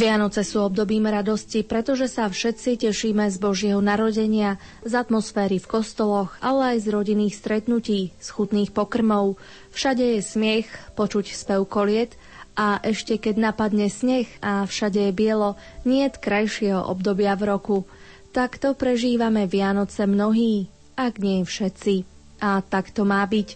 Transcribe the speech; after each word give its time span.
Vianoce 0.00 0.48
sú 0.48 0.64
obdobím 0.64 1.12
radosti, 1.12 1.60
pretože 1.60 2.08
sa 2.08 2.24
všetci 2.24 2.88
tešíme 2.88 3.28
z 3.28 3.36
Božieho 3.36 3.84
narodenia, 3.84 4.56
z 4.80 4.96
atmosféry 4.96 5.60
v 5.60 5.68
kostoloch, 5.68 6.40
ale 6.40 6.72
aj 6.72 6.88
z 6.88 6.96
rodinných 6.96 7.36
stretnutí, 7.36 8.16
z 8.16 8.28
chutných 8.32 8.72
pokrmov. 8.72 9.36
Všade 9.76 10.16
je 10.16 10.24
smiech, 10.24 10.72
počuť 10.96 11.36
spev 11.36 11.68
koliet 11.68 12.16
a 12.56 12.80
ešte 12.80 13.20
keď 13.20 13.52
napadne 13.52 13.92
sneh 13.92 14.24
a 14.40 14.64
všade 14.64 15.04
je 15.04 15.12
bielo, 15.12 15.60
nie 15.84 16.08
je 16.08 16.16
krajšieho 16.16 16.80
obdobia 16.80 17.36
v 17.36 17.52
roku. 17.52 17.78
Takto 18.32 18.72
prežívame 18.72 19.44
Vianoce 19.44 20.08
mnohí, 20.08 20.72
ak 20.96 21.20
nie 21.20 21.44
všetci. 21.44 22.08
A 22.40 22.64
tak 22.64 22.88
to 22.96 23.04
má 23.04 23.20
byť. 23.28 23.48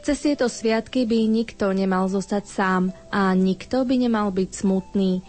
Cez 0.00 0.16
tieto 0.24 0.48
sviatky 0.48 1.04
by 1.04 1.28
nikto 1.28 1.76
nemal 1.76 2.08
zostať 2.08 2.44
sám 2.48 2.82
a 3.12 3.36
nikto 3.36 3.84
by 3.84 4.00
nemal 4.00 4.32
byť 4.32 4.48
smutný. 4.48 5.20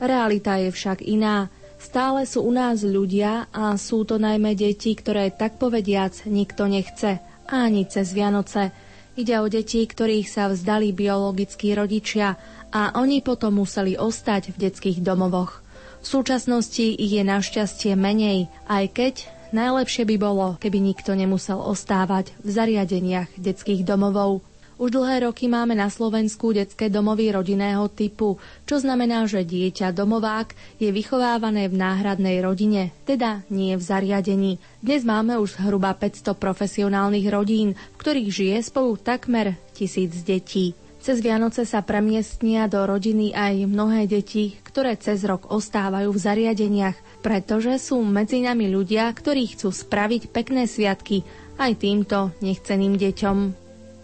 Realita 0.00 0.56
je 0.56 0.72
však 0.72 1.04
iná. 1.04 1.52
Stále 1.76 2.24
sú 2.24 2.44
u 2.44 2.52
nás 2.52 2.80
ľudia 2.80 3.48
a 3.52 3.76
sú 3.76 4.08
to 4.08 4.16
najmä 4.16 4.56
deti, 4.56 4.96
ktoré 4.96 5.32
tak 5.32 5.60
povediac 5.60 6.12
nikto 6.28 6.68
nechce, 6.68 7.20
ani 7.48 7.84
cez 7.88 8.12
Vianoce. 8.16 8.72
Ide 9.16 9.36
o 9.40 9.48
deti, 9.52 9.84
ktorých 9.84 10.28
sa 10.28 10.48
vzdali 10.48 10.96
biologickí 10.96 11.76
rodičia 11.76 12.36
a 12.72 12.96
oni 12.96 13.20
potom 13.20 13.60
museli 13.60 13.96
ostať 14.00 14.56
v 14.56 14.68
detských 14.68 15.04
domovoch. 15.04 15.60
V 16.00 16.06
súčasnosti 16.08 16.96
ich 16.96 17.12
je 17.12 17.20
našťastie 17.20 17.92
menej, 17.92 18.48
aj 18.72 18.84
keď 18.96 19.14
najlepšie 19.52 20.08
by 20.08 20.16
bolo, 20.16 20.56
keby 20.56 20.80
nikto 20.80 21.12
nemusel 21.12 21.60
ostávať 21.60 22.32
v 22.40 22.48
zariadeniach 22.48 23.28
detských 23.36 23.84
domovov. 23.84 24.40
Už 24.80 24.96
dlhé 24.96 25.28
roky 25.28 25.44
máme 25.44 25.76
na 25.76 25.92
Slovensku 25.92 26.56
detské 26.56 26.88
domovy 26.88 27.28
rodinného 27.28 27.84
typu, 27.92 28.40
čo 28.64 28.80
znamená, 28.80 29.28
že 29.28 29.44
dieťa 29.44 29.92
domovák 29.92 30.80
je 30.80 30.88
vychovávané 30.88 31.68
v 31.68 31.76
náhradnej 31.76 32.40
rodine, 32.40 32.88
teda 33.04 33.44
nie 33.52 33.76
v 33.76 33.82
zariadení. 33.84 34.56
Dnes 34.80 35.04
máme 35.04 35.36
už 35.36 35.60
hruba 35.60 35.92
500 35.92 36.32
profesionálnych 36.32 37.28
rodín, 37.28 37.76
v 37.76 37.96
ktorých 38.00 38.30
žije 38.32 38.56
spolu 38.64 38.96
takmer 38.96 39.60
tisíc 39.76 40.24
detí. 40.24 40.72
Cez 41.04 41.20
Vianoce 41.20 41.68
sa 41.68 41.84
premiestnia 41.84 42.64
do 42.64 42.80
rodiny 42.80 43.36
aj 43.36 43.68
mnohé 43.68 44.08
deti, 44.08 44.56
ktoré 44.64 44.96
cez 44.96 45.20
rok 45.28 45.52
ostávajú 45.52 46.08
v 46.08 46.24
zariadeniach, 46.24 47.20
pretože 47.20 47.76
sú 47.84 48.00
medzi 48.00 48.40
nami 48.40 48.72
ľudia, 48.72 49.12
ktorí 49.12 49.60
chcú 49.60 49.76
spraviť 49.76 50.32
pekné 50.32 50.64
sviatky 50.64 51.20
aj 51.60 51.76
týmto 51.76 52.32
nechceným 52.40 52.96
deťom. 52.96 53.59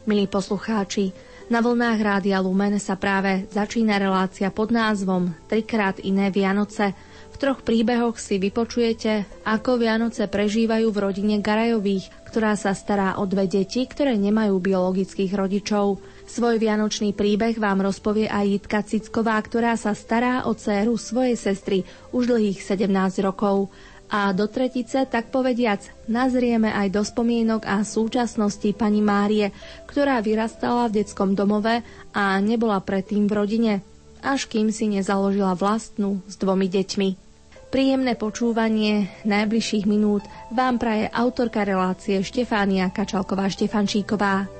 Milí 0.07 0.31
poslucháči, 0.31 1.11
na 1.51 1.59
vlnách 1.59 1.99
Rádia 1.99 2.39
Lumen 2.39 2.79
sa 2.79 2.95
práve 2.95 3.51
začína 3.51 3.99
relácia 3.99 4.55
pod 4.55 4.71
názvom 4.71 5.35
Trikrát 5.51 5.99
iné 5.99 6.31
Vianoce. 6.31 6.95
V 7.35 7.37
troch 7.43 7.67
príbehoch 7.67 8.15
si 8.15 8.39
vypočujete, 8.39 9.27
ako 9.43 9.83
Vianoce 9.83 10.31
prežívajú 10.31 10.95
v 10.95 11.03
rodine 11.03 11.43
Garajových, 11.43 12.07
ktorá 12.31 12.55
sa 12.55 12.71
stará 12.71 13.19
o 13.19 13.27
dve 13.27 13.51
deti, 13.51 13.83
ktoré 13.83 14.15
nemajú 14.15 14.63
biologických 14.63 15.35
rodičov. 15.35 15.99
Svoj 16.31 16.63
vianočný 16.63 17.11
príbeh 17.11 17.59
vám 17.59 17.83
rozpovie 17.83 18.31
aj 18.31 18.47
Jitka 18.47 18.87
Cicková, 18.87 19.43
ktorá 19.43 19.75
sa 19.75 19.91
stará 19.91 20.47
o 20.47 20.55
dceru 20.55 20.95
svojej 20.95 21.35
sestry 21.35 21.83
už 22.15 22.31
dlhých 22.31 22.63
17 22.63 23.27
rokov 23.27 23.75
a 24.07 24.31
do 24.31 24.47
tretice, 24.47 25.07
tak 25.07 25.35
povediac, 25.35 25.83
nazrieme 26.07 26.71
aj 26.71 26.89
do 26.95 27.03
spomienok 27.03 27.67
a 27.67 27.83
súčasnosti 27.83 28.71
pani 28.75 29.03
Márie, 29.03 29.51
ktorá 29.91 30.23
vyrastala 30.23 30.87
v 30.87 31.03
detskom 31.03 31.35
domove 31.35 31.83
a 32.15 32.39
nebola 32.39 32.79
predtým 32.79 33.27
v 33.27 33.33
rodine, 33.35 33.73
až 34.23 34.47
kým 34.47 34.71
si 34.71 34.87
nezaložila 34.87 35.59
vlastnú 35.59 36.23
s 36.31 36.39
dvomi 36.39 36.71
deťmi. 36.71 37.09
Príjemné 37.67 38.15
počúvanie 38.15 39.11
najbližších 39.27 39.91
minút 39.91 40.23
vám 40.55 40.79
praje 40.79 41.11
autorka 41.11 41.67
relácie 41.67 42.23
Štefánia 42.23 42.95
Kačalková-Štefančíková. 42.95 44.56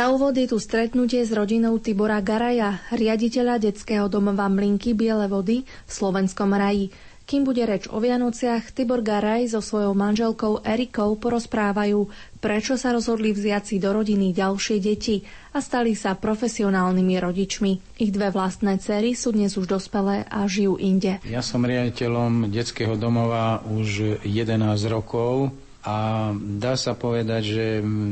Na 0.00 0.08
úvod 0.08 0.32
je 0.32 0.48
tu 0.48 0.56
stretnutie 0.56 1.20
s 1.20 1.28
rodinou 1.28 1.76
Tibora 1.76 2.24
Garaja, 2.24 2.80
riaditeľa 2.88 3.60
detského 3.60 4.08
domova 4.08 4.48
Mlinky 4.48 4.96
Biele 4.96 5.28
vody 5.28 5.68
v 5.68 5.92
slovenskom 5.92 6.56
raji. 6.56 6.88
Kým 7.28 7.44
bude 7.44 7.60
reč 7.68 7.84
o 7.84 8.00
Vianociach, 8.00 8.72
Tibor 8.72 9.04
Garaj 9.04 9.52
so 9.52 9.60
svojou 9.60 9.92
manželkou 9.92 10.64
Erikou 10.64 11.20
porozprávajú, 11.20 12.08
prečo 12.40 12.80
sa 12.80 12.96
rozhodli 12.96 13.36
vziať 13.36 13.62
si 13.68 13.76
do 13.76 13.92
rodiny 13.92 14.32
ďalšie 14.32 14.80
deti 14.80 15.20
a 15.52 15.60
stali 15.60 15.92
sa 15.92 16.16
profesionálnymi 16.16 17.20
rodičmi. 17.20 18.00
Ich 18.00 18.08
dve 18.08 18.32
vlastné 18.32 18.80
cery 18.80 19.12
sú 19.12 19.36
dnes 19.36 19.52
už 19.60 19.68
dospelé 19.68 20.24
a 20.32 20.48
žijú 20.48 20.80
inde. 20.80 21.20
Ja 21.28 21.44
som 21.44 21.60
riaditeľom 21.60 22.48
detského 22.48 22.96
domova 22.96 23.60
už 23.68 24.16
11 24.24 24.64
rokov 24.88 25.52
a 25.80 26.28
dá 26.36 26.76
sa 26.76 26.92
povedať, 26.92 27.42
že 27.42 27.66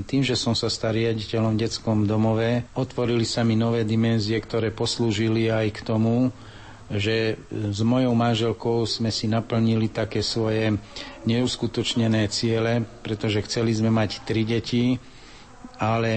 tým, 0.09 0.25
že 0.25 0.41
som 0.41 0.57
sa 0.57 0.73
stal 0.73 0.97
riaditeľom 0.97 1.53
v 1.53 1.69
detskom 1.69 2.09
domove, 2.09 2.65
otvorili 2.73 3.29
sa 3.29 3.45
mi 3.45 3.61
nové 3.61 3.85
dimenzie, 3.85 4.41
ktoré 4.41 4.73
poslúžili 4.73 5.53
aj 5.53 5.67
k 5.77 5.81
tomu, 5.85 6.33
že 6.89 7.37
s 7.53 7.81
mojou 7.85 8.17
manželkou 8.17 8.89
sme 8.89 9.13
si 9.13 9.29
naplnili 9.29 9.93
také 9.93 10.25
svoje 10.25 10.81
neuskutočnené 11.29 12.25
ciele, 12.33 12.81
pretože 13.05 13.45
chceli 13.45 13.77
sme 13.77 13.93
mať 13.93 14.25
tri 14.25 14.49
deti, 14.49 14.97
ale 15.77 16.17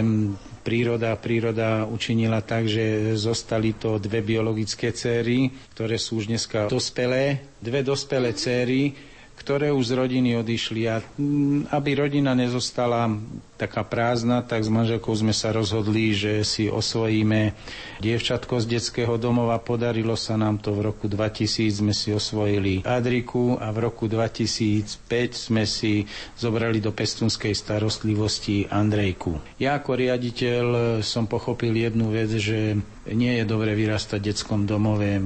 príroda, 0.64 1.20
príroda 1.20 1.84
učinila 1.84 2.40
tak, 2.40 2.72
že 2.72 3.12
zostali 3.20 3.76
to 3.76 4.00
dve 4.00 4.24
biologické 4.24 4.96
céry, 4.96 5.52
ktoré 5.76 6.00
sú 6.00 6.24
už 6.24 6.32
dneska 6.32 6.72
dospelé. 6.72 7.52
Dve 7.60 7.84
dospelé 7.84 8.32
céry, 8.32 9.11
ktoré 9.42 9.74
už 9.74 9.90
z 9.90 9.98
rodiny 9.98 10.38
odišli 10.38 10.86
a 10.86 11.02
mm, 11.02 11.74
aby 11.74 11.98
rodina 11.98 12.38
nezostala 12.38 13.10
taká 13.58 13.82
prázdna, 13.82 14.46
tak 14.46 14.62
s 14.62 14.70
manželkou 14.70 15.10
sme 15.18 15.34
sa 15.34 15.50
rozhodli, 15.50 16.14
že 16.14 16.46
si 16.46 16.70
osvojíme 16.70 17.58
dievčatko 17.98 18.62
z 18.62 18.78
detského 18.78 19.18
domova. 19.18 19.58
Podarilo 19.58 20.14
sa 20.14 20.38
nám 20.38 20.62
to 20.62 20.78
v 20.78 20.94
roku 20.94 21.10
2000, 21.10 21.82
sme 21.82 21.94
si 21.94 22.14
osvojili 22.14 22.86
Adriku 22.86 23.58
a 23.58 23.74
v 23.74 23.90
roku 23.90 24.06
2005 24.06 25.50
sme 25.50 25.66
si 25.66 26.06
zobrali 26.38 26.78
do 26.78 26.94
pestunskej 26.94 27.58
starostlivosti 27.58 28.70
Andrejku. 28.70 29.58
Ja 29.58 29.82
ako 29.82 29.98
riaditeľ 29.98 30.66
som 31.02 31.26
pochopil 31.26 31.74
jednu 31.74 32.14
vec, 32.14 32.30
že 32.38 32.78
nie 33.10 33.34
je 33.42 33.46
dobre 33.46 33.74
vyrastať 33.74 34.20
v 34.22 34.28
detskom 34.30 34.70
domove. 34.70 35.18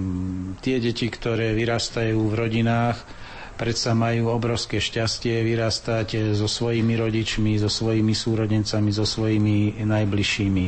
Tie 0.63 0.79
deti, 0.79 1.11
ktoré 1.11 1.51
vyrastajú 1.51 2.19
v 2.31 2.33
rodinách, 2.35 3.24
predsa 3.55 3.95
majú 3.95 4.29
obrovské 4.29 4.77
šťastie 4.77 5.41
vyrastať 5.41 6.35
so 6.35 6.45
svojimi 6.45 6.93
rodičmi, 6.99 7.55
so 7.57 7.71
svojimi 7.71 8.11
súrodencami, 8.11 8.89
so 8.91 9.07
svojimi 9.07 9.81
najbližšími. 9.81 10.65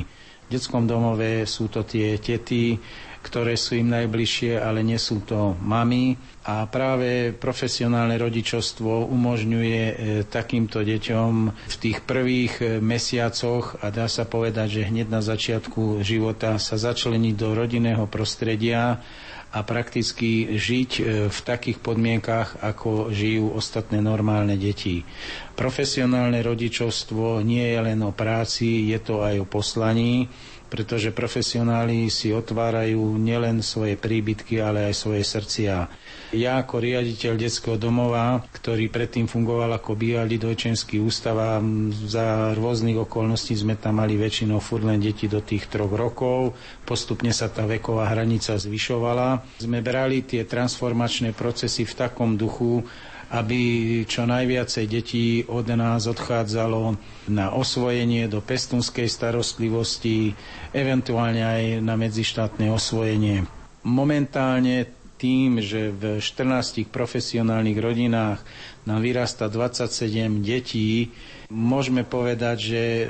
V 0.48 0.56
detskom 0.56 0.88
domove 0.88 1.44
sú 1.44 1.68
to 1.68 1.84
tie 1.84 2.16
tety, 2.24 2.80
ktoré 3.20 3.60
sú 3.60 3.76
im 3.76 3.92
najbližšie, 3.92 4.56
ale 4.56 4.80
nie 4.80 4.96
sú 4.96 5.20
to 5.28 5.60
mami. 5.60 6.16
A 6.48 6.64
práve 6.72 7.36
profesionálne 7.36 8.16
rodičovstvo 8.16 9.12
umožňuje 9.12 9.82
e, 9.84 9.94
takýmto 10.24 10.80
deťom 10.80 11.32
v 11.68 11.76
tých 11.76 12.00
prvých 12.08 12.54
e, 12.64 12.66
mesiacoch 12.80 13.84
a 13.84 13.92
dá 13.92 14.08
sa 14.08 14.24
povedať, 14.24 14.80
že 14.80 14.88
hneď 14.88 15.12
na 15.12 15.20
začiatku 15.20 16.00
života 16.08 16.56
sa 16.56 16.80
začleniť 16.80 17.36
do 17.36 17.52
rodinného 17.52 18.08
prostredia 18.08 19.04
a 19.50 19.64
prakticky 19.64 20.30
žiť 20.54 20.92
e, 20.94 21.02
v 21.32 21.40
takých 21.42 21.80
podmienkách, 21.80 22.60
ako 22.60 23.10
žijú 23.10 23.52
ostatné 23.52 24.00
normálne 24.00 24.54
deti. 24.54 25.08
Profesionálne 25.54 26.40
rodičovstvo 26.40 27.40
nie 27.42 27.64
je 27.66 27.80
len 27.82 28.00
o 28.02 28.12
práci, 28.12 28.92
je 28.92 29.00
to 29.00 29.24
aj 29.24 29.40
o 29.40 29.48
poslaní, 29.48 30.28
pretože 30.68 31.16
profesionáli 31.16 32.12
si 32.12 32.36
otvárajú 32.36 33.16
nielen 33.16 33.64
svoje 33.64 33.96
príbytky, 33.96 34.60
ale 34.60 34.92
aj 34.92 34.96
svoje 34.96 35.24
srdcia. 35.24 35.88
Ja 36.36 36.60
ako 36.60 36.84
riaditeľ 36.84 37.40
detského 37.40 37.80
domova, 37.80 38.44
ktorý 38.52 38.92
predtým 38.92 39.32
fungoval 39.32 39.72
ako 39.80 39.96
bývalý 39.96 40.36
dojčenský 40.36 41.00
ústav 41.00 41.40
a 41.40 41.64
za 42.04 42.52
rôznych 42.52 43.00
okolností 43.00 43.56
sme 43.56 43.80
tam 43.80 44.04
mali 44.04 44.20
väčšinou 44.20 44.60
furt 44.60 44.84
len 44.84 45.00
deti 45.00 45.32
do 45.32 45.40
tých 45.40 45.72
troch 45.72 45.92
rokov, 45.96 46.52
postupne 46.84 47.32
sa 47.32 47.48
tá 47.48 47.64
veková 47.64 48.12
hranica 48.12 48.60
zvyšovala. 48.60 49.60
Sme 49.64 49.80
brali 49.80 50.28
tie 50.28 50.44
transformačné 50.44 51.32
procesy 51.32 51.88
v 51.88 51.96
takom 51.96 52.36
duchu, 52.36 52.84
aby 53.28 53.60
čo 54.04 54.24
najviacej 54.24 54.86
detí 54.88 55.26
od 55.44 55.68
nás 55.68 56.08
odchádzalo 56.08 56.96
na 57.28 57.52
osvojenie 57.52 58.26
do 58.26 58.40
pestunskej 58.40 59.06
starostlivosti, 59.06 60.32
eventuálne 60.72 61.44
aj 61.44 61.64
na 61.80 62.00
medzištátne 62.00 62.72
osvojenie. 62.72 63.44
Momentálne 63.84 64.88
tým, 65.18 65.58
že 65.60 65.90
v 65.90 66.22
14 66.22 66.88
profesionálnych 66.88 67.76
rodinách 67.76 68.40
nám 68.86 69.02
vyrasta 69.02 69.50
27 69.50 70.06
detí, 70.40 71.10
môžeme 71.50 72.06
povedať, 72.06 72.58
že 72.62 72.82
e, 72.82 73.06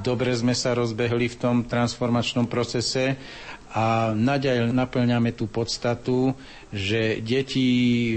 dobre 0.00 0.32
sme 0.32 0.54
sa 0.54 0.72
rozbehli 0.72 1.26
v 1.26 1.36
tom 1.36 1.56
transformačnom 1.66 2.46
procese 2.46 3.18
a 3.72 4.12
naďalej 4.12 4.70
naplňame 4.70 5.32
tú 5.32 5.48
podstatu, 5.48 6.36
že 6.68 7.20
deti 7.20 7.68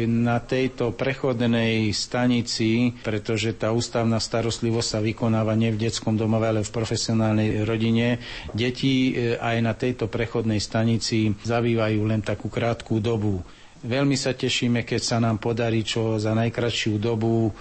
na 0.04 0.40
tejto 0.40 0.92
prechodnej 0.92 1.92
stanici, 1.92 2.92
pretože 3.04 3.56
tá 3.56 3.72
ústavná 3.72 4.19
starostlivosť 4.19 4.88
sa 4.88 5.00
vykonáva 5.00 5.56
nie 5.56 5.72
v 5.72 5.88
detskom 5.88 6.16
domove, 6.16 6.48
ale 6.48 6.62
v 6.63 6.75
profesionálnej 6.75 7.63
rodine, 7.63 8.19
deti 8.52 9.12
e, 9.12 9.36
aj 9.36 9.57
na 9.60 9.72
tejto 9.72 10.12
prechodnej 10.12 10.60
stanici 10.60 11.31
zabývajú 11.31 12.00
len 12.04 12.19
takú 12.19 12.51
krátku 12.51 13.00
dobu. 13.00 13.40
Veľmi 13.86 14.18
sa 14.18 14.34
tešíme, 14.34 14.81
keď 14.81 15.01
sa 15.04 15.18
nám 15.22 15.38
podarí 15.38 15.86
čo 15.86 16.18
za 16.19 16.36
najkračšiu 16.36 17.00
dobu 17.00 17.48
e, 17.48 17.51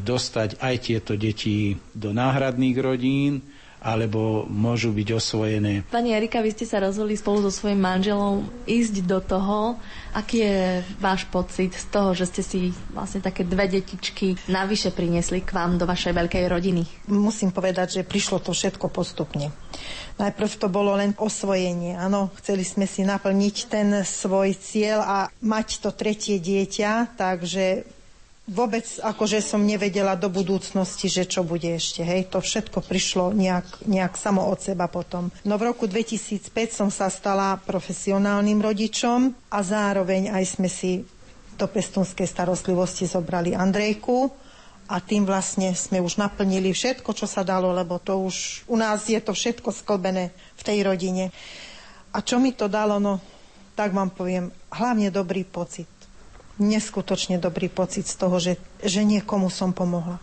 dostať 0.00 0.60
aj 0.60 0.74
tieto 0.80 1.12
deti 1.16 1.76
do 1.92 2.12
náhradných 2.12 2.76
rodín, 2.80 3.53
alebo 3.84 4.48
môžu 4.48 4.96
byť 4.96 5.08
osvojené. 5.12 5.84
Pani 5.92 6.16
Erika, 6.16 6.40
vy 6.40 6.56
ste 6.56 6.64
sa 6.64 6.80
rozhodli 6.80 7.20
spolu 7.20 7.44
so 7.44 7.52
svojím 7.52 7.84
manželom 7.84 8.48
ísť 8.64 9.04
do 9.04 9.20
toho. 9.20 9.76
Aký 10.16 10.40
je 10.40 10.80
váš 10.96 11.28
pocit 11.28 11.76
z 11.76 11.86
toho, 11.92 12.16
že 12.16 12.32
ste 12.32 12.40
si 12.40 12.58
vlastne 12.96 13.20
také 13.20 13.44
dve 13.44 13.68
detičky 13.68 14.40
navyše 14.48 14.88
priniesli 14.88 15.44
k 15.44 15.52
vám 15.52 15.76
do 15.76 15.84
vašej 15.84 16.16
veľkej 16.16 16.44
rodiny? 16.48 17.12
Musím 17.12 17.52
povedať, 17.52 18.00
že 18.00 18.08
prišlo 18.08 18.40
to 18.40 18.56
všetko 18.56 18.88
postupne. 18.88 19.52
Najprv 20.16 20.52
to 20.56 20.72
bolo 20.72 20.96
len 20.96 21.12
osvojenie. 21.18 21.98
Áno, 21.98 22.30
chceli 22.40 22.64
sme 22.64 22.88
si 22.88 23.04
naplniť 23.04 23.56
ten 23.68 23.88
svoj 24.06 24.56
cieľ 24.56 25.04
a 25.04 25.18
mať 25.42 25.82
to 25.82 25.90
tretie 25.90 26.38
dieťa, 26.40 27.18
takže 27.18 27.84
vôbec 28.44 28.84
akože 29.00 29.40
som 29.40 29.64
nevedela 29.64 30.12
do 30.20 30.28
budúcnosti, 30.28 31.08
že 31.08 31.24
čo 31.24 31.40
bude 31.40 31.80
ešte. 31.80 32.04
Hej, 32.04 32.28
to 32.28 32.44
všetko 32.44 32.84
prišlo 32.84 33.32
nejak, 33.32 33.88
nejak 33.88 34.20
samo 34.20 34.44
od 34.44 34.60
seba 34.60 34.84
potom. 34.88 35.32
No 35.48 35.56
v 35.56 35.72
roku 35.72 35.88
2005 35.88 36.52
som 36.72 36.88
sa 36.92 37.08
stala 37.08 37.56
profesionálnym 37.64 38.60
rodičom 38.60 39.32
a 39.48 39.58
zároveň 39.64 40.28
aj 40.36 40.44
sme 40.44 40.68
si 40.68 41.00
do 41.56 41.66
pestunskej 41.70 42.28
starostlivosti 42.28 43.08
zobrali 43.08 43.56
Andrejku 43.56 44.28
a 44.90 45.00
tým 45.00 45.24
vlastne 45.24 45.72
sme 45.72 46.04
už 46.04 46.20
naplnili 46.20 46.76
všetko, 46.76 47.16
čo 47.16 47.24
sa 47.24 47.40
dalo, 47.40 47.72
lebo 47.72 47.96
to 47.96 48.20
už 48.20 48.68
u 48.68 48.76
nás 48.76 49.08
je 49.08 49.16
to 49.16 49.32
všetko 49.32 49.72
sklbené 49.72 50.34
v 50.60 50.62
tej 50.66 50.84
rodine. 50.84 51.32
A 52.12 52.20
čo 52.20 52.36
mi 52.36 52.52
to 52.52 52.68
dalo, 52.68 53.00
no 53.00 53.22
tak 53.74 53.90
vám 53.90 54.12
poviem, 54.14 54.52
hlavne 54.70 55.10
dobrý 55.10 55.42
pocit 55.42 55.93
neskutočne 56.58 57.42
dobrý 57.42 57.66
pocit 57.70 58.06
z 58.06 58.14
toho, 58.18 58.36
že, 58.38 58.58
že 58.82 59.02
niekomu 59.02 59.50
som 59.50 59.74
pomohla. 59.74 60.18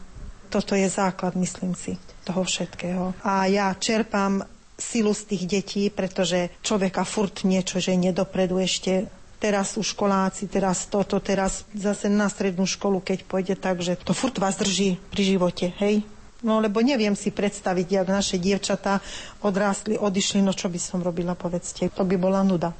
Toto 0.52 0.76
je 0.76 0.88
základ, 0.92 1.36
myslím 1.40 1.76
si, 1.76 1.96
toho 2.28 2.44
všetkého. 2.44 3.16
A 3.24 3.48
ja 3.48 3.72
čerpám 3.76 4.44
silu 4.76 5.16
z 5.16 5.24
tých 5.32 5.44
detí, 5.48 5.84
pretože 5.88 6.52
človeka 6.66 7.08
furt 7.08 7.48
niečo, 7.48 7.80
že 7.80 7.96
nedopredu 7.96 8.60
ešte 8.60 9.08
teraz 9.42 9.74
sú 9.74 9.82
školáci, 9.82 10.46
teraz 10.46 10.86
toto, 10.86 11.18
teraz 11.18 11.66
zase 11.74 12.06
na 12.14 12.30
strednú 12.30 12.70
školu, 12.70 13.02
keď 13.02 13.26
pôjde 13.26 13.56
tak, 13.58 13.82
že 13.82 13.98
to 13.98 14.14
furt 14.14 14.38
vás 14.38 14.54
drží 14.62 15.02
pri 15.10 15.24
živote, 15.26 15.74
hej? 15.82 16.06
No 16.46 16.62
lebo 16.62 16.82
neviem 16.82 17.14
si 17.18 17.34
predstaviť, 17.34 17.88
jak 17.90 18.08
naše 18.10 18.38
dievčatá 18.38 19.02
odrástli, 19.42 19.98
odišli, 19.98 20.42
no 20.42 20.54
čo 20.54 20.70
by 20.70 20.78
som 20.82 21.02
robila, 21.02 21.38
povedzte. 21.38 21.90
To 21.94 22.06
by 22.06 22.18
bola 22.18 22.42
nuda. 22.42 22.74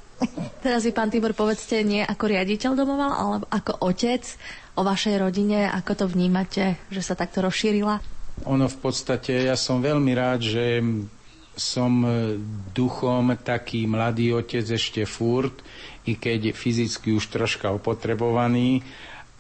Teraz 0.62 0.86
vy, 0.86 0.94
pán 0.94 1.10
Tibor, 1.10 1.34
povedzte 1.34 1.82
nie 1.82 2.06
ako 2.06 2.24
riaditeľ 2.30 2.72
domova, 2.78 3.18
ale 3.18 3.36
ako 3.50 3.82
otec 3.82 4.22
o 4.78 4.86
vašej 4.86 5.16
rodine, 5.18 5.66
ako 5.66 5.92
to 5.98 6.06
vnímate, 6.06 6.78
že 6.94 7.02
sa 7.02 7.18
takto 7.18 7.42
rozšírila? 7.42 7.98
Ono 8.46 8.66
v 8.70 8.78
podstate, 8.78 9.50
ja 9.50 9.58
som 9.58 9.82
veľmi 9.82 10.14
rád, 10.14 10.46
že 10.46 10.82
som 11.58 12.06
duchom 12.72 13.36
taký 13.42 13.90
mladý 13.90 14.38
otec 14.38 14.64
ešte 14.64 15.04
furt, 15.04 15.60
i 16.08 16.18
keď 16.18 16.56
fyzicky 16.56 17.14
už 17.14 17.30
troška 17.30 17.70
opotrebovaný, 17.70 18.82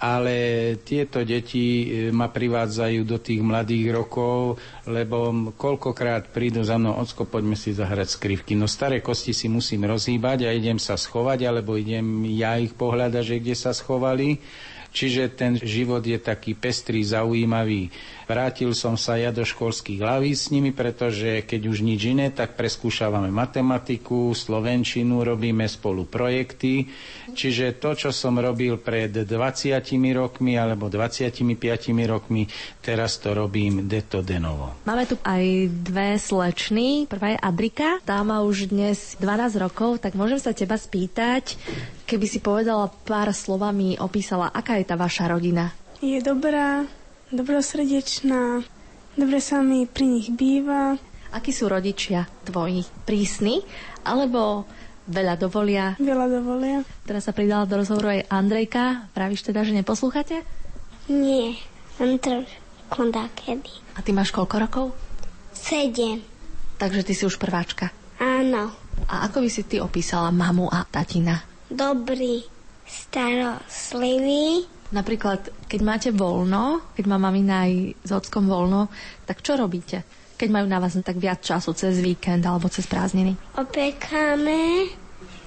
ale 0.01 0.35
tieto 0.81 1.21
deti 1.21 1.85
e, 1.85 1.85
ma 2.09 2.25
privádzajú 2.25 3.05
do 3.05 3.21
tých 3.21 3.37
mladých 3.37 3.93
rokov, 3.93 4.57
lebo 4.89 5.29
koľkokrát 5.53 6.33
prídu 6.33 6.65
za 6.65 6.81
mnou, 6.81 6.97
ocko, 6.97 7.29
poďme 7.29 7.53
si 7.53 7.69
zahrať 7.69 8.17
skrivky. 8.17 8.57
No 8.57 8.65
staré 8.65 9.05
kosti 9.05 9.29
si 9.29 9.45
musím 9.45 9.85
rozhýbať 9.85 10.49
a 10.49 10.57
idem 10.57 10.81
sa 10.81 10.97
schovať, 10.97 11.45
alebo 11.45 11.77
idem 11.77 12.01
ja 12.33 12.57
ich 12.57 12.73
pohľadať, 12.73 13.21
že 13.21 13.37
kde 13.37 13.53
sa 13.53 13.77
schovali. 13.77 14.41
Čiže 14.91 15.31
ten 15.31 15.55
život 15.55 16.03
je 16.03 16.19
taký 16.19 16.51
pestrý, 16.51 16.99
zaujímavý. 17.07 17.87
Vrátil 18.27 18.75
som 18.75 18.99
sa 18.99 19.15
ja 19.15 19.31
do 19.31 19.43
školských 19.43 20.03
hlaví 20.03 20.35
s 20.35 20.51
nimi, 20.51 20.75
pretože 20.75 21.47
keď 21.47 21.61
už 21.67 21.83
nič 21.83 22.11
iné, 22.11 22.27
tak 22.31 22.59
preskúšavame 22.59 23.31
matematiku, 23.31 24.35
slovenčinu, 24.35 25.23
robíme 25.23 25.63
spolu 25.67 26.07
projekty. 26.07 26.87
Čiže 27.31 27.79
to, 27.79 27.95
čo 27.95 28.09
som 28.11 28.35
robil 28.35 28.79
pred 28.79 29.11
20 29.11 29.79
rokmi 30.11 30.59
alebo 30.59 30.91
25 30.91 31.39
rokmi, 32.07 32.47
teraz 32.83 33.19
to 33.19 33.31
robím 33.31 33.87
deto 33.87 34.19
denovo. 34.19 34.75
Máme 34.83 35.07
tu 35.07 35.15
aj 35.23 35.71
dve 35.71 36.19
slečny. 36.19 37.07
Prvá 37.07 37.35
je 37.35 37.39
Adrika, 37.39 37.99
tá 38.03 38.19
má 38.27 38.43
už 38.43 38.71
dnes 38.71 39.15
12 39.19 39.55
rokov, 39.59 40.03
tak 40.03 40.19
môžem 40.19 40.39
sa 40.39 40.51
teba 40.51 40.75
spýtať, 40.75 41.55
keby 42.11 42.27
si 42.27 42.43
povedala 42.43 42.91
pár 43.07 43.31
slovami, 43.31 43.95
opísala, 43.95 44.51
aká 44.51 44.75
je 44.75 44.83
tá 44.83 44.99
vaša 44.99 45.31
rodina? 45.31 45.71
Je 46.03 46.19
dobrá, 46.19 46.83
dobrosrdečná, 47.31 48.67
dobre 49.15 49.39
sa 49.39 49.63
mi 49.63 49.87
pri 49.87 50.19
nich 50.19 50.27
býva. 50.35 50.99
Akí 51.31 51.55
sú 51.55 51.71
rodičia 51.71 52.27
tvoji? 52.43 52.83
Prísni? 53.07 53.63
Alebo 54.03 54.67
veľa 55.07 55.39
dovolia? 55.39 55.95
Veľa 55.95 56.27
dovolia. 56.27 56.83
Teraz 57.07 57.23
sa 57.23 57.31
pridala 57.31 57.63
do 57.63 57.79
rozhovoru 57.79 58.19
aj 58.19 58.27
Andrejka. 58.27 59.07
Pravíš 59.15 59.47
teda, 59.47 59.63
že 59.63 59.71
neposlúchate? 59.71 60.43
Nie, 61.07 61.55
len 62.03 62.19
trošku 62.19 63.07
kedy. 63.39 63.71
A 63.95 64.03
ty 64.03 64.11
máš 64.11 64.35
koľko 64.35 64.55
rokov? 64.59 64.85
Sedem. 65.55 66.19
Takže 66.75 67.07
ty 67.07 67.15
si 67.15 67.23
už 67.23 67.39
prváčka. 67.39 67.87
Áno. 68.19 68.75
A 69.07 69.31
ako 69.31 69.47
by 69.47 69.49
si 69.53 69.63
ty 69.63 69.79
opísala 69.79 70.27
mamu 70.35 70.67
a 70.67 70.83
tatina? 70.83 71.50
Dobrý, 71.71 72.43
starostlivý. 72.85 74.67
Napríklad, 74.91 75.47
keď 75.71 75.81
máte 75.81 76.09
voľno, 76.11 76.83
keď 76.99 77.05
má 77.07 77.15
mamina 77.15 77.63
aj 77.63 77.95
s 78.03 78.11
ockom 78.11 78.51
voľno, 78.51 78.91
tak 79.23 79.39
čo 79.39 79.55
robíte? 79.55 80.03
Keď 80.35 80.49
majú 80.51 80.67
na 80.67 80.83
vás 80.83 80.99
tak 80.99 81.15
viac 81.15 81.39
času 81.39 81.71
cez 81.71 82.03
víkend 82.03 82.43
alebo 82.43 82.67
cez 82.67 82.83
prázdniny? 82.91 83.39
Opekáme, 83.55 84.91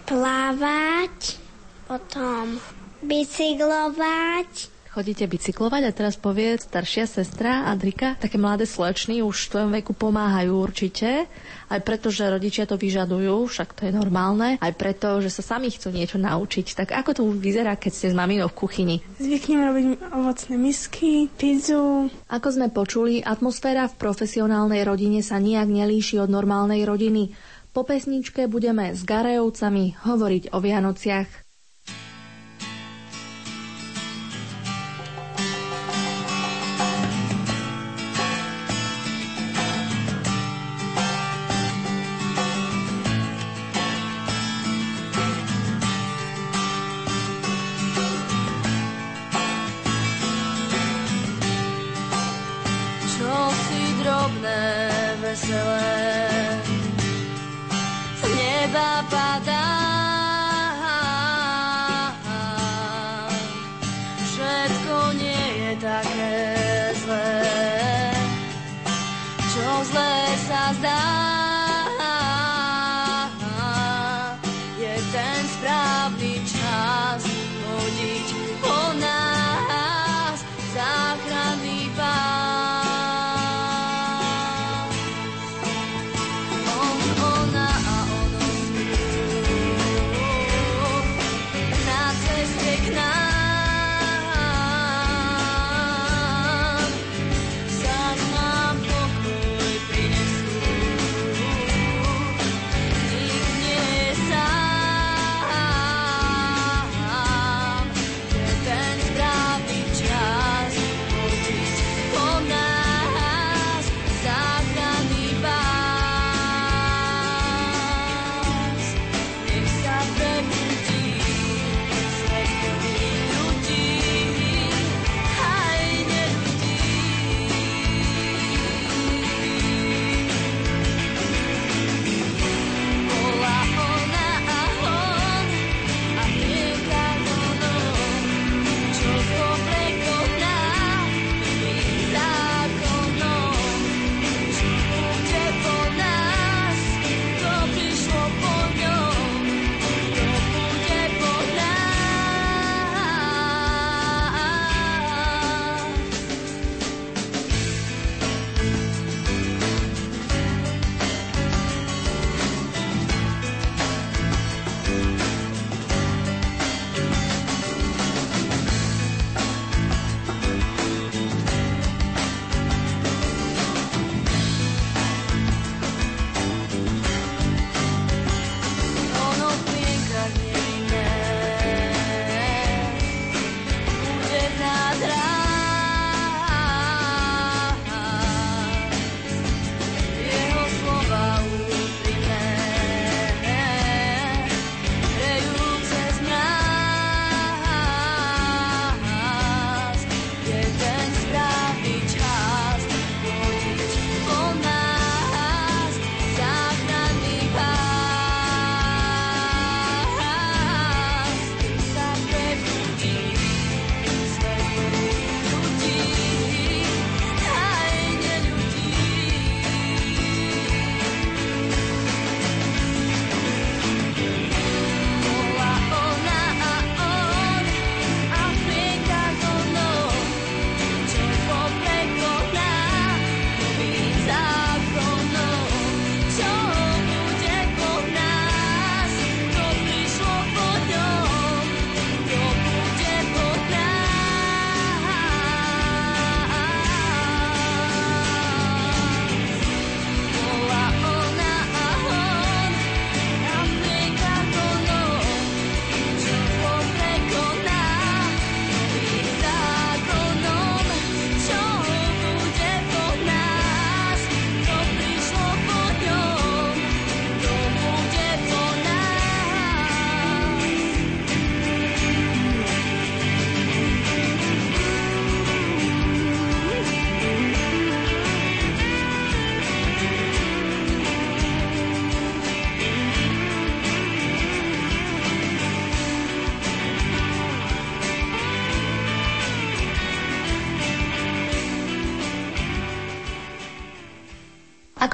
plávať, 0.08 1.36
potom 1.84 2.56
bicyklovať, 3.04 4.73
chodíte 4.94 5.26
bicyklovať 5.26 5.82
a 5.84 5.92
teraz 5.92 6.14
povie 6.14 6.54
staršia 6.54 7.10
sestra 7.10 7.66
Adrika, 7.66 8.14
také 8.14 8.38
mladé 8.38 8.62
slečny 8.62 9.26
už 9.26 9.34
v 9.34 9.50
tvojom 9.50 9.70
veku 9.74 9.90
pomáhajú 9.90 10.54
určite, 10.54 11.26
aj 11.66 11.80
preto, 11.82 12.14
že 12.14 12.30
rodičia 12.30 12.70
to 12.70 12.78
vyžadujú, 12.78 13.50
však 13.50 13.74
to 13.74 13.90
je 13.90 13.92
normálne, 13.92 14.54
aj 14.62 14.72
preto, 14.78 15.18
že 15.18 15.34
sa 15.34 15.58
sami 15.58 15.74
chcú 15.74 15.90
niečo 15.90 16.22
naučiť. 16.22 16.78
Tak 16.78 16.88
ako 16.94 17.10
to 17.10 17.22
vyzerá, 17.34 17.74
keď 17.74 17.92
ste 17.92 18.06
s 18.10 18.14
maminou 18.14 18.46
v 18.46 18.58
kuchyni? 18.62 18.96
Zvyknem 19.18 19.60
robiť 19.66 19.84
ovocné 20.14 20.54
misky, 20.54 21.26
pizzu. 21.34 22.06
Ako 22.30 22.48
sme 22.54 22.70
počuli, 22.70 23.18
atmosféra 23.18 23.90
v 23.90 23.98
profesionálnej 23.98 24.86
rodine 24.86 25.26
sa 25.26 25.42
nijak 25.42 25.66
nelíši 25.66 26.22
od 26.22 26.30
normálnej 26.30 26.86
rodiny. 26.86 27.34
Po 27.74 27.82
pesničke 27.82 28.46
budeme 28.46 28.94
s 28.94 29.02
Garejovcami 29.02 30.06
hovoriť 30.06 30.54
o 30.54 30.62
Vianociach. 30.62 31.43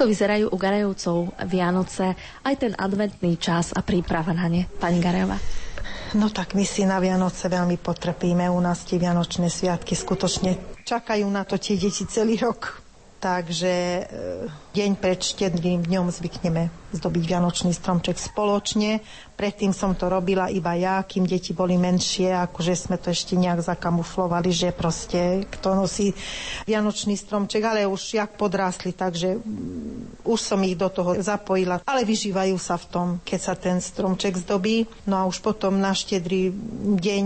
Ako 0.01 0.09
vyzerajú 0.09 0.49
u 0.49 0.57
Garejovcov 0.57 1.45
Vianoce, 1.45 2.17
aj 2.41 2.55
ten 2.57 2.73
adventný 2.73 3.37
čas 3.37 3.69
a 3.69 3.85
príprava 3.85 4.33
na 4.33 4.49
ne, 4.49 4.65
pani 4.65 4.97
Garejova? 4.97 5.37
No 6.17 6.25
tak 6.33 6.57
my 6.57 6.65
si 6.65 6.89
na 6.89 6.97
Vianoce 6.97 7.45
veľmi 7.45 7.77
potrpíme. 7.77 8.49
U 8.49 8.57
nás 8.57 8.81
tie 8.81 8.97
Vianočné 8.97 9.45
sviatky 9.53 9.93
skutočne 9.93 10.81
čakajú 10.89 11.29
na 11.29 11.45
to 11.45 11.61
tie 11.61 11.77
deti 11.77 12.09
celý 12.09 12.41
rok. 12.41 12.80
Takže 13.21 13.73
e, 14.01 14.03
deň 14.73 14.97
pred 14.97 15.21
štedrým 15.21 15.85
dňom 15.85 16.09
zvykneme 16.09 16.73
zdobiť 16.89 17.23
Vianočný 17.29 17.69
stromček 17.69 18.17
spoločne. 18.17 18.97
Predtým 19.37 19.77
som 19.77 19.93
to 19.93 20.09
robila 20.09 20.49
iba 20.49 20.73
ja, 20.73 21.05
kým 21.05 21.29
deti 21.29 21.53
boli 21.53 21.77
menšie, 21.77 22.33
akože 22.33 22.73
sme 22.73 22.97
to 22.97 23.13
ešte 23.13 23.37
nejak 23.37 23.61
zakamuflovali, 23.61 24.49
že 24.49 24.73
proste 24.73 25.45
kto 25.53 25.77
nosí 25.77 26.17
Vianočný 26.65 27.13
stromček, 27.13 27.61
ale 27.61 27.85
už 27.85 28.17
jak 28.17 28.33
podrástli, 28.33 28.97
takže 28.97 29.37
mm, 29.37 30.25
už 30.25 30.39
som 30.41 30.57
ich 30.65 30.73
do 30.73 30.89
toho 30.89 31.13
zapojila. 31.21 31.77
Ale 31.85 32.01
vyžívajú 32.01 32.57
sa 32.57 32.81
v 32.81 32.89
tom, 32.89 33.07
keď 33.21 33.39
sa 33.39 33.53
ten 33.53 33.77
stromček 33.77 34.33
zdobí. 34.33 34.89
No 35.05 35.21
a 35.21 35.29
už 35.29 35.45
potom 35.45 35.77
na 35.77 35.93
štedrý 35.93 36.49
deň 36.97 37.25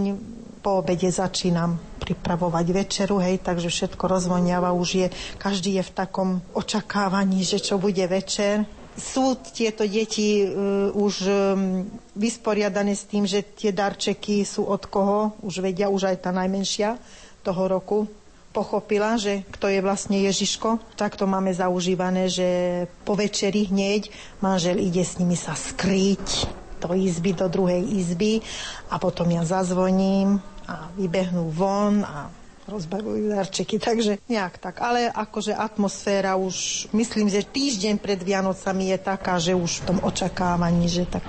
po 0.65 0.81
obede 0.81 1.13
začínam 1.13 1.77
pripravovať 2.01 2.65
večeru, 2.73 3.21
hej, 3.21 3.37
takže 3.37 3.69
všetko 3.69 4.01
rozvoniava, 4.09 4.73
už 4.73 4.89
je, 4.97 5.07
každý 5.37 5.77
je 5.77 5.83
v 5.85 5.93
takom 5.93 6.29
očakávaní, 6.57 7.45
že 7.45 7.61
čo 7.61 7.77
bude 7.77 8.01
večer. 8.09 8.65
Sú 8.97 9.37
tieto 9.37 9.85
deti 9.85 10.41
uh, 10.41 10.89
už 10.89 11.13
um, 11.21 11.85
vysporiadané 12.17 12.97
s 12.97 13.05
tým, 13.05 13.29
že 13.29 13.45
tie 13.45 13.69
darčeky 13.69 14.41
sú 14.41 14.65
od 14.65 14.89
koho, 14.89 15.37
už 15.45 15.61
vedia, 15.61 15.85
už 15.93 16.09
aj 16.09 16.25
tá 16.25 16.33
najmenšia 16.33 16.97
toho 17.45 17.69
roku 17.69 18.09
pochopila, 18.49 19.19
že 19.21 19.43
kto 19.51 19.67
je 19.67 19.83
vlastne 19.83 20.17
Ježiško. 20.23 20.95
Tak 20.95 21.19
to 21.19 21.27
máme 21.27 21.51
zaužívané, 21.51 22.31
že 22.31 22.47
po 23.03 23.13
večeri 23.13 23.67
hneď 23.67 24.09
manžel 24.39 24.79
ide 24.79 25.03
s 25.03 25.19
nimi 25.19 25.35
sa 25.35 25.53
skryť 25.53 26.47
do 26.79 26.95
izby, 26.95 27.35
do 27.35 27.51
druhej 27.51 27.83
izby 27.83 28.39
a 28.87 28.95
potom 28.95 29.27
ja 29.27 29.43
zazvoním 29.43 30.39
a 30.67 30.89
vybehnú 30.97 31.51
von 31.51 32.01
a 32.05 32.29
rozbavujú 32.65 33.29
darčeky, 33.29 33.77
takže 33.77 34.17
nejak 34.25 34.57
tak. 34.57 34.81
Ale 34.81 35.05
akože 35.05 35.53
atmosféra 35.53 36.33
už, 36.33 36.89
myslím, 36.97 37.29
že 37.29 37.45
týždeň 37.45 38.01
pred 38.01 38.17
Vianocami 38.17 38.89
je 38.89 38.97
taká, 38.97 39.37
že 39.37 39.53
už 39.53 39.85
v 39.85 39.93
tom 39.93 39.97
očakávaní, 40.01 40.89
že 40.89 41.05
tak, 41.05 41.21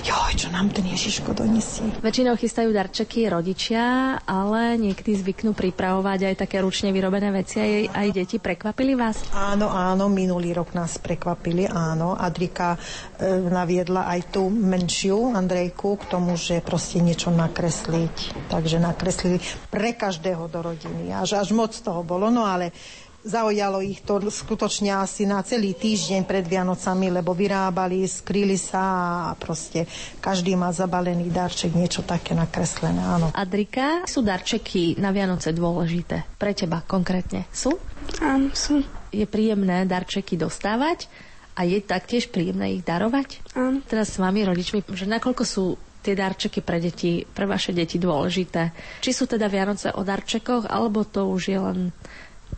joj, 0.00 0.32
čo 0.32 0.48
nám 0.48 0.72
ten 0.72 0.88
Ježiško 0.88 1.36
donesie. 1.36 1.84
Väčšinou 2.00 2.40
chystajú 2.40 2.72
darčeky 2.72 3.28
rodičia, 3.28 4.16
ale 4.24 4.80
niekedy 4.80 5.12
zvyknú 5.20 5.52
pripravovať 5.52 6.32
aj 6.32 6.34
také 6.40 6.64
ručne 6.64 6.88
vyrobené 6.88 7.28
veci. 7.36 7.60
Aj, 7.60 7.72
aj 7.92 8.08
deti 8.16 8.40
prekvapili 8.40 8.96
vás? 8.96 9.20
Áno, 9.36 9.68
áno, 9.68 10.08
minulý 10.08 10.56
rok 10.56 10.72
nás 10.72 10.96
prekvapili, 10.96 11.68
áno. 11.68 12.16
Adrika 12.16 12.80
e, 13.20 13.44
naviedla 13.44 14.08
aj 14.08 14.40
tú 14.40 14.48
menšiu 14.48 15.36
Andrejku 15.36 16.00
k 16.00 16.04
tomu, 16.08 16.40
že 16.40 16.64
proste 16.64 17.04
niečo 17.04 17.28
nakresliť. 17.28 18.48
Takže 18.48 18.80
nakreslili 18.80 19.36
pre 19.68 19.92
každého 19.92 20.48
do 20.48 20.64
rodiny. 20.64 20.77
Až, 21.14 21.40
až 21.40 21.50
moc 21.50 21.74
toho 21.74 22.06
bolo, 22.06 22.30
no 22.30 22.46
ale 22.46 22.70
Zaujalo 23.18 23.82
ich 23.82 24.06
to 24.06 24.22
skutočne 24.30 24.94
asi 24.94 25.26
na 25.26 25.42
celý 25.42 25.74
týždeň 25.74 26.22
pred 26.22 26.46
Vianocami, 26.46 27.10
lebo 27.10 27.34
vyrábali, 27.34 28.06
skryli 28.06 28.54
sa 28.54 28.80
a 29.28 29.30
proste 29.34 29.90
každý 30.22 30.54
má 30.54 30.70
zabalený 30.70 31.26
darček, 31.26 31.74
niečo 31.74 32.06
také 32.06 32.38
nakreslené, 32.38 33.02
áno. 33.02 33.34
Adrika, 33.34 34.06
sú 34.06 34.22
darčeky 34.22 35.02
na 35.02 35.10
Vianoce 35.10 35.50
dôležité? 35.50 36.30
Pre 36.38 36.54
teba 36.54 36.86
konkrétne 36.86 37.50
sú? 37.50 37.74
Áno, 38.22 38.54
sú. 38.54 38.86
Je 39.10 39.26
príjemné 39.26 39.82
darčeky 39.82 40.38
dostávať 40.38 41.10
a 41.58 41.66
je 41.66 41.82
taktiež 41.82 42.30
príjemné 42.30 42.78
ich 42.78 42.86
darovať? 42.86 43.42
Áno. 43.58 43.82
Teraz 43.90 44.14
s 44.14 44.22
vami, 44.22 44.46
rodičmi, 44.46 44.86
že 44.94 45.10
nakoľko 45.10 45.42
sú 45.42 45.74
tie 46.02 46.14
darčeky 46.14 46.60
pre 46.62 46.78
deti, 46.78 47.22
pre 47.22 47.44
vaše 47.44 47.74
deti 47.74 47.98
dôležité? 47.98 48.70
Či 49.02 49.10
sú 49.14 49.24
teda 49.26 49.46
Vianoce 49.50 49.92
o 49.94 50.02
darčekoch, 50.02 50.66
alebo 50.70 51.04
to 51.04 51.28
už 51.28 51.42
je 51.50 51.58
len 51.58 51.78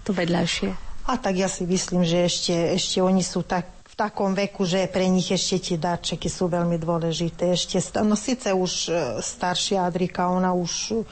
to 0.05 0.15
vedľajšie? 0.15 0.71
A 1.11 1.19
tak 1.19 1.35
ja 1.41 1.51
si 1.51 1.67
myslím, 1.67 2.07
že 2.07 2.29
ešte, 2.29 2.55
ešte 2.77 3.03
oni 3.03 3.25
sú 3.25 3.43
tak 3.43 3.81
takom 4.01 4.33
veku, 4.33 4.65
že 4.65 4.89
pre 4.89 5.05
nich 5.13 5.29
ešte 5.29 5.61
tie 5.61 5.77
darčeky 5.77 6.33
sú 6.33 6.49
veľmi 6.49 6.81
dôležité. 6.81 7.53
Ešte, 7.53 7.77
no 8.01 8.17
síce 8.17 8.49
už 8.49 8.73
e, 8.89 8.93
staršia 9.21 9.85
Adrika, 9.85 10.33
ona 10.33 10.57
už 10.57 11.05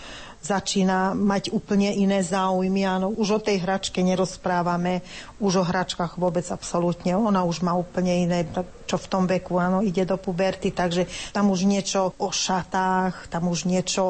začína 0.48 1.12
mať 1.12 1.52
úplne 1.52 1.92
iné 1.92 2.24
záujmy. 2.24 2.88
Áno, 2.88 3.12
už 3.12 3.28
o 3.36 3.40
tej 3.44 3.60
hračke 3.60 4.00
nerozprávame, 4.00 5.04
už 5.36 5.60
o 5.60 5.64
hračkách 5.64 6.16
vôbec 6.16 6.48
absolútne. 6.48 7.12
Ona 7.12 7.44
už 7.44 7.60
má 7.60 7.76
úplne 7.76 8.24
iné, 8.24 8.48
čo 8.88 8.96
v 8.96 9.10
tom 9.12 9.28
veku, 9.28 9.60
áno, 9.60 9.84
ide 9.84 10.08
do 10.08 10.16
puberty, 10.16 10.72
takže 10.72 11.04
tam 11.36 11.52
už 11.52 11.68
niečo 11.68 12.16
o 12.16 12.32
šatách, 12.32 13.28
tam 13.28 13.52
už 13.52 13.68
niečo 13.68 14.02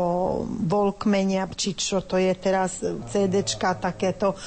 volkmenia, 0.46 1.50
či 1.58 1.74
čo 1.74 1.98
to 2.06 2.14
je 2.14 2.30
teraz, 2.38 2.78
CDčka, 3.10 3.74
takéto. 3.74 4.38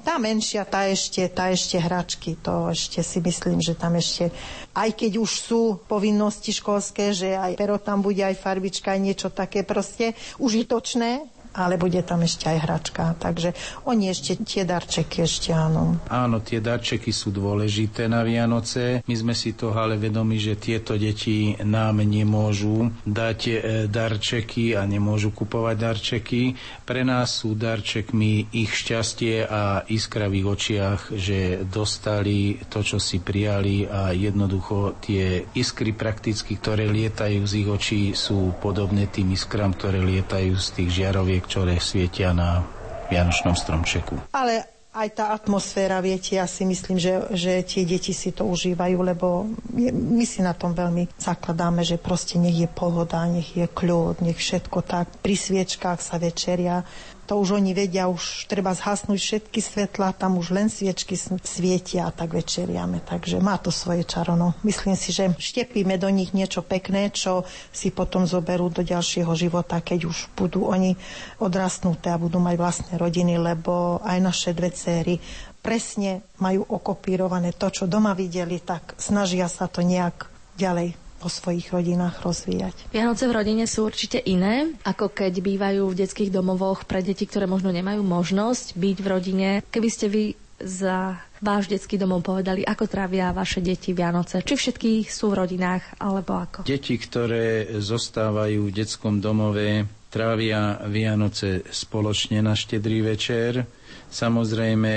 Tá 0.00 0.16
menšia, 0.16 0.64
tá 0.64 0.88
ešte, 0.88 1.20
tá 1.28 1.52
ešte 1.52 1.76
hračky, 1.76 2.40
to 2.40 2.72
ešte 2.72 3.04
si 3.04 3.20
myslím, 3.20 3.60
že 3.60 3.76
tam 3.76 4.00
ešte, 4.00 4.32
aj 4.72 4.90
keď 4.96 5.20
už 5.20 5.30
sú 5.30 5.62
povinnosti 5.84 6.56
školské, 6.56 7.12
že 7.12 7.36
aj 7.36 7.60
pero 7.60 7.76
tam 7.76 8.00
bude, 8.00 8.24
aj 8.24 8.40
farbička, 8.40 8.96
aj 8.96 9.00
niečo 9.04 9.28
také 9.28 9.62
proste 9.62 10.16
užitočné, 10.40 11.33
ale 11.54 11.78
bude 11.78 12.02
tam 12.02 12.26
ešte 12.26 12.50
aj 12.50 12.58
hračka. 12.66 13.04
Takže 13.16 13.54
oni 13.86 14.10
ešte 14.10 14.42
tie 14.42 14.66
darčeky 14.66 15.22
ešte 15.22 15.54
áno. 15.54 16.02
Áno, 16.10 16.42
tie 16.42 16.58
darčeky 16.58 17.14
sú 17.14 17.30
dôležité 17.30 18.10
na 18.10 18.26
Vianoce. 18.26 19.06
My 19.06 19.14
sme 19.14 19.34
si 19.38 19.54
toho 19.54 19.74
ale 19.78 19.96
vedomi, 19.96 20.36
že 20.36 20.58
tieto 20.58 20.98
deti 20.98 21.54
nám 21.62 22.02
nemôžu 22.02 22.90
dať 23.06 23.40
e, 23.46 23.54
darčeky 23.86 24.74
a 24.74 24.82
nemôžu 24.82 25.30
kupovať 25.30 25.76
darčeky. 25.78 26.42
Pre 26.82 27.02
nás 27.06 27.40
sú 27.40 27.54
darčekmi 27.54 28.50
ich 28.50 28.74
šťastie 28.74 29.46
a 29.46 29.86
iskra 29.86 30.26
v 30.26 30.42
ich 30.42 30.48
očiach, 30.48 31.00
že 31.14 31.62
dostali 31.62 32.58
to, 32.66 32.82
čo 32.82 32.98
si 32.98 33.22
prijali 33.22 33.86
a 33.86 34.10
jednoducho 34.10 34.98
tie 34.98 35.46
iskry 35.54 35.94
prakticky, 35.94 36.58
ktoré 36.58 36.90
lietajú 36.90 37.40
z 37.46 37.52
ich 37.62 37.68
očí, 37.70 38.00
sú 38.16 38.50
podobné 38.58 39.06
tým 39.06 39.30
iskram, 39.36 39.70
ktoré 39.76 40.02
lietajú 40.02 40.58
z 40.58 40.68
tých 40.80 40.90
žiaroviek 41.04 41.43
ktoré 41.44 41.78
svietia 41.78 42.32
na 42.32 42.64
Vianočnom 43.12 43.52
stromčeku. 43.52 44.32
Ale 44.32 44.74
aj 44.94 45.08
tá 45.10 45.34
atmosféra, 45.34 45.98
viete, 45.98 46.38
ja 46.38 46.46
si 46.46 46.62
myslím, 46.62 47.02
že, 47.02 47.26
že 47.34 47.66
tie 47.66 47.82
deti 47.82 48.14
si 48.14 48.30
to 48.30 48.46
užívajú, 48.46 48.98
lebo 49.02 49.50
je, 49.74 49.90
my 49.90 50.22
si 50.22 50.38
na 50.38 50.54
tom 50.54 50.70
veľmi 50.70 51.18
zakladáme, 51.18 51.82
že 51.82 51.98
proste 51.98 52.38
nech 52.38 52.54
je 52.54 52.70
pohoda, 52.70 53.26
nech 53.26 53.58
je 53.58 53.66
kľud, 53.66 54.22
nech 54.22 54.38
všetko 54.38 54.86
tak. 54.86 55.10
Pri 55.18 55.34
sviečkách 55.34 55.98
sa 55.98 56.14
večeria, 56.22 56.86
to 57.24 57.40
už 57.40 57.60
oni 57.60 57.72
vedia, 57.72 58.08
už 58.08 58.48
treba 58.48 58.76
zhasnúť 58.76 59.16
všetky 59.16 59.60
svetla, 59.60 60.16
tam 60.16 60.36
už 60.36 60.52
len 60.52 60.68
sviečky 60.68 61.16
svietia 61.40 62.08
a 62.08 62.14
tak 62.14 62.36
večeriame. 62.36 63.00
Takže 63.00 63.40
má 63.40 63.56
to 63.56 63.72
svoje 63.72 64.04
čarono. 64.04 64.52
Myslím 64.60 64.96
si, 64.96 65.12
že 65.12 65.32
štepíme 65.32 65.96
do 65.96 66.08
nich 66.12 66.36
niečo 66.36 66.60
pekné, 66.60 67.08
čo 67.12 67.48
si 67.72 67.88
potom 67.88 68.28
zoberú 68.28 68.68
do 68.68 68.84
ďalšieho 68.84 69.32
života, 69.32 69.80
keď 69.80 70.08
už 70.08 70.32
budú 70.36 70.68
oni 70.68 70.96
odrastnuté 71.40 72.12
a 72.12 72.20
budú 72.20 72.40
mať 72.40 72.54
vlastné 72.60 72.92
rodiny, 73.00 73.40
lebo 73.40 74.00
aj 74.04 74.18
naše 74.20 74.50
dve 74.52 74.72
céry 74.72 75.16
presne 75.64 76.20
majú 76.44 76.68
okopírované 76.68 77.56
to, 77.56 77.72
čo 77.72 77.88
doma 77.88 78.12
videli, 78.12 78.60
tak 78.60 79.00
snažia 79.00 79.48
sa 79.48 79.64
to 79.64 79.80
nejak 79.80 80.28
ďalej 80.60 81.03
po 81.24 81.32
svojich 81.32 81.72
rodinách 81.72 82.20
rozvíjať. 82.20 82.92
Vianoce 82.92 83.24
v 83.24 83.32
rodine 83.32 83.64
sú 83.64 83.88
určite 83.88 84.20
iné, 84.20 84.76
ako 84.84 85.08
keď 85.08 85.40
bývajú 85.40 85.88
v 85.88 85.98
detských 86.04 86.28
domovoch 86.28 86.84
pre 86.84 87.00
deti, 87.00 87.24
ktoré 87.24 87.48
možno 87.48 87.72
nemajú 87.72 88.04
možnosť 88.04 88.76
byť 88.76 88.96
v 89.00 89.06
rodine. 89.08 89.48
Keby 89.72 89.88
ste 89.88 90.12
vy 90.12 90.36
za 90.60 91.16
váš 91.40 91.72
detský 91.72 91.96
domov 91.96 92.20
povedali, 92.20 92.60
ako 92.60 92.84
trávia 92.84 93.32
vaše 93.32 93.64
deti 93.64 93.96
Vianoce? 93.96 94.44
Či 94.44 94.54
všetky 94.60 95.08
sú 95.08 95.32
v 95.32 95.48
rodinách, 95.48 95.96
alebo 95.96 96.36
ako? 96.36 96.68
Deti, 96.68 97.00
ktoré 97.00 97.72
zostávajú 97.80 98.68
v 98.68 98.74
detskom 98.84 99.24
domove, 99.24 99.88
trávia 100.12 100.78
Vianoce 100.92 101.64
spoločne 101.72 102.44
na 102.44 102.52
štedrý 102.52 103.00
večer 103.00 103.64
Samozrejme, 104.14 104.94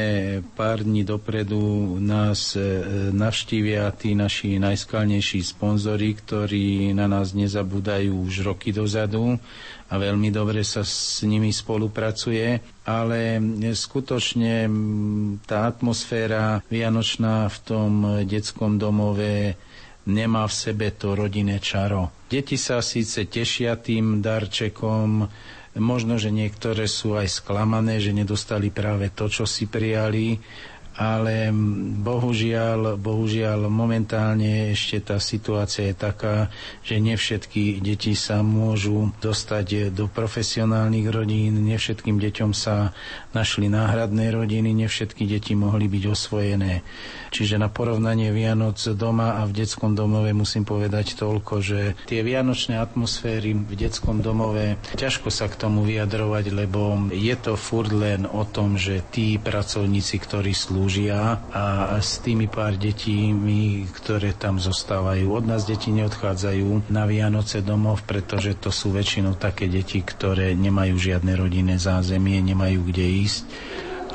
pár 0.54 0.86
dní 0.86 1.02
dopredu 1.02 1.98
nás 1.98 2.54
e, 2.54 2.62
navštívia 3.10 3.90
tí 3.98 4.14
naši 4.14 4.62
najskalnejší 4.62 5.42
sponzori, 5.42 6.14
ktorí 6.14 6.94
na 6.94 7.10
nás 7.10 7.34
nezabúdajú 7.34 8.14
už 8.14 8.46
roky 8.46 8.70
dozadu 8.70 9.42
a 9.90 9.94
veľmi 9.98 10.30
dobre 10.30 10.62
sa 10.62 10.86
s 10.86 11.26
nimi 11.26 11.50
spolupracuje, 11.50 12.62
ale 12.86 13.42
skutočne 13.74 14.70
tá 15.50 15.66
atmosféra 15.66 16.62
vianočná 16.70 17.50
v 17.50 17.58
tom 17.66 17.92
detskom 18.22 18.78
domove 18.78 19.58
nemá 20.06 20.46
v 20.46 20.54
sebe 20.54 20.94
to 20.94 21.18
rodinné 21.18 21.58
čaro. 21.58 22.14
Deti 22.30 22.54
sa 22.54 22.86
síce 22.86 23.26
tešia 23.26 23.82
tým 23.82 24.22
darčekom, 24.22 25.26
Možno, 25.78 26.18
že 26.18 26.34
niektoré 26.34 26.90
sú 26.90 27.16
aj 27.16 27.42
sklamané, 27.42 28.02
že 28.02 28.12
nedostali 28.12 28.74
práve 28.74 29.14
to, 29.14 29.30
čo 29.30 29.46
si 29.46 29.70
prijali, 29.70 30.42
ale 30.98 31.54
bohužiaľ, 32.02 32.98
bohužiaľ 32.98 33.70
momentálne 33.70 34.74
ešte 34.74 35.14
tá 35.14 35.22
situácia 35.22 35.94
je 35.94 35.96
taká, 35.96 36.50
že 36.82 36.98
nevšetky 36.98 37.78
deti 37.86 38.18
sa 38.18 38.42
môžu 38.42 39.14
dostať 39.22 39.94
do 39.94 40.10
profesionálnych 40.10 41.06
rodín, 41.14 41.62
nevšetkým 41.70 42.18
deťom 42.18 42.52
sa 42.58 42.98
našli 43.38 43.70
náhradné 43.70 44.34
rodiny, 44.34 44.74
nevšetky 44.74 45.30
deti 45.30 45.54
mohli 45.54 45.86
byť 45.86 46.04
osvojené. 46.10 46.82
Čiže 47.30 47.62
na 47.62 47.70
porovnanie 47.70 48.34
Vianoc 48.34 48.82
doma 48.98 49.38
a 49.38 49.46
v 49.46 49.62
detskom 49.62 49.94
domove 49.94 50.34
musím 50.34 50.66
povedať 50.66 51.14
toľko, 51.14 51.54
že 51.62 51.80
tie 52.10 52.26
vianočné 52.26 52.82
atmosféry 52.82 53.54
v 53.54 53.74
detskom 53.78 54.26
domove 54.26 54.82
ťažko 54.98 55.30
sa 55.30 55.46
k 55.46 55.60
tomu 55.60 55.86
vyjadrovať, 55.86 56.46
lebo 56.50 56.98
je 57.14 57.36
to 57.38 57.54
furt 57.54 57.94
len 57.94 58.26
o 58.26 58.42
tom, 58.48 58.80
že 58.80 59.06
tí 59.14 59.38
pracovníci, 59.38 60.18
ktorí 60.18 60.56
slúžia 60.58 61.38
a 61.54 61.94
s 62.02 62.24
tými 62.24 62.50
pár 62.50 62.80
detí, 62.80 63.36
ktoré 63.94 64.34
tam 64.34 64.58
zostávajú. 64.58 65.30
Od 65.30 65.46
nás 65.46 65.68
deti 65.68 65.94
neodchádzajú 65.94 66.90
na 66.90 67.04
Vianoce 67.06 67.62
domov, 67.62 68.02
pretože 68.08 68.56
to 68.58 68.74
sú 68.74 68.96
väčšinou 68.96 69.36
také 69.36 69.68
deti, 69.68 70.00
ktoré 70.02 70.56
nemajú 70.56 70.96
žiadne 70.96 71.36
rodinné 71.36 71.76
zázemie, 71.76 72.40
nemajú 72.40 72.88
kde 72.88 73.06
ísť 73.27 73.27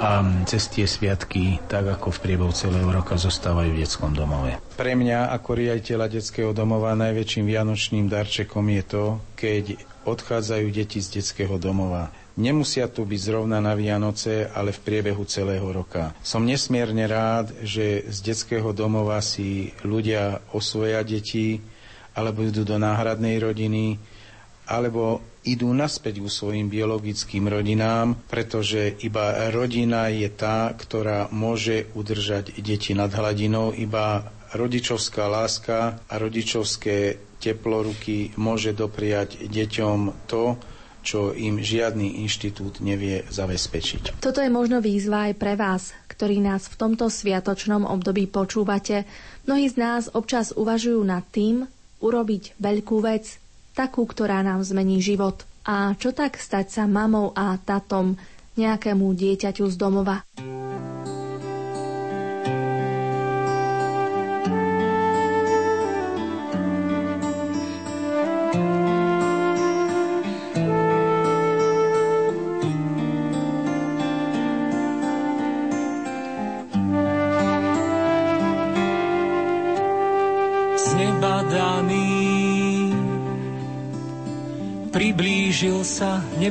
a 0.03 0.25
cez 0.49 0.67
tie 0.73 0.89
sviatky, 0.89 1.63
tak 1.69 1.87
ako 1.87 2.11
v 2.11 2.23
priebehu 2.25 2.51
celého 2.51 2.89
roka, 2.89 3.15
zostávajú 3.15 3.77
v 3.77 3.81
detskom 3.85 4.17
domove. 4.17 4.59
Pre 4.75 4.93
mňa 4.97 5.31
ako 5.31 5.51
riaditeľa 5.53 6.07
detského 6.11 6.51
domova 6.57 6.97
najväčším 6.99 7.45
vianočným 7.47 8.09
darčekom 8.09 8.67
je 8.73 8.83
to, 8.83 9.05
keď 9.37 9.65
odchádzajú 10.03 10.67
deti 10.75 10.99
z 10.99 11.21
detského 11.21 11.55
domova. 11.61 12.11
Nemusia 12.33 12.89
tu 12.89 13.05
byť 13.05 13.21
zrovna 13.21 13.61
na 13.61 13.77
Vianoce, 13.77 14.49
ale 14.49 14.73
v 14.73 14.81
priebehu 14.81 15.23
celého 15.29 15.69
roka. 15.69 16.17
Som 16.25 16.49
nesmierne 16.49 17.05
rád, 17.05 17.53
že 17.61 18.09
z 18.09 18.19
detského 18.33 18.73
domova 18.73 19.21
si 19.21 19.77
ľudia 19.85 20.41
osvoja 20.57 21.05
deti 21.05 21.61
alebo 22.17 22.41
idú 22.41 22.65
do 22.65 22.81
náhradnej 22.81 23.37
rodiny 23.37 24.01
alebo 24.65 25.21
idú 25.43 25.75
naspäť 25.75 26.23
ku 26.23 26.31
svojim 26.31 26.71
biologickým 26.71 27.51
rodinám, 27.51 28.15
pretože 28.31 28.95
iba 29.03 29.51
rodina 29.51 30.07
je 30.07 30.31
tá, 30.31 30.71
ktorá 30.71 31.31
môže 31.35 31.91
udržať 31.99 32.55
deti 32.63 32.95
nad 32.95 33.11
hladinou, 33.11 33.75
iba 33.75 34.23
rodičovská 34.55 35.27
láska 35.27 35.99
a 36.07 36.15
rodičovské 36.21 37.19
teploruky 37.43 38.31
môže 38.39 38.71
dopriať 38.71 39.51
deťom 39.51 40.29
to, 40.31 40.55
čo 41.03 41.35
im 41.35 41.59
žiadny 41.59 42.23
inštitút 42.23 42.79
nevie 42.79 43.27
zabezpečiť. 43.27 44.23
Toto 44.23 44.39
je 44.39 44.47
možno 44.47 44.79
výzva 44.79 45.27
aj 45.27 45.35
pre 45.35 45.59
vás, 45.59 45.91
ktorí 46.07 46.39
nás 46.39 46.71
v 46.71 46.79
tomto 46.79 47.11
sviatočnom 47.11 47.83
období 47.83 48.31
počúvate. 48.31 49.03
Mnohí 49.51 49.67
z 49.67 49.77
nás 49.83 50.07
občas 50.15 50.55
uvažujú 50.55 51.03
nad 51.03 51.27
tým, 51.35 51.67
urobiť 51.99 52.55
veľkú 52.63 53.03
vec, 53.03 53.42
takú, 53.73 54.05
ktorá 54.07 54.41
nám 54.45 54.63
zmení 54.65 55.03
život. 55.03 55.45
A 55.63 55.95
čo 55.99 56.11
tak 56.15 56.39
stať 56.39 56.67
sa 56.71 56.85
mamou 56.91 57.33
a 57.37 57.57
tatom 57.61 58.19
nejakému 58.57 59.07
dieťaťu 59.15 59.65
z 59.69 59.77
domova? 59.79 60.27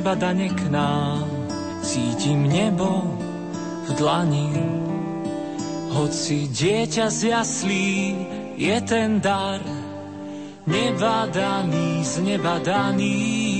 Sa 0.02 0.18
nebadane 0.18 0.50
k 0.50 0.66
nám, 0.66 1.22
cítim 1.78 2.50
nebo 2.50 3.06
v 3.86 3.88
dlani. 3.94 4.50
Hoci 5.94 6.50
dieťa 6.50 7.06
z 7.06 7.30
jaslí 7.30 7.94
je 8.58 8.76
ten 8.82 9.22
dar, 9.22 9.62
nebadaný, 10.66 12.02
znebadaný. 12.02 13.51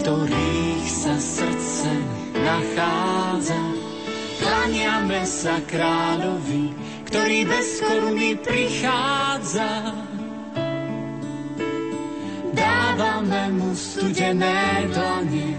Ktorých 0.00 0.88
sa 0.88 1.12
srdce 1.20 1.92
nachádza. 2.32 3.60
Klaniame 4.40 5.28
sa 5.28 5.60
kráľovi, 5.68 6.72
ktorý 7.12 7.44
bez 7.44 7.84
koruny 7.84 8.32
prichádza. 8.40 9.92
Dávame 12.56 13.42
mu 13.60 13.76
studené 13.76 14.88
dlane, 14.88 15.52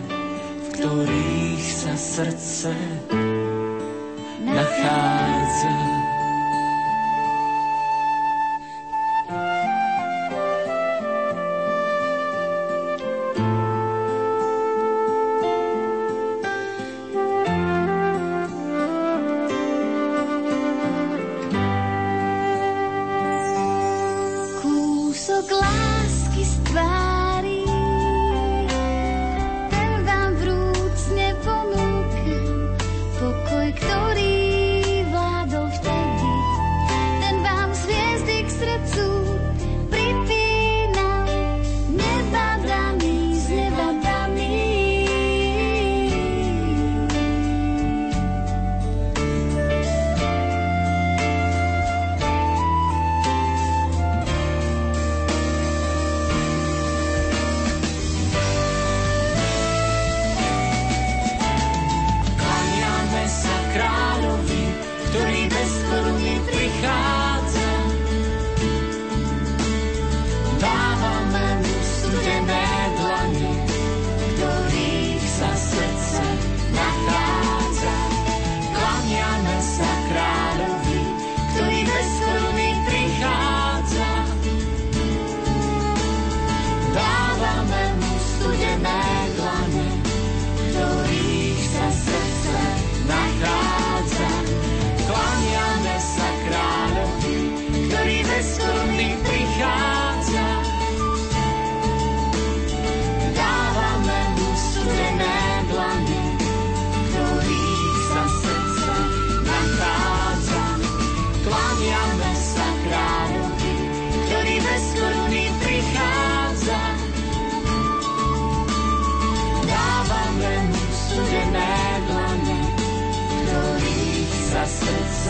v 0.58 0.66
ktorých 0.74 1.66
sa 1.70 1.94
srdce 1.94 2.74
nachádza. 4.42 5.91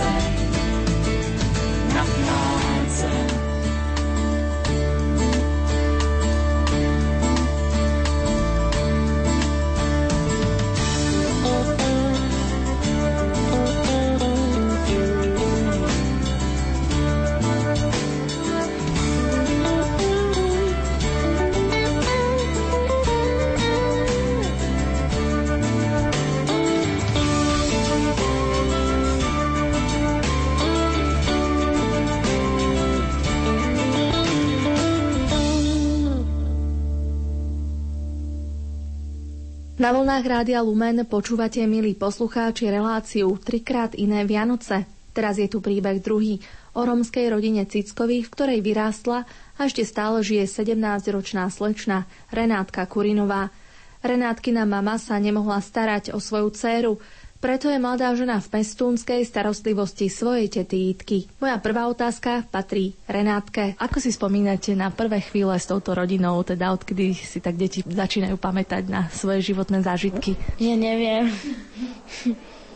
say 0.02 0.41
Na 39.82 39.90
vlnách 39.90 40.22
Rádia 40.22 40.62
Lumen 40.62 41.02
počúvate, 41.10 41.58
milí 41.66 41.98
poslucháči, 41.98 42.70
reláciu 42.70 43.34
Trikrát 43.42 43.98
iné 43.98 44.30
Vianoce. 44.30 44.86
Teraz 45.10 45.42
je 45.42 45.50
tu 45.50 45.58
príbeh 45.58 45.98
druhý 45.98 46.38
o 46.78 46.86
romskej 46.86 47.34
rodine 47.34 47.66
Cickových, 47.66 48.30
v 48.30 48.34
ktorej 48.38 48.60
vyrástla 48.62 49.26
a 49.58 49.60
ešte 49.66 49.82
stále 49.82 50.22
žije 50.22 50.46
17-ročná 50.46 51.50
slečna 51.50 52.06
Renátka 52.30 52.86
Kurinová. 52.86 53.50
Renátkina 54.06 54.70
mama 54.70 55.02
sa 55.02 55.18
nemohla 55.18 55.58
starať 55.58 56.14
o 56.14 56.22
svoju 56.22 56.54
dceru, 56.54 57.02
preto 57.42 57.68
je 57.68 57.82
mladá 57.82 58.14
žena 58.14 58.38
v 58.38 58.62
pestúnskej 58.62 59.26
starostlivosti 59.26 60.08
svojej 60.08 60.48
tety. 60.48 60.94
Moja 61.42 61.58
prvá 61.58 61.90
otázka 61.90 62.46
patrí 62.48 62.94
Renátke. 63.10 63.74
Ako 63.82 63.98
si 63.98 64.14
spomínate 64.14 64.78
na 64.78 64.94
prvé 64.94 65.26
chvíle 65.26 65.58
s 65.58 65.66
touto 65.66 65.98
rodinou, 65.98 66.38
teda 66.46 66.70
odkedy 66.72 67.18
si 67.18 67.42
tak 67.42 67.58
deti 67.58 67.82
začínajú 67.82 68.38
pamätať 68.38 68.88
na 68.88 69.10
svoje 69.10 69.42
životné 69.52 69.82
zážitky? 69.82 70.38
Ja 70.62 70.78
neviem. 70.78 71.34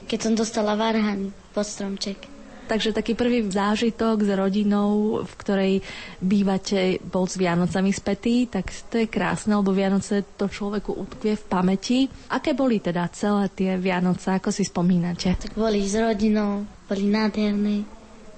Keď 0.09 0.19
som 0.19 0.33
dostala 0.33 0.73
varhan 0.73 1.29
pod 1.53 1.69
stromček. 1.69 2.34
Takže 2.65 2.97
taký 2.97 3.13
prvý 3.13 3.45
zážitok 3.45 4.25
s 4.25 4.29
rodinou, 4.33 5.21
v 5.21 5.33
ktorej 5.37 5.73
bývate, 6.17 6.97
bol 7.05 7.29
s 7.29 7.37
Vianocami 7.37 7.93
spätý, 7.93 8.49
tak 8.49 8.73
to 8.89 9.05
je 9.05 9.07
krásne, 9.07 9.53
lebo 9.53 9.69
Vianoce 9.69 10.25
to 10.33 10.49
človeku 10.49 10.89
utkvie 10.97 11.37
v 11.37 11.45
pamäti. 11.45 11.99
Aké 12.33 12.57
boli 12.57 12.81
teda 12.81 13.05
celé 13.13 13.53
tie 13.53 13.77
Vianoce, 13.77 14.33
ako 14.33 14.49
si 14.49 14.65
spomínate? 14.65 15.37
Tak 15.37 15.53
boli 15.53 15.85
s 15.85 15.93
rodinou, 15.93 16.65
boli 16.89 17.05
nádherné. 17.05 17.85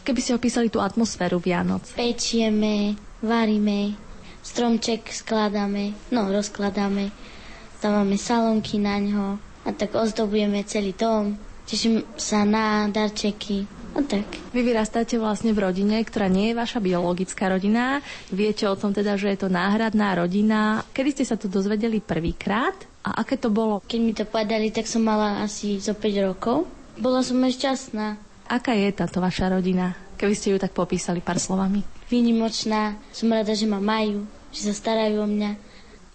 Keby 0.04 0.20
ste 0.20 0.36
opísali 0.36 0.68
tú 0.68 0.84
atmosféru 0.84 1.40
Vianoc. 1.40 1.88
Pečieme, 1.96 3.00
varíme, 3.24 3.96
stromček 4.44 5.08
skladáme, 5.12 5.96
no 6.16 6.32
rozkladáme, 6.32 7.12
dávame 7.80 8.16
salonky 8.16 8.80
na 8.80 9.00
ňo 9.00 9.26
a 9.68 9.70
tak 9.76 9.96
ozdobujeme 9.96 10.64
celý 10.64 10.96
dom. 10.96 11.36
Teším 11.68 12.08
sa 12.16 12.48
na 12.48 12.88
darčeky, 12.88 13.68
a 13.98 14.02
tak. 14.06 14.30
Vy 14.54 14.62
vyrastáte 14.62 15.18
vlastne 15.18 15.58
v 15.58 15.66
rodine, 15.66 15.98
ktorá 16.06 16.30
nie 16.30 16.54
je 16.54 16.60
vaša 16.60 16.78
biologická 16.78 17.50
rodina. 17.50 18.06
Viete 18.30 18.70
o 18.70 18.78
tom 18.78 18.94
teda, 18.94 19.18
že 19.18 19.34
je 19.34 19.40
to 19.42 19.50
náhradná 19.50 20.14
rodina. 20.14 20.86
Kedy 20.94 21.10
ste 21.18 21.26
sa 21.26 21.34
to 21.34 21.50
dozvedeli 21.50 21.98
prvýkrát 21.98 22.78
a 23.02 23.26
aké 23.26 23.42
to 23.42 23.50
bolo? 23.50 23.82
Keď 23.90 24.00
mi 24.00 24.14
to 24.14 24.30
povedali, 24.30 24.70
tak 24.70 24.86
som 24.86 25.02
mala 25.02 25.42
asi 25.42 25.82
zo 25.82 25.98
5 25.98 26.30
rokov. 26.30 26.70
Bola 27.02 27.26
som 27.26 27.42
aj 27.42 27.58
šťastná. 27.58 28.08
Aká 28.48 28.78
je 28.78 28.90
táto 28.94 29.18
vaša 29.18 29.52
rodina? 29.52 29.98
Keby 30.18 30.34
ste 30.38 30.54
ju 30.54 30.58
tak 30.62 30.78
popísali 30.78 31.22
pár 31.22 31.42
slovami. 31.42 31.82
Výnimočná. 32.08 32.98
Som 33.12 33.34
rada, 33.34 33.54
že 33.54 33.66
ma 33.66 33.82
majú, 33.82 34.26
že 34.54 34.70
sa 34.70 34.74
starajú 34.74 35.26
o 35.26 35.28
mňa. 35.28 35.52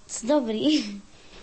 Sú 0.07 0.27
dobrí. 0.31 0.99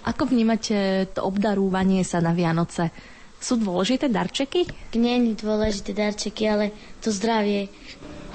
Ako 0.08 0.28
vnímate 0.32 1.08
to 1.12 1.28
obdarúvanie 1.28 2.08
sa 2.08 2.24
na 2.24 2.32
Vianoce? 2.32 2.92
Sú 3.40 3.56
dôležité 3.56 4.12
darčeky? 4.12 4.68
Nie 5.00 5.16
je 5.20 5.40
dôležité 5.40 5.96
darčeky, 5.96 6.44
ale 6.46 6.76
to 7.00 7.08
zdravie 7.10 7.72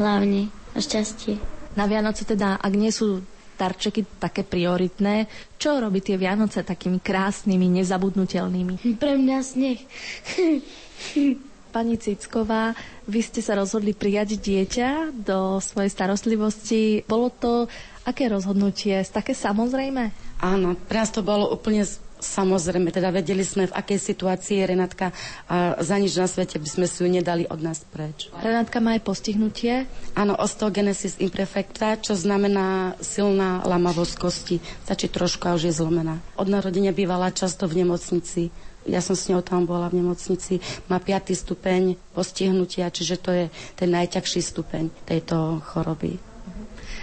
hlavne 0.00 0.48
a 0.72 0.78
šťastie. 0.80 1.36
Na 1.76 1.84
Vianoce 1.84 2.24
teda, 2.24 2.56
ak 2.56 2.72
nie 2.72 2.88
sú 2.88 3.20
darčeky 3.54 4.18
také 4.18 4.42
prioritné, 4.42 5.30
čo 5.60 5.78
robí 5.78 6.02
tie 6.02 6.18
Vianoce 6.18 6.66
takými 6.66 6.98
krásnymi, 6.98 7.82
nezabudnutelnými? 7.82 8.98
Pre 8.98 9.14
mňa 9.14 9.38
sneh. 9.44 9.78
Pani 11.74 11.98
Cicková, 11.98 12.70
vy 13.10 13.18
ste 13.18 13.42
sa 13.42 13.58
rozhodli 13.58 13.98
prijať 13.98 14.38
dieťa 14.38 15.10
do 15.10 15.58
svojej 15.58 15.90
starostlivosti. 15.90 17.02
Bolo 17.02 17.34
to 17.34 17.66
aké 18.06 18.30
rozhodnutie? 18.30 19.02
Také 19.02 19.34
samozrejme? 19.34 20.14
Áno, 20.38 20.78
pre 20.78 21.02
nás 21.02 21.10
to 21.10 21.26
bolo 21.26 21.50
úplne 21.50 21.82
Samozrejme, 22.24 22.88
teda 22.88 23.12
vedeli 23.12 23.44
sme, 23.44 23.68
v 23.68 23.76
akej 23.76 24.00
situácii 24.00 24.64
je 24.64 24.70
Renatka 24.72 25.12
a 25.44 25.76
za 25.84 26.00
nič 26.00 26.16
na 26.16 26.24
svete 26.24 26.56
by 26.56 26.68
sme 26.68 26.87
si 26.88 27.04
ju 27.04 27.08
nedali 27.12 27.44
od 27.44 27.60
nás 27.60 27.84
preč. 27.84 28.32
Renatka 28.40 28.80
má 28.80 28.96
aj 28.96 29.04
postihnutie? 29.04 29.84
Áno, 30.16 30.32
osteogenesis 30.34 31.20
imperfecta, 31.20 32.00
čo 32.00 32.16
znamená 32.16 32.96
silná 33.04 33.60
lamavosť 33.68 34.14
kosti. 34.16 34.56
Stačí 34.88 35.12
trošku 35.12 35.44
a 35.46 35.54
už 35.54 35.68
je 35.68 35.76
zlomená. 35.76 36.16
Od 36.40 36.48
narodenia 36.48 36.96
bývala 36.96 37.28
často 37.28 37.68
v 37.68 37.84
nemocnici. 37.84 38.48
Ja 38.84 39.00
som 39.00 39.16
s 39.16 39.28
ňou 39.32 39.40
tam 39.40 39.64
bola 39.64 39.88
v 39.88 40.00
nemocnici. 40.00 40.60
Má 40.88 41.00
5. 41.00 41.32
stupeň 41.32 41.96
postihnutia, 42.12 42.92
čiže 42.92 43.16
to 43.20 43.30
je 43.32 43.44
ten 43.76 43.88
najťažší 43.92 44.40
stupeň 44.44 44.92
tejto 45.08 45.60
choroby. 45.64 46.33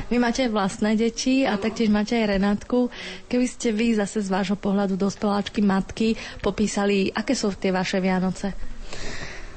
Vy 0.07 0.17
máte 0.17 0.45
aj 0.45 0.51
vlastné 0.51 0.95
deti 0.95 1.43
a 1.43 1.55
taktiež 1.55 1.89
máte 1.89 2.15
aj 2.15 2.31
Renátku. 2.31 2.87
Keby 3.27 3.45
ste 3.45 3.69
vy 3.69 3.93
zase 3.93 4.23
z 4.23 4.29
vášho 4.29 4.55
pohľadu 4.55 4.95
dospeláčky 4.95 5.59
matky 5.59 6.13
popísali, 6.39 7.09
aké 7.09 7.35
sú 7.35 7.51
tie 7.51 7.69
vaše 7.69 7.99
Vianoce? 7.99 8.55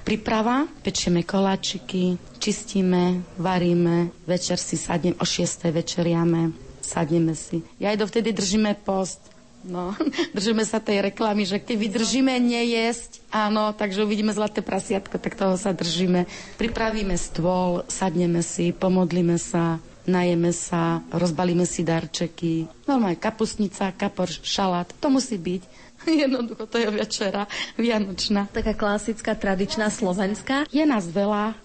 Príprava, 0.05 0.69
pečieme 0.85 1.25
koláčiky, 1.25 2.21
čistíme, 2.37 3.25
varíme, 3.37 4.13
večer 4.29 4.61
si 4.61 4.77
sadnem, 4.77 5.17
o 5.17 5.25
6. 5.25 5.73
večeriame, 5.73 6.53
sadneme 6.79 7.33
si. 7.33 7.65
Ja 7.81 7.89
aj 7.89 8.05
dovtedy 8.05 8.37
držíme 8.37 8.77
post, 8.85 9.33
No, 9.65 9.97
držíme 10.37 10.61
sa 10.69 10.77
tej 10.77 11.01
reklamy, 11.01 11.49
že 11.49 11.57
keď 11.57 11.77
vydržíme 11.81 12.37
nejesť, 12.37 13.25
áno, 13.33 13.73
takže 13.73 14.05
uvidíme 14.05 14.37
zlaté 14.37 14.61
prasiatko, 14.61 15.17
tak 15.17 15.41
toho 15.41 15.57
sa 15.57 15.73
držíme. 15.73 16.29
Pripravíme 16.61 17.17
stôl, 17.17 17.81
sadneme 17.89 18.45
si, 18.45 18.77
pomodlíme 18.77 19.41
sa, 19.41 19.81
najeme 20.07 20.51
sa, 20.53 21.01
rozbalíme 21.13 21.65
si 21.69 21.85
darčeky. 21.85 22.69
Normálne 22.89 23.21
kapusnica, 23.21 23.93
kapor, 23.97 24.29
šalát, 24.29 24.89
to 25.01 25.09
musí 25.09 25.37
byť. 25.41 25.63
Jednoducho, 26.25 26.69
to 26.69 26.77
je 26.77 26.89
večera 26.93 27.49
vianočná. 27.81 28.49
Taká 28.53 28.77
klasická, 28.77 29.33
tradičná 29.33 29.89
slovenská. 29.89 30.69
Je 30.69 30.85
nás 30.85 31.09
veľa, 31.09 31.57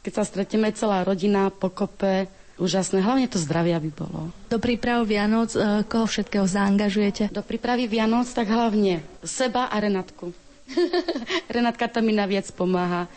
keď 0.00 0.12
sa 0.12 0.24
stretneme 0.24 0.72
celá 0.72 1.04
rodina 1.04 1.52
pokope, 1.52 2.28
úžasné. 2.60 3.00
Hlavne 3.02 3.26
to 3.28 3.40
zdravie, 3.40 3.74
aby 3.74 3.90
bolo. 3.92 4.30
Do 4.46 4.62
príprav 4.62 5.02
Vianoc 5.08 5.52
e, 5.56 5.82
koho 5.88 6.06
všetkého 6.06 6.44
zaangažujete? 6.44 7.32
Do 7.32 7.42
prípravy 7.42 7.90
Vianoc 7.90 8.28
tak 8.30 8.46
hlavne 8.46 9.02
seba 9.24 9.66
a 9.66 9.76
Renatku. 9.80 10.30
Renatka 11.54 11.90
to 11.90 12.00
mi 12.00 12.14
naviac 12.14 12.48
pomáha. 12.54 13.10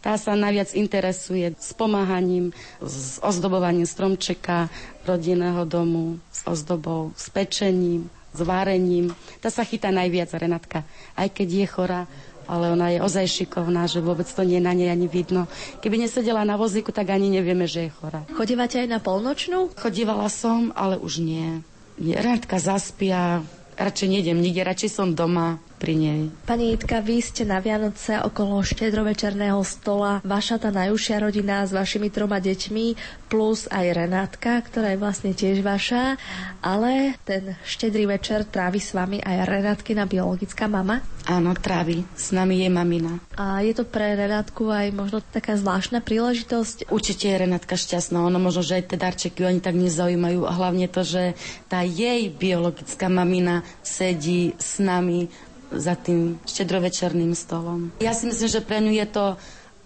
Tá 0.00 0.16
sa 0.16 0.32
najviac 0.32 0.72
interesuje 0.72 1.52
s 1.60 1.76
pomáhaním, 1.76 2.56
s 2.80 3.20
ozdobovaním 3.20 3.84
stromčeka, 3.84 4.72
rodinného 5.04 5.68
domu, 5.68 6.16
s 6.32 6.40
ozdobou, 6.48 7.12
s 7.20 7.28
pečením, 7.28 8.08
s 8.32 8.40
várením. 8.40 9.12
Tá 9.44 9.52
sa 9.52 9.60
chytá 9.60 9.92
najviac, 9.92 10.32
Renatka. 10.32 10.88
Aj 11.12 11.28
keď 11.28 11.48
je 11.52 11.66
chora, 11.68 12.00
ale 12.48 12.72
ona 12.72 12.90
je 12.90 12.98
ozaj 13.04 13.26
šikovná, 13.28 13.86
že 13.86 14.00
vôbec 14.00 14.26
to 14.26 14.40
nie 14.40 14.58
na 14.58 14.72
nej 14.72 14.88
ani 14.88 15.06
vidno. 15.06 15.46
Keby 15.84 16.02
nesedela 16.02 16.48
na 16.48 16.56
vozíku, 16.56 16.90
tak 16.90 17.12
ani 17.12 17.28
nevieme, 17.28 17.68
že 17.68 17.86
je 17.86 17.94
chora. 17.94 18.24
Chodívate 18.32 18.80
aj 18.80 18.88
na 18.88 18.98
polnočnú? 18.98 19.76
Chodívala 19.76 20.32
som, 20.32 20.72
ale 20.74 20.96
už 20.96 21.20
nie. 21.20 21.60
Renatka 22.00 22.56
zaspia, 22.56 23.44
radšej 23.76 24.08
nejdem 24.08 24.40
nikde, 24.40 24.64
radšej 24.64 24.90
som 24.90 25.12
doma 25.12 25.60
pri 25.80 25.96
nej. 25.96 26.20
Pani 26.44 26.76
Jitka, 26.76 27.00
vy 27.00 27.24
ste 27.24 27.48
na 27.48 27.56
Vianoce 27.64 28.20
okolo 28.20 28.60
štedrovečerného 28.60 29.64
stola. 29.64 30.20
Vaša 30.20 30.60
tá 30.60 30.68
najúžšia 30.68 31.16
rodina 31.24 31.64
s 31.64 31.72
vašimi 31.72 32.12
troma 32.12 32.36
deťmi 32.36 32.86
plus 33.32 33.64
aj 33.72 33.96
Renátka, 33.96 34.60
ktorá 34.60 34.92
je 34.92 35.00
vlastne 35.00 35.32
tiež 35.32 35.64
vaša, 35.64 36.20
ale 36.60 37.16
ten 37.24 37.56
štedrý 37.64 38.04
večer 38.04 38.44
trávi 38.44 38.82
s 38.82 38.92
vami 38.92 39.24
aj 39.24 39.48
Renátkina 39.48 40.04
biologická 40.04 40.68
mama? 40.68 41.00
Áno, 41.30 41.54
trávi. 41.56 42.02
S 42.12 42.34
nami 42.34 42.66
je 42.66 42.68
mamina. 42.68 43.22
A 43.38 43.62
je 43.62 43.72
to 43.72 43.86
pre 43.86 44.18
Renátku 44.18 44.68
aj 44.68 44.90
možno 44.90 45.22
taká 45.22 45.54
zvláštna 45.54 46.02
príležitosť? 46.02 46.90
Určite 46.90 47.30
je 47.30 47.40
Renátka 47.40 47.78
šťastná. 47.78 48.18
Ono 48.20 48.42
možno, 48.42 48.66
že 48.66 48.82
aj 48.82 48.84
tie 48.92 48.98
darčeky 48.98 49.46
ani 49.46 49.62
tak 49.62 49.78
nezaujímajú. 49.78 50.42
A 50.44 50.52
hlavne 50.52 50.90
to, 50.90 51.06
že 51.06 51.38
tá 51.70 51.86
jej 51.86 52.28
biologická 52.28 53.06
mamina 53.06 53.62
sedí 53.86 54.58
s 54.58 54.82
nami 54.82 55.30
za 55.70 55.94
tým 55.94 56.38
štedrovečerným 56.44 57.32
stolom. 57.34 57.94
Ja 58.02 58.12
si 58.12 58.26
myslím, 58.26 58.48
že 58.50 58.60
pre 58.60 58.78
ňu 58.82 58.92
je 58.94 59.06
to 59.08 59.24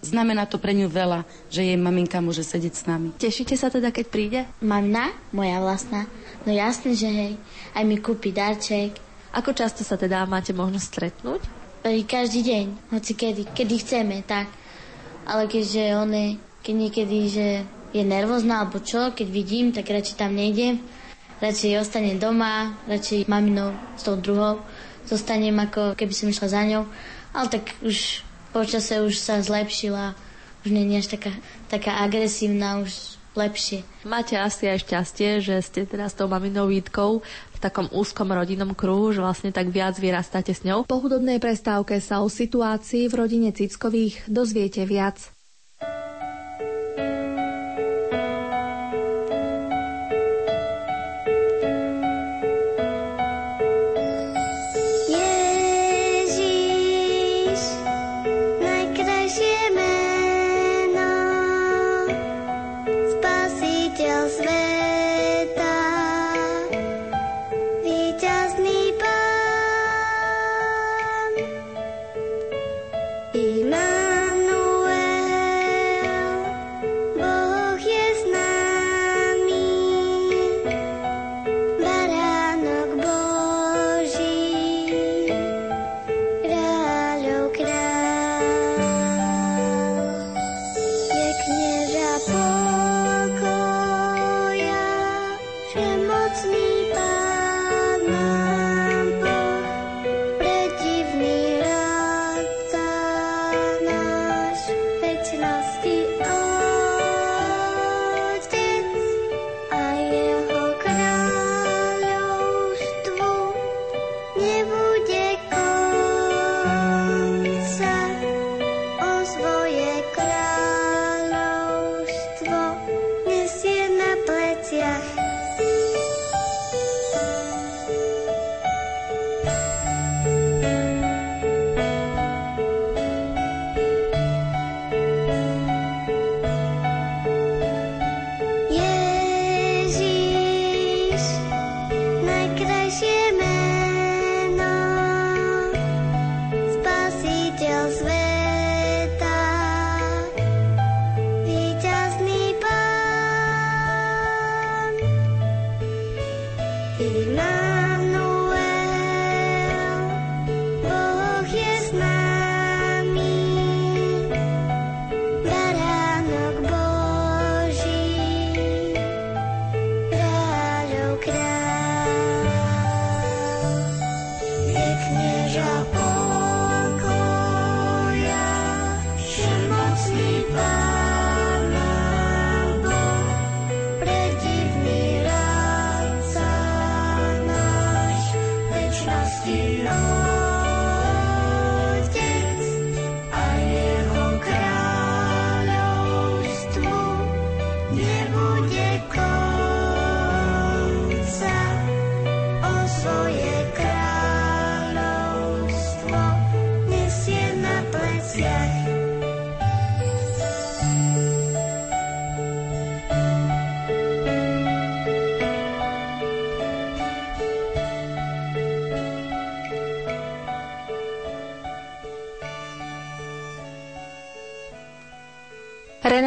Znamená 0.05 0.45
to 0.45 0.61
pre 0.61 0.69
ňu 0.69 0.85
veľa, 0.85 1.25
že 1.49 1.65
jej 1.65 1.73
maminka 1.81 2.21
môže 2.21 2.45
sedieť 2.45 2.73
s 2.77 2.85
nami. 2.85 3.09
Tešíte 3.17 3.57
sa 3.57 3.73
teda, 3.73 3.89
keď 3.89 4.05
príde? 4.05 4.39
Mamina, 4.61 5.09
moja 5.33 5.57
vlastná. 5.57 6.05
No 6.45 6.53
jasne, 6.53 6.93
že 6.93 7.09
hej. 7.09 7.33
Aj 7.73 7.81
mi 7.81 7.97
kúpi 7.97 8.29
darček. 8.29 9.01
Ako 9.33 9.57
často 9.57 9.81
sa 9.81 9.97
teda 9.97 10.29
máte 10.29 10.53
možnosť 10.53 10.85
stretnúť? 10.85 11.41
Každý 11.85 12.45
deň, 12.45 12.65
hoci 12.93 13.17
kedy, 13.17 13.49
kedy 13.49 13.75
chceme, 13.81 14.21
tak. 14.29 14.45
Ale 15.25 15.49
keďže 15.49 15.83
on 15.97 16.13
je, 16.13 16.27
keď 16.61 16.73
niekedy, 16.77 17.17
že 17.25 17.47
je 17.89 18.03
nervózna 18.05 18.61
alebo 18.61 18.77
čo, 18.85 19.09
keď 19.09 19.27
vidím, 19.33 19.73
tak 19.73 19.89
radšej 19.89 20.21
tam 20.21 20.37
nejdem. 20.37 20.85
Radšej 21.41 21.81
ostane 21.81 22.13
doma, 22.21 22.77
radšej 22.85 23.25
maminou 23.25 23.73
s 23.97 24.05
tou 24.05 24.15
druhou 24.21 24.61
zostanem 25.05 25.55
ako 25.55 25.93
keby 25.97 26.13
som 26.13 26.27
išla 26.29 26.47
za 26.49 26.61
ňou. 26.65 26.83
Ale 27.35 27.47
tak 27.49 27.73
už 27.81 28.25
počase 28.55 29.03
už 29.03 29.19
sa 29.19 29.43
zlepšila, 29.43 30.15
už 30.63 30.69
nie 30.71 30.87
je 30.95 31.01
až 31.03 31.07
taká, 31.19 31.31
taká 31.67 31.91
agresívna, 32.01 32.79
už 32.79 33.19
lepšie. 33.35 33.83
Máte 34.07 34.39
asi 34.39 34.71
aj 34.71 34.87
šťastie, 34.87 35.43
že 35.43 35.59
ste 35.59 35.83
teda 35.83 36.07
s 36.07 36.15
tou 36.15 36.31
maminou 36.31 36.71
Vítkou 36.71 37.19
v 37.51 37.57
takom 37.59 37.91
úzkom 37.91 38.31
rodinnom 38.31 38.71
kruhu, 38.71 39.11
že 39.11 39.19
vlastne 39.19 39.51
tak 39.51 39.67
viac 39.69 39.99
vyrastáte 39.99 40.55
s 40.55 40.63
ňou. 40.63 40.87
Po 40.87 41.03
hudobnej 41.03 41.43
prestávke 41.43 41.99
sa 41.99 42.23
o 42.23 42.31
situácii 42.31 43.11
v 43.11 43.13
rodine 43.19 43.51
Cickových 43.51 44.23
dozviete 44.31 44.87
viac. 44.87 45.34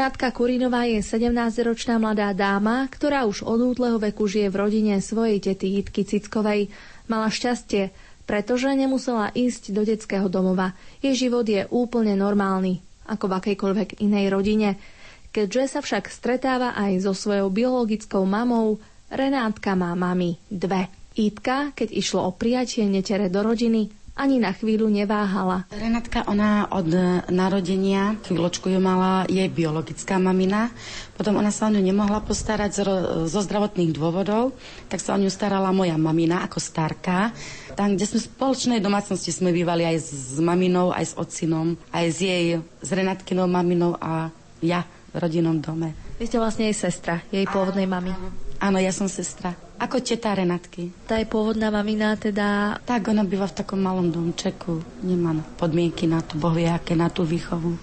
Renátka 0.09 0.33
Kurinová 0.33 0.89
je 0.89 1.05
17-ročná 1.05 2.01
mladá 2.01 2.33
dáma, 2.33 2.89
ktorá 2.89 3.29
už 3.29 3.45
od 3.45 3.61
útleho 3.61 4.01
veku 4.01 4.25
žije 4.25 4.49
v 4.49 4.57
rodine 4.57 5.05
svojej 5.05 5.37
tety 5.37 5.69
Jitky 5.69 6.09
Cickovej. 6.09 6.73
Mala 7.13 7.29
šťastie, 7.29 7.93
pretože 8.25 8.73
nemusela 8.73 9.29
ísť 9.37 9.69
do 9.69 9.85
detského 9.85 10.33
domova. 10.33 10.73
Jej 11.05 11.29
život 11.29 11.45
je 11.45 11.69
úplne 11.69 12.17
normálny, 12.17 12.81
ako 13.05 13.29
v 13.29 13.37
akejkoľvek 13.37 14.01
inej 14.01 14.33
rodine. 14.33 14.81
Keďže 15.29 15.77
sa 15.77 15.81
však 15.85 16.09
stretáva 16.09 16.73
aj 16.73 17.05
so 17.05 17.13
svojou 17.13 17.53
biologickou 17.53 18.25
mamou, 18.25 18.81
Renátka 19.13 19.77
má 19.77 19.93
mami 19.93 20.41
dve. 20.49 20.89
Itka, 21.21 21.77
keď 21.77 21.93
išlo 21.93 22.25
o 22.25 22.33
prijatie 22.33 22.89
netere 22.89 23.29
do 23.29 23.45
rodiny, 23.45 23.93
ani 24.19 24.43
na 24.43 24.51
chvíľu 24.51 24.91
neváhala. 24.91 25.71
Renatka, 25.71 26.27
ona 26.27 26.67
od 26.75 26.91
narodenia, 27.31 28.19
chvíľočku 28.27 28.67
ju 28.67 28.83
mala 28.83 29.23
jej 29.31 29.47
biologická 29.47 30.19
mamina, 30.19 30.75
potom 31.15 31.39
ona 31.39 31.55
sa 31.55 31.71
o 31.71 31.73
ňu 31.73 31.79
nemohla 31.79 32.19
postarať 32.27 32.71
zo, 32.75 32.85
zo 33.31 33.41
zdravotných 33.47 33.95
dôvodov, 33.95 34.59
tak 34.91 34.99
sa 34.99 35.15
o 35.15 35.23
ňu 35.23 35.31
starala 35.31 35.71
moja 35.71 35.95
mamina 35.95 36.43
ako 36.43 36.59
starka. 36.59 37.31
Tam, 37.79 37.95
kde 37.95 38.11
sme 38.11 38.19
v 38.19 38.29
spoločnej 38.35 38.81
domácnosti 38.83 39.31
sme 39.31 39.55
bývali 39.55 39.87
aj 39.87 39.97
s 40.03 40.39
maminou, 40.43 40.91
aj 40.91 41.05
s 41.05 41.13
ocinom, 41.15 41.79
aj 41.95 42.07
s 42.11 42.19
jej, 42.19 42.47
s 42.83 42.91
Renatkinou 42.91 43.47
maminou 43.47 43.95
a 44.03 44.35
ja 44.59 44.83
v 45.15 45.17
rodinnom 45.23 45.63
dome. 45.63 45.95
Vy 46.19 46.27
ste 46.27 46.43
vlastne 46.43 46.67
jej 46.67 46.77
sestra, 46.77 47.23
jej 47.31 47.47
pôvodnej 47.47 47.87
mami. 47.87 48.11
Áno, 48.11 48.48
ja 48.59 48.91
som 48.91 49.07
sestra. 49.07 49.55
Ako 49.79 50.03
teta 50.03 50.35
Renatky. 50.35 50.91
Tá 51.07 51.23
je 51.23 51.31
pôvodná 51.31 51.71
mamina 51.71 52.19
teda... 52.19 52.79
Tak, 52.83 53.15
ona 53.15 53.23
býva 53.23 53.47
v 53.47 53.63
takom 53.63 53.79
malom 53.79 54.11
domčeku. 54.11 54.83
Nemá 55.07 55.39
podmienky 55.55 56.11
na 56.11 56.19
to, 56.19 56.35
bohviaké, 56.35 56.99
na 56.99 57.07
tú 57.07 57.23
výchovu 57.23 57.79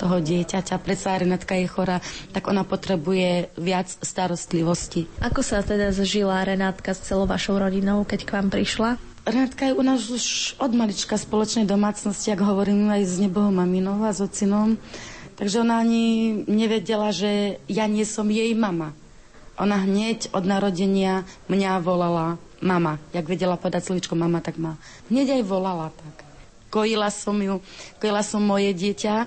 toho 0.00 0.16
dieťaťa. 0.24 0.80
Predsa 0.80 1.20
Renatka 1.20 1.52
je 1.60 1.68
chorá, 1.68 2.00
tak 2.32 2.48
ona 2.48 2.64
potrebuje 2.64 3.52
viac 3.60 3.92
starostlivosti. 4.00 5.04
Ako 5.20 5.44
sa 5.44 5.60
teda 5.60 5.92
zžila 5.92 6.48
Renátka 6.48 6.96
s 6.96 7.04
celou 7.04 7.28
vašou 7.28 7.60
rodinou, 7.60 8.08
keď 8.08 8.20
k 8.24 8.32
vám 8.32 8.48
prišla? 8.48 8.96
Renátka 9.28 9.68
je 9.68 9.76
u 9.76 9.84
nás 9.84 10.08
už 10.08 10.56
od 10.56 10.72
malička 10.72 11.20
spoločnej 11.20 11.68
domácnosti, 11.68 12.32
ak 12.32 12.40
hovorím 12.40 12.88
aj 12.88 13.04
s 13.04 13.14
nebohou 13.20 13.52
maminou 13.52 14.00
a 14.00 14.16
s 14.16 14.24
ocinom. 14.24 14.80
Takže 15.36 15.60
ona 15.60 15.84
ani 15.84 16.32
nevedela, 16.48 17.12
že 17.12 17.60
ja 17.68 17.84
nie 17.84 18.08
som 18.08 18.24
jej 18.32 18.56
mama. 18.56 18.96
Ona 19.58 19.82
hneď 19.82 20.30
od 20.30 20.46
narodenia 20.46 21.26
mňa 21.50 21.82
volala 21.82 22.38
mama. 22.62 22.98
Jak 23.14 23.26
vedela 23.26 23.58
povedať 23.58 23.90
slovičko 23.90 24.14
mama, 24.14 24.38
tak 24.38 24.58
ma 24.58 24.78
hneď 25.10 25.38
aj 25.38 25.42
volala 25.46 25.90
tak. 25.90 26.26
Kojila 26.68 27.08
som 27.08 27.34
ju, 27.40 27.64
kojila 27.98 28.20
som 28.20 28.44
moje 28.44 28.70
dieťa 28.76 29.26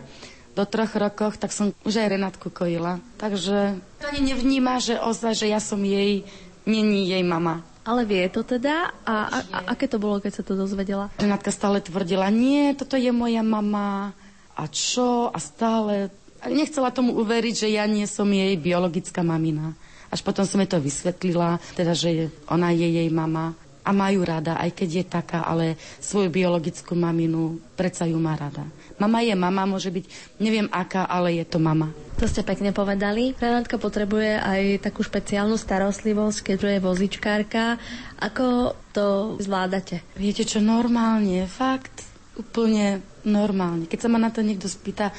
do 0.54 0.64
troch 0.68 0.94
rokoch, 0.94 1.40
tak 1.40 1.56
som 1.56 1.72
už 1.88 2.04
aj 2.04 2.12
Renátku 2.12 2.52
kojila. 2.52 3.00
Takže 3.18 3.80
ani 4.04 4.22
nevníma, 4.22 4.84
že 4.84 5.00
ozaj, 5.00 5.34
že 5.36 5.48
ja 5.48 5.64
som 5.64 5.80
jej, 5.82 6.28
není 6.68 7.08
jej 7.08 7.24
mama. 7.24 7.64
Ale 7.82 8.06
vie 8.06 8.30
to 8.30 8.46
teda? 8.46 8.94
A, 9.08 9.16
a, 9.26 9.38
a 9.42 9.58
aké 9.74 9.90
to 9.90 9.98
bolo, 9.98 10.22
keď 10.22 10.38
sa 10.38 10.44
to 10.46 10.54
dozvedela? 10.54 11.10
Renátka 11.18 11.50
stále 11.50 11.82
tvrdila, 11.82 12.30
nie, 12.30 12.78
toto 12.78 12.94
je 12.94 13.10
moja 13.10 13.42
mama. 13.42 14.14
A 14.54 14.64
čo? 14.70 15.34
A 15.34 15.38
stále... 15.42 16.14
A 16.42 16.50
nechcela 16.50 16.94
tomu 16.94 17.18
uveriť, 17.22 17.66
že 17.66 17.70
ja 17.74 17.86
nie 17.90 18.06
som 18.06 18.30
jej 18.30 18.54
biologická 18.58 19.26
mamina. 19.26 19.74
Až 20.12 20.20
potom 20.28 20.44
som 20.44 20.60
jej 20.60 20.68
to 20.68 20.84
vysvetlila, 20.84 21.58
teda, 21.74 21.96
že 21.96 22.28
ona 22.52 22.76
je 22.76 22.84
jej 22.84 23.08
mama 23.08 23.56
a 23.82 23.90
majú 23.90 24.22
rada, 24.22 24.62
aj 24.62 24.78
keď 24.78 24.90
je 25.02 25.06
taká, 25.08 25.42
ale 25.42 25.74
svoju 25.98 26.30
biologickú 26.30 26.94
maminu 26.94 27.58
predsa 27.74 28.06
ju 28.06 28.20
má 28.22 28.38
rada. 28.38 28.62
Mama 29.02 29.26
je 29.26 29.34
mama, 29.34 29.66
môže 29.66 29.90
byť 29.90 30.06
neviem 30.38 30.70
aká, 30.70 31.10
ale 31.10 31.42
je 31.42 31.46
to 31.50 31.58
mama. 31.58 31.90
To 32.22 32.30
ste 32.30 32.46
pekne 32.46 32.70
povedali. 32.70 33.34
Renátka 33.34 33.82
potrebuje 33.82 34.38
aj 34.38 34.86
takú 34.86 35.02
špeciálnu 35.02 35.58
starostlivosť, 35.58 36.54
keďže 36.54 36.70
je 36.78 36.86
vozičkárka. 36.86 37.82
Ako 38.22 38.78
to 38.94 39.40
zvládate? 39.42 40.06
Viete 40.14 40.46
čo, 40.46 40.62
normálne, 40.62 41.50
fakt, 41.50 42.06
úplne 42.38 43.02
normálne. 43.26 43.90
Keď 43.90 44.00
sa 44.06 44.10
ma 44.14 44.22
na 44.22 44.30
to 44.30 44.46
niekto 44.46 44.70
spýta, 44.70 45.10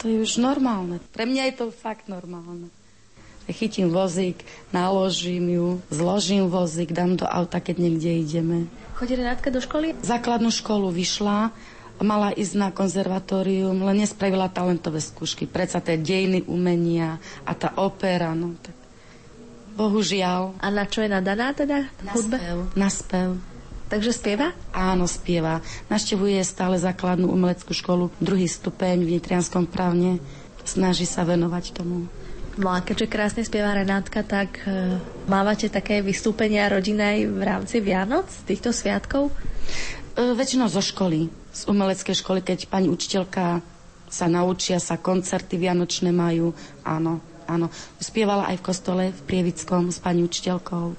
to 0.00 0.08
je 0.08 0.24
už 0.24 0.40
normálne. 0.40 0.96
Pre 1.12 1.28
mňa 1.28 1.52
je 1.52 1.54
to 1.60 1.66
fakt 1.68 2.08
normálne 2.08 2.72
chytím 3.50 3.94
vozík, 3.94 4.42
naložím 4.74 5.46
ju, 5.48 5.68
zložím 5.90 6.50
vozík, 6.50 6.90
dám 6.90 7.16
do 7.16 7.26
auta, 7.26 7.62
keď 7.62 7.76
niekde 7.78 8.10
ideme. 8.22 8.58
Chodí 8.96 9.14
Renátka 9.14 9.52
do 9.52 9.60
školy? 9.60 9.92
Základnú 10.00 10.48
školu 10.48 10.88
vyšla, 10.88 11.52
mala 12.00 12.32
ísť 12.32 12.54
na 12.56 12.68
konzervatórium, 12.72 13.76
len 13.84 14.04
nespravila 14.04 14.48
talentové 14.48 15.04
skúšky. 15.04 15.44
Predsa 15.44 15.84
tie 15.84 16.00
dejiny 16.00 16.48
umenia 16.48 17.20
a 17.44 17.52
tá 17.52 17.76
opera, 17.76 18.32
no 18.32 18.56
tak 18.60 18.76
bohužiaľ. 19.76 20.56
A 20.58 20.72
na 20.72 20.88
čo 20.88 21.04
je 21.04 21.12
nadaná 21.12 21.52
teda? 21.52 21.92
Na 22.00 22.12
hudbe? 22.16 22.40
Spev. 22.40 22.58
Na 22.72 22.88
spev. 22.88 23.28
Takže 23.86 24.10
spieva? 24.10 24.50
Áno, 24.74 25.06
spieva. 25.06 25.62
Naštevuje 25.86 26.42
stále 26.42 26.74
základnú 26.74 27.30
umeleckú 27.30 27.70
školu, 27.70 28.10
druhý 28.18 28.50
stupeň 28.50 29.06
v 29.06 29.20
Nitrianskom 29.20 29.68
právne. 29.70 30.18
Snaží 30.66 31.06
sa 31.06 31.22
venovať 31.22 31.70
tomu. 31.70 32.10
No 32.56 32.72
a 32.72 32.80
keďže 32.80 33.12
krásne 33.12 33.42
spieva 33.44 33.76
Renátka, 33.76 34.24
tak 34.24 34.64
e, 34.64 34.96
mávate 35.28 35.68
také 35.68 36.00
vystúpenia 36.00 36.72
rodiny 36.72 37.28
v 37.28 37.40
rámci 37.44 37.84
Vianoc, 37.84 38.24
týchto 38.48 38.72
sviatkov? 38.72 39.28
E, 39.28 39.32
väčšinou 40.32 40.64
zo 40.72 40.80
školy, 40.80 41.28
z 41.52 41.60
umeleckej 41.68 42.16
školy, 42.16 42.40
keď 42.40 42.72
pani 42.72 42.88
učiteľka 42.88 43.60
sa 44.08 44.26
naučia, 44.26 44.80
sa 44.80 44.96
koncerty 44.96 45.60
vianočné 45.60 46.08
majú, 46.08 46.56
áno, 46.80 47.20
áno. 47.44 47.68
Spievala 48.00 48.48
aj 48.48 48.56
v 48.56 48.66
kostole 48.66 49.02
v 49.12 49.20
Prievickom 49.28 49.92
s 49.92 50.00
pani 50.00 50.24
učiteľkou. 50.24 50.96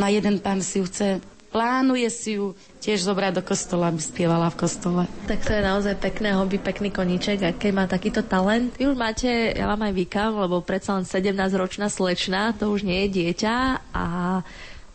Na 0.00 0.08
jeden 0.08 0.40
pán 0.40 0.64
si 0.64 0.80
ju 0.80 0.88
chce 0.88 1.20
Plánuje 1.54 2.10
si 2.10 2.34
ju 2.34 2.58
tiež 2.82 3.06
zobrať 3.06 3.38
do 3.38 3.42
kostola, 3.46 3.94
aby 3.94 4.02
spievala 4.02 4.50
v 4.50 4.58
kostole. 4.58 5.02
Tak 5.30 5.46
to 5.46 5.54
je 5.54 5.62
naozaj 5.62 5.94
pekné 6.02 6.34
hobby, 6.34 6.58
pekný 6.58 6.90
koníček, 6.90 7.46
a 7.46 7.54
keď 7.54 7.70
má 7.70 7.84
takýto 7.86 8.26
talent. 8.26 8.74
Vy 8.74 8.90
už 8.90 8.98
máte, 8.98 9.54
ja 9.54 9.70
vám 9.70 9.86
aj 9.86 9.94
vykám, 9.94 10.34
lebo 10.34 10.66
predsa 10.66 10.98
len 10.98 11.06
17-ročná 11.06 11.86
slečna, 11.86 12.58
to 12.58 12.74
už 12.74 12.82
nie 12.82 13.06
je 13.06 13.22
dieťa 13.22 13.54
a 13.94 14.06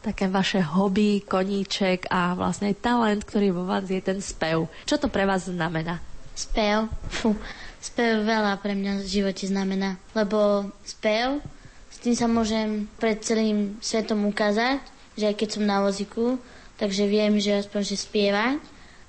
také 0.03 0.27
vaše 0.27 0.59
hobby, 0.59 1.23
koníček 1.23 2.11
a 2.11 2.35
vlastne 2.35 2.75
talent, 2.75 3.23
ktorý 3.23 3.55
vo 3.55 3.63
vás 3.63 3.87
je 3.87 4.03
ten 4.03 4.19
spev. 4.19 4.67
Čo 4.83 4.99
to 4.99 5.07
pre 5.07 5.23
vás 5.23 5.47
znamená? 5.47 6.03
Spev? 6.35 6.91
Fú, 7.07 7.39
spev 7.79 8.27
veľa 8.27 8.59
pre 8.59 8.75
mňa 8.75 8.99
v 8.99 9.07
živote 9.07 9.47
znamená, 9.47 9.95
lebo 10.11 10.67
spev, 10.83 11.39
s 11.87 12.03
tým 12.03 12.19
sa 12.19 12.27
môžem 12.27 12.91
pred 12.99 13.19
celým 13.23 13.79
svetom 13.79 14.27
ukázať, 14.27 14.83
že 15.19 15.27
aj 15.27 15.35
keď 15.35 15.49
som 15.51 15.67
na 15.67 15.83
voziku, 15.83 16.39
takže 16.79 17.05
viem, 17.05 17.35
že 17.37 17.59
aspoň, 17.59 17.81
že 17.83 17.97
spievať 17.99 18.59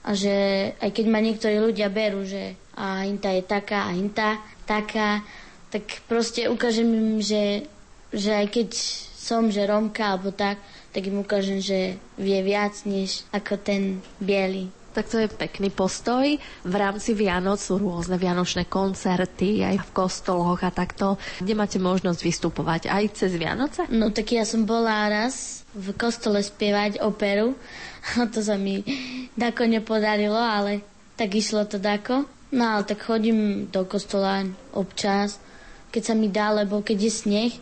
a 0.02 0.10
že 0.12 0.34
aj 0.82 0.90
keď 0.90 1.04
ma 1.06 1.20
niektorí 1.22 1.56
ľudia 1.62 1.88
berú, 1.88 2.26
že 2.26 2.58
a 2.74 3.06
inta 3.06 3.30
je 3.30 3.44
taká 3.44 3.88
a 3.88 3.94
inta 3.94 4.40
taká, 4.66 5.22
tak 5.70 6.02
proste 6.10 6.50
ukážem 6.50 6.88
im, 6.90 7.22
že, 7.22 7.68
že 8.10 8.34
aj 8.34 8.46
keď 8.50 8.68
som, 9.20 9.52
že 9.52 9.68
Romka 9.68 10.16
alebo 10.16 10.34
tak, 10.34 10.58
tak 10.90 11.06
im 11.06 11.22
ukážem, 11.22 11.62
že 11.62 12.00
vie 12.18 12.40
viac 12.42 12.74
než 12.82 13.22
ako 13.30 13.54
ten 13.62 14.02
biely. 14.18 14.72
Tak 14.90 15.06
to 15.06 15.22
je 15.22 15.30
pekný 15.30 15.70
postoj. 15.70 16.26
V 16.66 16.74
rámci 16.74 17.14
Vianoc 17.14 17.62
sú 17.62 17.78
rôzne 17.78 18.18
vianočné 18.18 18.66
koncerty 18.66 19.62
aj 19.62 19.86
v 19.86 19.90
kostoloch 19.94 20.58
a 20.66 20.74
takto. 20.74 21.14
Kde 21.38 21.54
máte 21.54 21.78
možnosť 21.78 22.18
vystupovať? 22.26 22.90
Aj 22.90 23.06
cez 23.14 23.38
Vianoce? 23.38 23.86
No 23.86 24.10
tak 24.10 24.34
ja 24.34 24.42
som 24.42 24.66
bola 24.66 25.06
raz 25.06 25.59
v 25.74 25.88
kostole 25.94 26.42
spievať 26.42 27.02
operu. 27.02 27.54
to 28.34 28.40
sa 28.42 28.58
mi 28.58 28.82
dako 29.38 29.66
nepodarilo, 29.70 30.38
ale 30.38 30.82
tak 31.14 31.36
išlo 31.36 31.66
to 31.66 31.78
dako. 31.78 32.26
No 32.50 32.64
ale 32.66 32.82
tak 32.82 33.06
chodím 33.06 33.70
do 33.70 33.86
kostola 33.86 34.42
občas, 34.74 35.38
keď 35.94 36.02
sa 36.02 36.14
mi 36.18 36.26
dá, 36.26 36.50
lebo 36.50 36.82
keď 36.82 36.98
je 37.06 37.12
sneh, 37.12 37.52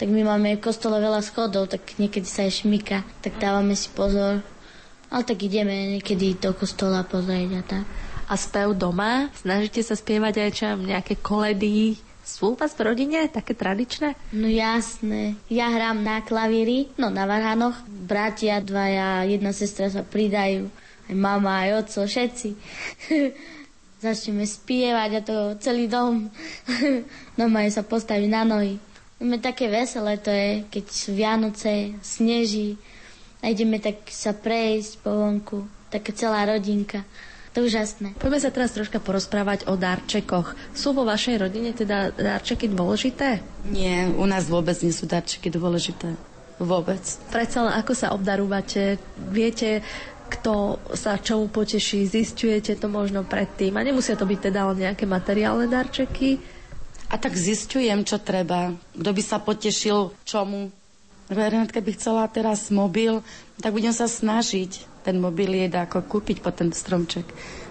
tak 0.00 0.08
my 0.08 0.24
máme 0.24 0.56
v 0.56 0.64
kostole 0.64 0.96
veľa 1.00 1.20
schodov, 1.20 1.68
tak 1.68 1.98
niekedy 2.00 2.24
sa 2.24 2.48
aj 2.48 2.64
šmika, 2.64 3.04
tak 3.20 3.36
dávame 3.36 3.76
si 3.76 3.92
pozor. 3.92 4.40
Ale 5.08 5.22
tak 5.24 5.40
ideme 5.40 5.98
niekedy 5.98 6.36
do 6.36 6.52
kostola 6.52 7.04
pozrieť 7.04 7.50
a 7.60 7.62
tak. 7.64 7.84
A 8.28 8.34
spev 8.36 8.76
doma? 8.76 9.32
Snažíte 9.40 9.80
sa 9.80 9.96
spievať 9.96 10.34
aj 10.36 10.50
čo 10.52 10.66
nejaké 10.76 11.16
koledy? 11.16 11.96
Sú 12.28 12.52
vás 12.60 12.76
v 12.76 12.92
rodine 12.92 13.24
také 13.32 13.56
tradičné? 13.56 14.12
No 14.36 14.44
jasné. 14.44 15.32
Ja 15.48 15.72
hrám 15.72 16.04
na 16.04 16.20
klavíri, 16.20 16.92
no 17.00 17.08
na 17.08 17.24
varhanoch. 17.24 17.80
Bratia 17.88 18.60
dvaja, 18.60 19.24
jedna 19.24 19.56
sestra 19.56 19.88
sa 19.88 20.04
pridajú. 20.04 20.68
Aj 21.08 21.16
mama, 21.16 21.64
aj 21.64 21.88
oco, 21.88 22.04
všetci. 22.04 22.48
Začneme 24.04 24.44
spievať 24.44 25.10
a 25.16 25.20
to 25.24 25.36
celý 25.56 25.88
dom. 25.88 26.28
no 27.40 27.48
majú 27.48 27.70
sa 27.72 27.80
postaviť 27.80 28.28
na 28.28 28.44
nohy. 28.44 28.76
Máme 29.24 29.40
také 29.40 29.72
veselé 29.72 30.20
to 30.20 30.28
je, 30.28 30.68
keď 30.68 30.84
sú 30.84 31.16
Vianoce, 31.16 31.96
sneží 32.04 32.76
a 33.40 33.48
ideme 33.48 33.80
tak 33.80 34.04
sa 34.12 34.36
prejsť 34.36 35.00
po 35.00 35.10
vonku, 35.10 35.64
taká 35.88 36.12
celá 36.12 36.44
rodinka. 36.44 37.08
To 37.58 37.66
je 37.66 37.74
úžasné. 37.74 38.14
Poďme 38.22 38.38
sa 38.38 38.54
teraz 38.54 38.70
troška 38.70 39.02
porozprávať 39.02 39.66
o 39.66 39.74
darčekoch. 39.74 40.54
Sú 40.78 40.94
vo 40.94 41.02
vašej 41.02 41.42
rodine 41.42 41.74
teda 41.74 42.14
darčeky 42.14 42.70
dôležité? 42.70 43.42
Nie, 43.66 44.06
u 44.06 44.30
nás 44.30 44.46
vôbec 44.46 44.78
nie 44.78 44.94
sú 44.94 45.10
darčeky 45.10 45.50
dôležité. 45.50 46.14
Vôbec. 46.62 47.02
Predsa 47.34 47.66
len 47.66 47.74
ako 47.74 47.98
sa 47.98 48.14
obdarúvate, 48.14 49.02
viete, 49.34 49.82
kto 50.30 50.78
sa 50.94 51.18
čomu 51.18 51.50
poteší, 51.50 52.06
zistujete 52.06 52.78
to 52.78 52.86
možno 52.86 53.26
predtým. 53.26 53.74
A 53.74 53.82
nemusia 53.82 54.14
to 54.14 54.22
byť 54.22 54.38
teda 54.38 54.70
len 54.70 54.78
nejaké 54.78 55.02
materiálne 55.10 55.66
darčeky, 55.66 56.38
a 57.10 57.18
tak 57.18 57.34
zistujem, 57.34 58.06
čo 58.06 58.22
treba. 58.22 58.70
Kto 58.94 59.10
by 59.10 59.22
sa 59.24 59.42
potešil 59.42 60.14
čomu. 60.22 60.70
Renátka 61.26 61.82
by 61.82 61.90
chcela 61.98 62.30
teraz 62.30 62.70
mobil, 62.70 63.18
tak 63.58 63.74
budem 63.74 63.92
sa 63.92 64.06
snažiť 64.06 64.87
ten 65.02 65.16
mobil 65.18 65.54
je 65.54 65.68
ako 65.70 66.04
kúpiť 66.06 66.42
po 66.42 66.50
ten 66.50 66.74
stromček, 66.74 67.24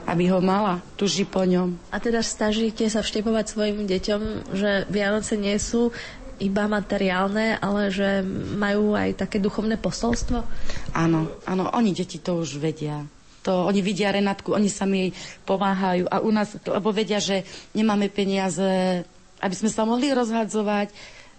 aby 0.08 0.32
ho 0.32 0.40
mala, 0.40 0.84
tuží 0.96 1.28
po 1.28 1.44
ňom. 1.44 1.76
A 1.92 1.98
teda 2.00 2.24
snažíte 2.24 2.88
sa 2.88 3.04
vštepovať 3.04 3.46
svojim 3.48 3.84
deťom, 3.86 4.52
že 4.56 4.86
Vianoce 4.88 5.36
nie 5.36 5.56
sú 5.60 5.92
iba 6.38 6.70
materiálne, 6.70 7.58
ale 7.58 7.90
že 7.90 8.22
majú 8.56 8.94
aj 8.94 9.26
také 9.26 9.42
duchovné 9.42 9.82
posolstvo? 9.82 10.46
Áno, 10.94 11.34
áno, 11.50 11.64
oni 11.74 11.98
deti 11.98 12.22
to 12.22 12.38
už 12.38 12.62
vedia. 12.62 13.02
To, 13.42 13.72
oni 13.72 13.80
vidia 13.80 14.12
Renátku, 14.12 14.54
oni 14.54 14.68
sa 14.68 14.84
mi 14.84 15.08
jej 15.08 15.12
pomáhajú 15.48 16.06
a 16.12 16.20
u 16.20 16.30
nás, 16.30 16.52
lebo 16.68 16.92
vedia, 16.92 17.18
že 17.18 17.48
nemáme 17.74 18.12
peniaze 18.12 19.02
aby 19.42 19.54
sme 19.54 19.70
sa 19.70 19.86
mohli 19.86 20.10
rozhadzovať. 20.14 20.90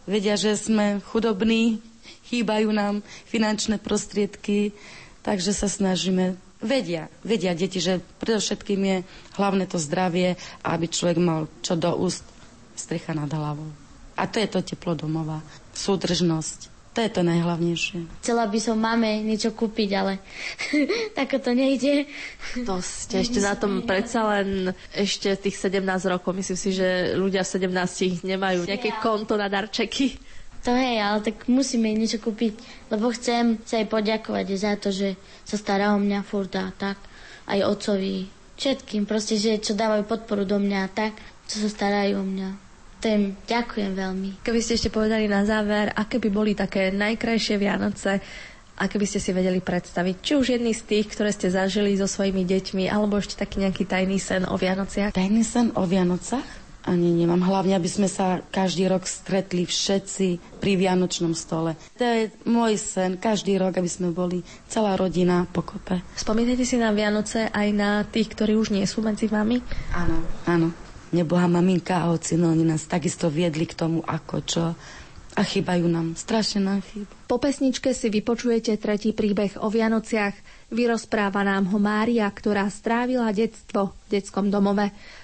Vedia, 0.08 0.38
že 0.40 0.56
sme 0.56 1.02
chudobní, 1.12 1.82
chýbajú 2.32 2.72
nám 2.72 3.04
finančné 3.28 3.76
prostriedky, 3.76 4.72
takže 5.28 5.52
sa 5.52 5.68
snažíme. 5.68 6.40
Vedia, 6.58 7.06
vedia 7.22 7.52
deti, 7.52 7.78
že 7.78 8.00
predovšetkým 8.18 8.80
je 8.82 8.96
hlavné 9.36 9.68
to 9.68 9.76
zdravie, 9.76 10.34
aby 10.64 10.88
človek 10.88 11.20
mal 11.20 11.46
čo 11.60 11.76
do 11.76 11.92
úst, 11.94 12.24
strecha 12.74 13.12
nad 13.12 13.28
hlavou. 13.28 13.68
A 14.18 14.26
to 14.26 14.40
je 14.42 14.48
to 14.50 14.64
teplo 14.64 14.96
domova, 14.96 15.38
súdržnosť. 15.76 16.78
To 16.96 17.06
je 17.06 17.14
to 17.14 17.22
najhlavnejšie. 17.22 18.10
Chcela 18.26 18.50
by 18.50 18.58
som 18.58 18.74
mame 18.74 19.22
niečo 19.22 19.54
kúpiť, 19.54 19.90
ale 19.94 20.18
tako 21.18 21.38
to 21.38 21.54
nejde. 21.54 22.10
To 22.66 22.82
ste 22.82 23.22
ešte 23.22 23.38
na 23.38 23.54
tom 23.54 23.86
predsa 23.86 24.26
len 24.34 24.74
ešte 24.90 25.30
tých 25.38 25.54
17 25.62 25.78
rokov. 26.10 26.34
Myslím 26.34 26.58
si, 26.58 26.74
že 26.74 27.14
ľudia 27.14 27.46
v 27.46 27.70
17 27.70 28.26
nemajú 28.26 28.66
nejaké 28.66 28.98
konto 28.98 29.38
na 29.38 29.46
darčeky. 29.46 30.18
To 30.66 30.74
je, 30.74 30.98
ale 30.98 31.22
tak 31.22 31.46
musíme 31.46 31.86
niečo 31.94 32.18
kúpiť, 32.18 32.58
lebo 32.90 33.14
chcem 33.14 33.62
sa 33.62 33.78
jej 33.78 33.86
poďakovať 33.86 34.46
za 34.58 34.74
to, 34.74 34.90
že 34.90 35.14
sa 35.46 35.56
stará 35.56 35.94
o 35.94 36.02
mňa 36.02 36.20
furt 36.26 36.50
a 36.58 36.74
tak. 36.74 36.98
Aj 37.48 37.60
otcovi, 37.64 38.28
všetkým, 38.58 39.06
proste, 39.06 39.38
že 39.38 39.62
čo 39.62 39.78
dávajú 39.78 40.04
podporu 40.04 40.42
do 40.42 40.58
mňa 40.58 40.78
a 40.84 40.88
tak, 40.90 41.14
čo 41.48 41.62
sa 41.64 41.68
starajú 41.70 42.20
o 42.20 42.26
mňa. 42.26 42.48
Tým 42.98 43.38
ďakujem 43.46 43.94
veľmi. 43.94 44.42
Keby 44.42 44.58
ste 44.58 44.74
ešte 44.74 44.90
povedali 44.90 45.30
na 45.30 45.46
záver, 45.46 45.94
aké 45.94 46.18
by 46.18 46.28
boli 46.34 46.58
také 46.58 46.90
najkrajšie 46.90 47.54
Vianoce, 47.54 48.18
aké 48.74 48.98
by 48.98 49.06
ste 49.06 49.22
si 49.22 49.30
vedeli 49.30 49.62
predstaviť? 49.62 50.14
Či 50.18 50.32
už 50.34 50.46
jedný 50.58 50.74
z 50.74 50.82
tých, 50.82 51.06
ktoré 51.14 51.30
ste 51.30 51.54
zažili 51.54 51.94
so 51.94 52.10
svojimi 52.10 52.42
deťmi, 52.42 52.90
alebo 52.90 53.22
ešte 53.22 53.38
taký 53.38 53.62
nejaký 53.62 53.86
tajný 53.86 54.18
sen 54.18 54.42
o 54.42 54.58
Vianociach? 54.58 55.14
Tajný 55.14 55.46
sen 55.46 55.70
o 55.78 55.86
Vianocach? 55.86 56.67
Ani 56.86 57.10
nemám. 57.10 57.42
Hlavne, 57.42 57.74
aby 57.74 57.90
sme 57.90 58.06
sa 58.06 58.44
každý 58.48 58.86
rok 58.86 59.04
stretli 59.04 59.66
všetci 59.66 60.60
pri 60.62 60.72
Vianočnom 60.78 61.34
stole. 61.34 61.74
To 61.98 62.04
je 62.04 62.30
môj 62.46 62.78
sen. 62.78 63.18
Každý 63.18 63.58
rok, 63.58 63.76
aby 63.76 63.90
sme 63.90 64.14
boli 64.14 64.40
celá 64.70 64.94
rodina 64.94 65.44
pokope. 65.50 66.00
Spomínate 66.14 66.62
si 66.62 66.78
na 66.78 66.94
Vianoce 66.94 67.50
aj 67.50 67.68
na 67.74 68.06
tých, 68.06 68.32
ktorí 68.32 68.56
už 68.56 68.72
nie 68.72 68.86
sú 68.88 69.04
medzi 69.04 69.28
vami? 69.28 69.60
Áno, 69.92 70.16
áno 70.48 70.88
nebohá 71.12 71.48
maminka 71.48 72.04
a 72.04 72.12
ocino, 72.12 72.52
oni 72.52 72.64
nás 72.68 72.84
takisto 72.84 73.32
viedli 73.32 73.64
k 73.64 73.76
tomu, 73.76 74.04
ako 74.04 74.36
čo. 74.44 74.64
A 75.38 75.46
chýbajú 75.46 75.86
nám, 75.86 76.18
strašne 76.18 76.66
nám 76.66 76.82
chýba. 76.82 77.06
Po 77.30 77.38
pesničke 77.38 77.94
si 77.94 78.10
vypočujete 78.10 78.74
tretí 78.74 79.14
príbeh 79.14 79.54
o 79.62 79.70
Vianociach. 79.70 80.34
Vyrozpráva 80.74 81.46
nám 81.46 81.70
ho 81.70 81.78
Mária, 81.78 82.26
ktorá 82.26 82.66
strávila 82.66 83.30
detstvo 83.30 83.94
v 84.10 84.18
detskom 84.18 84.50
domove. 84.50 84.90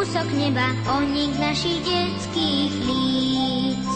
kúsok 0.00 0.28
neba, 0.32 0.68
ohník 0.96 1.32
našich 1.36 1.80
detských 1.84 2.72
líc. 2.88 3.86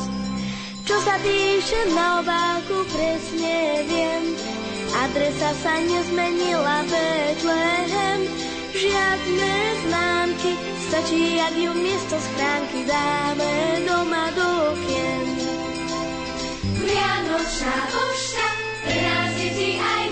Čo 0.84 0.96
sa 1.00 1.16
píše 1.20 1.80
na 1.96 2.20
obálku, 2.20 2.84
presne 2.92 3.82
viem, 3.88 4.24
adresa 5.04 5.50
sa 5.64 5.74
nezmenila 5.80 6.84
Betlehem. 6.86 8.20
Žiadne 8.74 9.54
známky, 9.86 10.52
stačí, 10.92 11.40
ak 11.40 11.54
ju 11.56 11.72
miesto 11.72 12.16
schránky 12.20 12.84
dáme 12.84 13.52
doma 13.88 14.28
do 14.36 14.48
okien. 14.76 15.26
Vianočná 16.84 17.76
pošta 17.90 18.46
nás 18.92 19.30
deti 19.40 19.80
aj 19.80 20.03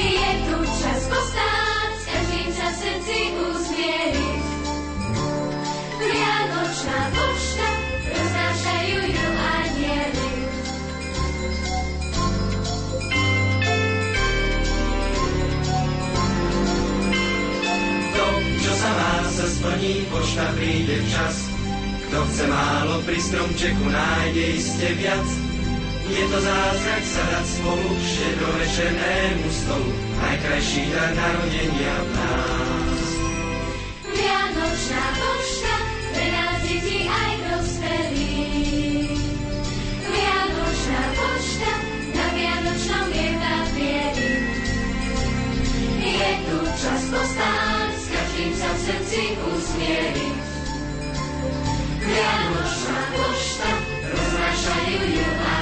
Je 0.00 0.30
tu 0.44 0.56
čas 0.60 1.00
postáť, 1.08 1.90
s 1.96 2.04
každým 2.12 2.48
sa 2.52 2.68
srdci 2.76 3.18
uzmieriť. 3.40 4.44
Vianočná 5.96 7.00
pošta, 7.16 7.68
roznášajú 8.04 9.00
ju 9.08 9.28
anieli. 9.32 10.28
To, 18.12 18.26
čo 18.60 18.72
sa 18.76 18.90
má, 18.92 19.12
sa 19.24 19.46
pošta 20.12 20.44
príde 20.52 21.00
včas. 21.08 21.48
Kto 22.08 22.18
chce 22.28 22.44
málo 22.44 23.00
pri 23.08 23.18
stromčeku, 23.24 23.86
nájde 23.88 24.44
iste 24.60 24.88
viac. 25.00 25.49
Je 26.10 26.26
to 26.26 26.42
zázrak 26.42 27.04
sa 27.06 27.22
dať 27.22 27.46
spolu 27.46 27.86
štedrovečernému 28.02 29.46
stolu, 29.46 29.94
najkrajší 30.18 30.90
dar 30.90 31.14
narodenia 31.14 31.94
v 32.02 32.08
nás. 32.18 33.02
Vianočná 34.10 35.06
pošta 35.14 35.74
pre 36.10 36.26
nás 36.34 36.58
deti 36.66 37.06
aj 37.06 37.32
dospelých. 37.46 39.22
Vianočná 40.02 41.02
pošta 41.14 41.72
na 42.10 42.26
Vianočnom 42.34 43.06
je 43.14 43.28
papieri. 43.38 44.30
Je 45.94 46.30
tu 46.42 46.58
čas 46.74 47.02
postáť, 47.06 47.90
s 47.94 48.06
každým 48.10 48.52
sa 48.58 48.70
v 48.74 48.78
srdci 48.82 49.22
usmieriť. 49.46 50.42
Vianočná 52.02 52.98
pošta, 53.14 53.70
roznášajú 54.10 55.02
ju 55.06 55.28
anieli. 55.38 55.59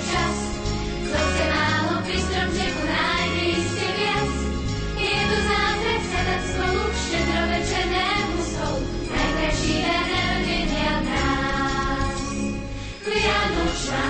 Príde. 0.00 0.36
Kto 1.04 1.18
chce 1.20 1.44
málo 1.52 2.00
pri 2.00 2.16
stromčeku, 2.16 2.82
nájde 2.88 3.42
iste 3.52 3.88
viac. 4.00 4.32
Je 4.96 5.20
tu 5.28 5.38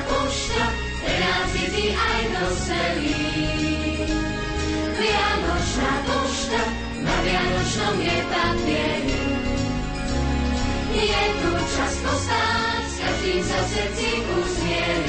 pošta, 0.06 0.64
pre 1.02 1.14
nás 1.18 1.48
deti 1.50 1.86
aj 1.90 2.20
dospelých. 2.30 4.10
Vianočná 5.02 5.92
je 7.98 8.16
papieri. 8.30 9.20
Čas 11.72 11.94
postáť, 12.04 12.84
s 12.84 12.96
každým 13.00 13.40
sa 13.48 13.58
v 13.64 13.68
srdci 13.72 14.08
uzmieriť. 14.28 15.01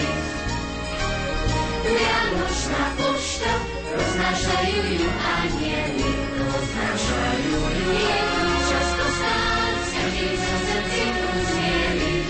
Vianočná 2.64 2.96
pošta, 2.96 3.54
roznášajú 3.92 4.84
ju 4.96 5.10
anieli. 5.20 6.10
Roznášajú 6.32 7.60
ju. 7.60 7.60
Je 7.92 8.20
tu 8.24 8.52
čas 8.72 8.90
postáť, 8.96 9.76
s 9.84 9.92
každým 9.92 10.36
sa 10.40 10.56
v 10.56 10.64
srdci 10.64 11.04
uzmieriť. 11.12 12.28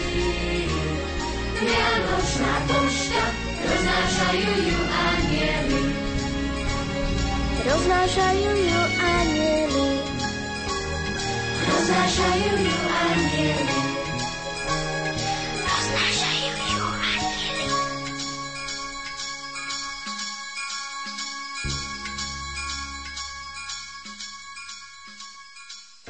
Vianočná 1.62 2.54
pošta, 2.66 3.24
roznášajú 3.62 4.54
ju 4.58 4.80
anieli. 4.90 5.82
Roznášajú 7.70 8.54
ju 8.58 8.82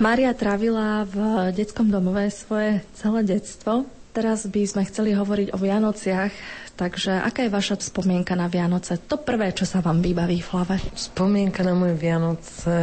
Mária 0.04 0.36
trávila 0.36 1.08
v 1.08 1.16
detskom 1.56 1.88
domove 1.88 2.28
svoje 2.28 2.84
celé 2.92 3.24
detstvo. 3.24 3.88
Teraz 4.12 4.44
by 4.44 4.68
sme 4.68 4.84
chceli 4.84 5.16
hovoriť 5.16 5.56
o 5.56 5.58
Vianociach, 5.58 6.28
takže 6.76 7.24
aká 7.24 7.48
je 7.48 7.56
vaša 7.56 7.80
spomienka 7.80 8.36
na 8.36 8.52
Vianoce? 8.52 9.00
To 9.08 9.16
prvé, 9.16 9.56
čo 9.56 9.64
sa 9.64 9.80
vám 9.80 10.04
vybaví 10.04 10.44
v 10.44 10.50
hlave? 10.52 10.76
Spomienka 10.92 11.64
na 11.64 11.72
moje 11.72 11.96
Vianoce 11.96 12.76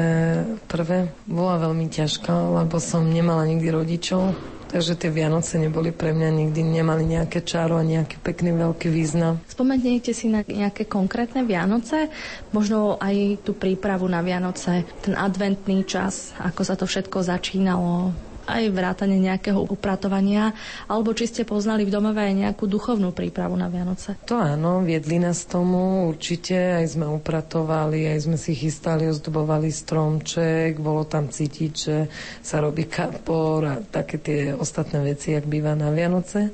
prvé 0.65 1.13
bola 1.29 1.61
veľmi 1.61 1.93
ťažká, 1.93 2.33
lebo 2.65 2.81
som 2.81 3.05
nemala 3.05 3.45
nikdy 3.45 3.69
rodičov, 3.69 4.33
takže 4.71 4.95
tie 4.95 5.11
Vianoce 5.11 5.59
neboli 5.59 5.91
pre 5.91 6.15
mňa 6.15 6.31
nikdy, 6.31 6.61
nemali 6.63 7.03
nejaké 7.05 7.43
čaro 7.43 7.77
a 7.77 7.85
nejaký 7.85 8.23
pekný 8.23 8.55
veľký 8.55 8.89
význam. 8.89 9.43
Spomeniete 9.51 10.15
si 10.15 10.31
na 10.31 10.47
nejaké 10.47 10.87
konkrétne 10.87 11.43
Vianoce? 11.43 12.09
Možno 12.55 12.97
aj 13.03 13.43
tú 13.43 13.59
prípravu 13.59 14.07
na 14.07 14.23
Vianoce, 14.23 14.87
ten 15.03 15.19
adventný 15.19 15.83
čas, 15.83 16.33
ako 16.39 16.61
sa 16.63 16.79
to 16.79 16.87
všetko 16.87 17.27
začínalo? 17.27 18.30
Aj 18.51 18.75
vrátane 18.75 19.17
nejakého 19.17 19.63
upratovania, 19.63 20.53
alebo 20.91 21.15
či 21.15 21.31
ste 21.31 21.43
poznali 21.47 21.87
v 21.87 21.95
domove 21.95 22.19
aj 22.19 22.35
nejakú 22.35 22.67
duchovnú 22.67 23.15
prípravu 23.15 23.55
na 23.55 23.71
Vianoce? 23.71 24.19
To 24.27 24.37
áno, 24.37 24.83
viedli 24.83 25.23
nás 25.23 25.47
tomu 25.47 26.11
určite, 26.11 26.83
aj 26.83 26.99
sme 26.99 27.07
upratovali, 27.07 28.11
aj 28.11 28.19
sme 28.27 28.37
si 28.37 28.53
chystali, 28.59 29.07
ozdobovali 29.07 29.71
stromček, 29.71 30.83
bolo 30.83 31.07
tam 31.07 31.31
cítiť, 31.31 31.73
že 31.73 31.97
sa 32.43 32.59
robí 32.59 32.91
kapor 32.91 33.61
a 33.65 33.75
také 33.81 34.19
tie 34.19 34.41
ostatné 34.53 35.15
veci, 35.15 35.33
jak 35.33 35.47
býva 35.47 35.79
na 35.79 35.95
Vianoce 35.95 36.51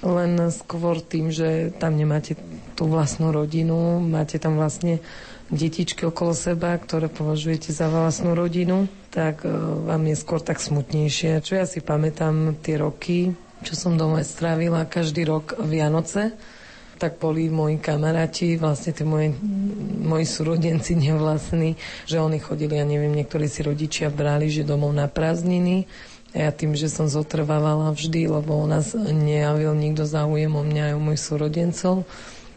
len 0.00 0.48
skôr 0.48 1.04
tým, 1.04 1.28
že 1.28 1.76
tam 1.76 1.92
nemáte 1.92 2.32
tú 2.72 2.88
vlastnú 2.88 3.36
rodinu, 3.36 4.00
máte 4.00 4.40
tam 4.40 4.56
vlastne 4.56 5.04
detičky 5.52 6.08
okolo 6.08 6.32
seba, 6.32 6.72
ktoré 6.78 7.12
považujete 7.12 7.74
za 7.74 7.90
vlastnú 7.92 8.32
rodinu, 8.32 8.88
tak 9.10 9.42
e, 9.42 9.50
vám 9.84 10.06
je 10.06 10.16
skôr 10.16 10.40
tak 10.40 10.62
smutnejšie. 10.62 11.42
Čo 11.42 11.58
ja 11.58 11.66
si 11.66 11.82
pamätám 11.82 12.54
tie 12.62 12.78
roky, 12.78 13.34
čo 13.66 13.74
som 13.76 13.98
doma 13.98 14.22
strávila 14.22 14.86
každý 14.86 15.26
rok 15.26 15.58
Vianoce, 15.60 16.32
tak 17.00 17.16
boli 17.16 17.48
moji 17.48 17.80
kamaráti, 17.80 18.60
vlastne 18.60 18.92
tí 18.92 19.02
moji, 19.02 19.34
moji 20.04 20.26
súrodenci 20.28 20.94
nevlastní, 21.10 21.74
že 22.06 22.22
oni 22.22 22.38
chodili, 22.38 22.78
ja 22.78 22.86
neviem, 22.86 23.12
niektorí 23.12 23.50
si 23.50 23.66
rodičia 23.66 24.08
brali, 24.08 24.48
že 24.48 24.62
domov 24.62 24.94
na 24.94 25.10
prázdniny. 25.10 25.90
A 26.30 26.46
ja 26.46 26.50
tým, 26.54 26.78
že 26.78 26.86
som 26.86 27.10
zotrvávala 27.10 27.90
vždy, 27.90 28.30
lebo 28.30 28.54
u 28.54 28.66
nás 28.70 28.94
nejavil 28.94 29.74
nikto 29.74 30.06
záujem 30.06 30.54
o 30.54 30.62
mňa 30.62 30.82
aj 30.86 30.94
o 30.94 31.02
mojich 31.02 31.22
súrodencov, 31.26 32.06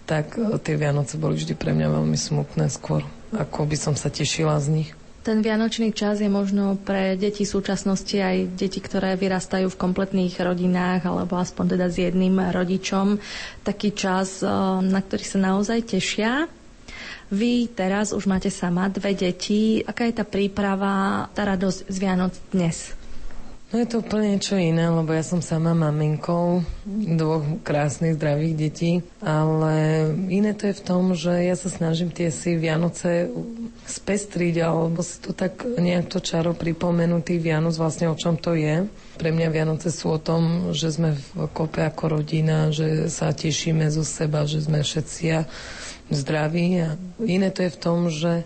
tak 0.05 0.37
e, 0.37 0.61
tie 0.61 0.77
Vianoce 0.77 1.17
boli 1.17 1.41
vždy 1.41 1.57
pre 1.57 1.73
mňa 1.73 1.89
veľmi 1.89 2.13
smutné 2.13 2.69
skôr, 2.69 3.01
ako 3.33 3.65
by 3.65 3.73
som 3.73 3.97
sa 3.97 4.13
tešila 4.13 4.61
z 4.61 4.67
nich. 4.69 4.91
Ten 5.23 5.39
vianočný 5.39 5.95
čas 5.95 6.19
je 6.19 6.27
možno 6.27 6.75
pre 6.75 7.15
deti 7.15 7.47
súčasnosti 7.47 8.19
aj 8.19 8.59
deti, 8.59 8.83
ktoré 8.83 9.15
vyrastajú 9.15 9.71
v 9.71 9.79
kompletných 9.79 10.35
rodinách 10.35 11.07
alebo 11.07 11.39
aspoň 11.39 11.79
teda 11.79 11.87
s 11.87 11.95
jedným 11.95 12.51
rodičom. 12.51 13.23
Taký 13.63 13.95
čas, 13.95 14.43
e, 14.43 14.51
na 14.83 14.99
ktorý 14.99 15.23
sa 15.23 15.39
naozaj 15.39 15.79
tešia. 15.95 16.51
Vy 17.31 17.71
teraz 17.71 18.11
už 18.11 18.27
máte 18.27 18.51
sama 18.51 18.91
dve 18.91 19.15
deti. 19.15 19.79
Aká 19.79 20.11
je 20.11 20.19
tá 20.19 20.27
príprava, 20.27 21.25
tá 21.31 21.47
radosť 21.47 21.87
z 21.87 21.97
Vianoc 22.03 22.35
dnes? 22.51 23.02
No 23.73 23.81
je 23.81 23.89
to 23.89 24.05
úplne 24.05 24.37
niečo 24.37 24.53
iné, 24.53 24.85
lebo 24.85 25.17
ja 25.17 25.25
som 25.25 25.41
sama 25.41 25.73
maminkou 25.73 26.61
dvoch 27.17 27.41
krásnych, 27.65 28.21
zdravých 28.21 28.53
detí, 28.53 29.01
ale 29.17 30.13
iné 30.29 30.53
to 30.53 30.69
je 30.69 30.77
v 30.77 30.85
tom, 30.85 31.17
že 31.17 31.33
ja 31.41 31.57
sa 31.57 31.73
snažím 31.73 32.13
tie 32.13 32.29
si 32.29 32.53
Vianoce 32.53 33.33
spestriť, 33.89 34.61
alebo 34.61 35.01
si 35.01 35.17
to 35.25 35.33
tak 35.33 35.65
nejak 35.65 36.05
to 36.05 36.21
čaro 36.21 36.53
pripomenúť 36.53 37.25
tých 37.25 37.41
Vianoc, 37.41 37.73
vlastne 37.73 38.13
o 38.13 38.15
čom 38.15 38.37
to 38.37 38.53
je. 38.53 38.85
Pre 39.17 39.29
mňa 39.33 39.49
Vianoce 39.49 39.89
sú 39.89 40.13
o 40.13 40.21
tom, 40.21 40.69
že 40.77 40.93
sme 40.93 41.17
v 41.17 41.49
kope 41.49 41.81
ako 41.81 42.21
rodina, 42.21 42.69
že 42.69 43.09
sa 43.09 43.33
tešíme 43.33 43.89
zo 43.89 44.05
seba, 44.05 44.45
že 44.45 44.61
sme 44.61 44.85
všetci 44.85 45.49
zdraví. 46.13 46.77
A 46.77 46.93
iné 47.25 47.49
to 47.49 47.65
je 47.65 47.73
v 47.73 47.81
tom, 47.81 48.13
že 48.13 48.45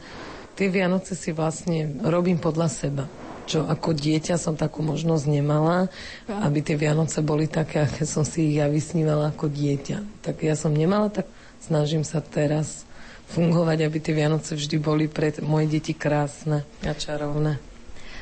tie 0.55 0.71
Vianoce 0.71 1.19
si 1.19 1.35
vlastne 1.35 1.99
robím 1.99 2.39
podľa 2.39 2.71
seba 2.71 3.26
čo 3.47 3.63
ako 3.63 3.95
dieťa 3.95 4.35
som 4.35 4.59
takú 4.59 4.83
možnosť 4.83 5.25
nemala, 5.31 5.87
aby 6.27 6.59
tie 6.59 6.75
Vianoce 6.75 7.23
boli 7.23 7.47
také, 7.47 7.87
aké 7.87 8.03
som 8.03 8.27
si 8.27 8.51
ich 8.51 8.59
ja 8.59 8.67
vysnívala 8.67 9.31
ako 9.31 9.47
dieťa. 9.47 10.21
Tak 10.21 10.43
ja 10.43 10.59
som 10.59 10.75
nemala, 10.75 11.07
tak 11.07 11.31
snažím 11.63 12.03
sa 12.03 12.19
teraz 12.19 12.83
fungovať, 13.31 13.87
aby 13.87 13.97
tie 14.03 14.13
Vianoce 14.15 14.59
vždy 14.59 14.77
boli 14.79 15.07
pre 15.07 15.31
moje 15.43 15.79
deti 15.79 15.95
krásne 15.95 16.67
a 16.83 16.91
čarovné. 16.91 17.59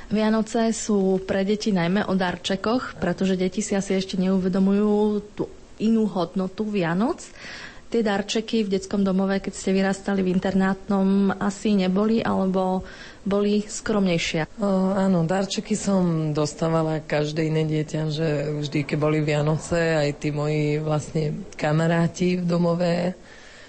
Vianoce 0.06 0.70
sú 0.70 1.18
pre 1.26 1.42
deti 1.42 1.74
najmä 1.74 2.06
o 2.06 2.14
darčekoch, 2.14 3.02
pretože 3.02 3.34
deti 3.34 3.66
si 3.66 3.74
asi 3.74 3.98
ešte 3.98 4.22
neuvedomujú 4.22 4.94
tú 5.34 5.50
inú 5.82 6.06
hodnotu 6.06 6.62
Vianoc. 6.70 7.26
Tie 7.90 8.02
darčeky 8.06 8.66
v 8.66 8.78
detskom 8.78 9.02
domove, 9.02 9.42
keď 9.42 9.54
ste 9.54 9.74
vyrastali 9.74 10.22
v 10.22 10.34
internátnom, 10.34 11.34
asi 11.38 11.74
neboli, 11.74 12.22
alebo 12.22 12.86
boli 13.26 13.66
skromnejšie? 13.66 14.48
O, 14.62 14.94
áno, 14.94 15.26
darčeky 15.26 15.74
som 15.74 16.32
dostávala 16.32 17.02
každé 17.02 17.50
iné 17.50 17.66
dieťa, 17.66 18.02
že 18.14 18.28
vždy, 18.62 18.86
keď 18.86 18.98
boli 19.02 19.20
Vianoce, 19.26 19.98
aj 19.98 20.10
tí 20.22 20.30
moji 20.30 20.80
vlastne 20.80 21.44
kamaráti 21.58 22.40
v 22.40 22.46
domove 22.46 22.96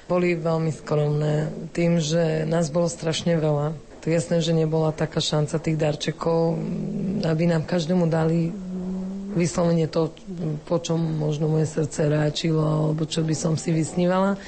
boli 0.07 0.39
veľmi 0.39 0.71
skromné. 0.71 1.51
Tým, 1.75 1.99
že 1.99 2.47
nás 2.47 2.71
bolo 2.71 2.87
strašne 2.87 3.35
veľa, 3.35 3.75
to 4.07 4.15
jasné, 4.15 4.39
že 4.39 4.55
nebola 4.55 4.95
taká 4.95 5.19
šanca 5.19 5.59
tých 5.59 5.75
darčekov, 5.75 6.55
aby 7.27 7.51
nám 7.51 7.67
každému 7.67 8.07
dali 8.07 8.55
vyslovene 9.37 9.87
to, 9.87 10.11
po 10.65 10.81
čom 10.81 10.99
možno 11.21 11.47
moje 11.53 11.69
srdce 11.69 12.09
ráčilo, 12.09 12.65
alebo 12.65 13.05
čo 13.05 13.21
by 13.21 13.37
som 13.37 13.55
si 13.61 13.71
vysnívala. 13.71 14.41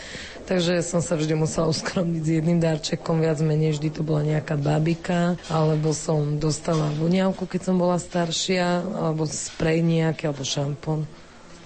Takže 0.49 0.80
som 0.80 1.05
sa 1.05 1.12
vždy 1.12 1.36
musela 1.36 1.68
uskromniť 1.68 2.22
s 2.24 2.34
jedným 2.41 2.57
darčekom, 2.57 3.20
viac 3.20 3.36
menej 3.45 3.76
vždy 3.76 3.93
to 3.93 4.01
bola 4.01 4.24
nejaká 4.24 4.57
babika, 4.57 5.36
alebo 5.53 5.93
som 5.93 6.41
dostala 6.41 6.89
voniavku, 6.97 7.45
keď 7.45 7.68
som 7.68 7.76
bola 7.76 8.01
staršia, 8.01 8.80
alebo 8.97 9.28
sprej 9.28 9.84
nejaký, 9.84 10.32
alebo 10.32 10.49
šampón. 10.49 11.05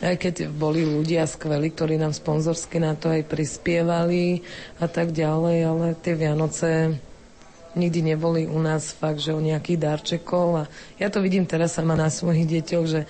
Aj 0.02 0.18
keď 0.18 0.50
boli 0.50 0.82
ľudia 0.82 1.30
skvelí, 1.30 1.70
ktorí 1.70 1.94
nám 1.94 2.10
sponzorsky 2.10 2.82
na 2.82 2.98
to 2.98 3.06
aj 3.06 3.22
prispievali 3.30 4.42
a 4.82 4.90
tak 4.90 5.14
ďalej, 5.14 5.56
ale 5.62 5.86
tie 6.02 6.18
Vianoce 6.18 6.98
nikdy 7.74 8.14
neboli 8.14 8.44
u 8.46 8.58
nás 8.60 8.92
fakt, 8.92 9.20
že 9.20 9.32
o 9.32 9.40
nejakých 9.40 9.78
darčekov 9.80 10.46
a 10.56 10.62
ja 11.00 11.08
to 11.08 11.24
vidím 11.24 11.48
teraz 11.48 11.76
sama 11.76 11.96
na 11.96 12.12
svojich 12.12 12.44
deťoch, 12.44 12.86
že 12.86 13.00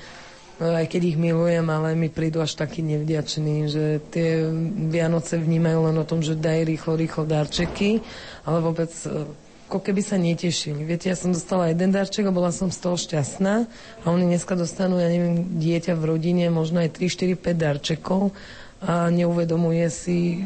no, 0.62 0.74
aj 0.74 0.86
keď 0.86 1.02
ich 1.14 1.18
milujem, 1.18 1.66
ale 1.66 1.98
mi 1.98 2.06
prídu 2.06 2.38
až 2.38 2.54
takí 2.54 2.82
nevďační, 2.82 3.56
že 3.66 3.84
tie 4.14 4.46
Vianoce 4.90 5.38
vnímajú 5.38 5.78
len 5.90 5.96
o 5.98 6.06
tom, 6.06 6.22
že 6.22 6.38
daj 6.38 6.66
rýchlo, 6.66 6.94
rýchlo 6.94 7.24
darčeky, 7.26 8.02
ale 8.46 8.58
vôbec 8.62 8.90
e, 9.06 9.26
ako 9.66 9.78
keby 9.82 10.02
sa 10.04 10.20
netešili. 10.20 10.84
Viete, 10.84 11.08
ja 11.08 11.16
som 11.16 11.32
dostala 11.32 11.72
jeden 11.72 11.90
darček 11.90 12.28
a 12.28 12.34
bola 12.34 12.52
som 12.52 12.68
z 12.68 12.78
toho 12.78 12.94
šťastná 13.00 13.66
a 14.04 14.06
oni 14.06 14.28
dneska 14.30 14.52
dostanú, 14.54 15.00
ja 15.00 15.08
neviem, 15.08 15.58
dieťa 15.58 15.96
v 15.98 16.06
rodine, 16.12 16.52
možno 16.52 16.84
aj 16.84 17.00
3, 17.00 17.34
4, 17.34 17.40
5 17.40 17.56
darčekov 17.56 18.36
a 18.82 19.08
neuvedomuje 19.08 19.86
si 19.88 20.42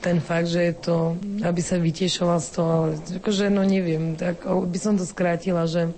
ten 0.00 0.20
fakt, 0.20 0.46
že 0.46 0.70
je 0.70 0.74
to, 0.76 0.96
aby 1.42 1.60
sa 1.60 1.80
vytiešoval 1.80 2.38
z 2.38 2.48
toho, 2.52 2.70
ale 2.70 2.90
akože, 3.20 3.50
no 3.50 3.66
neviem, 3.66 4.14
tak 4.14 4.44
by 4.46 4.78
som 4.78 4.94
to 4.94 5.04
skrátila, 5.08 5.66
že 5.66 5.90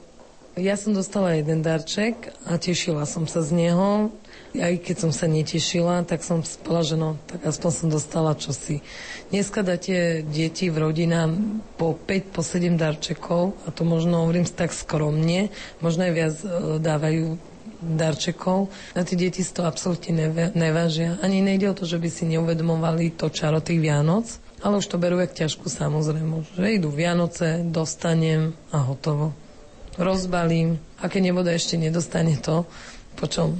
ja 0.58 0.74
som 0.74 0.90
dostala 0.90 1.38
jeden 1.38 1.62
darček 1.62 2.34
a 2.42 2.58
tešila 2.58 3.06
som 3.06 3.30
sa 3.30 3.46
z 3.46 3.54
neho. 3.54 4.10
Aj 4.58 4.74
keď 4.74 5.06
som 5.06 5.12
sa 5.14 5.30
netešila, 5.30 6.02
tak 6.02 6.26
som 6.26 6.42
spala, 6.42 6.82
že 6.82 6.98
no, 6.98 7.14
tak 7.30 7.46
aspoň 7.46 7.70
som 7.70 7.88
dostala 7.92 8.34
čosi. 8.34 8.82
Dneska 9.30 9.62
dáte 9.62 10.26
deti 10.26 10.66
v 10.66 10.88
rodinám 10.88 11.62
po 11.78 11.94
5, 11.94 12.34
po 12.34 12.42
7 12.42 12.74
darčekov 12.74 13.54
a 13.62 13.70
to 13.70 13.86
možno 13.86 14.26
hovorím 14.26 14.48
tak 14.50 14.74
skromne, 14.74 15.54
možno 15.78 16.10
aj 16.10 16.12
viac 16.16 16.34
e, 16.42 16.48
dávajú 16.82 17.38
darčekov. 17.82 18.70
Na 18.94 19.02
tie 19.06 19.16
deti 19.18 19.42
si 19.42 19.52
to 19.54 19.64
absolútne 19.64 20.30
nevážia. 20.52 21.16
Ani 21.22 21.42
nejde 21.42 21.70
o 21.70 21.78
to, 21.78 21.84
že 21.86 21.98
by 21.98 22.08
si 22.10 22.26
neuvedomovali 22.26 23.14
to 23.14 23.30
čaro 23.30 23.62
tých 23.62 23.80
Vianoc, 23.80 24.26
ale 24.62 24.82
už 24.82 24.86
to 24.90 24.98
berú 24.98 25.22
jak 25.22 25.34
ťažkú 25.34 25.70
samozrejmo. 25.70 26.58
Že 26.58 26.82
idú 26.82 26.90
Vianoce, 26.90 27.62
dostanem 27.62 28.54
a 28.74 28.82
hotovo. 28.82 29.34
Rozbalím. 29.98 30.78
A 31.02 31.10
keď 31.10 31.30
nebude 31.30 31.50
ešte 31.50 31.74
nedostane 31.78 32.38
to, 32.38 32.66
po 33.18 33.26
čom 33.26 33.58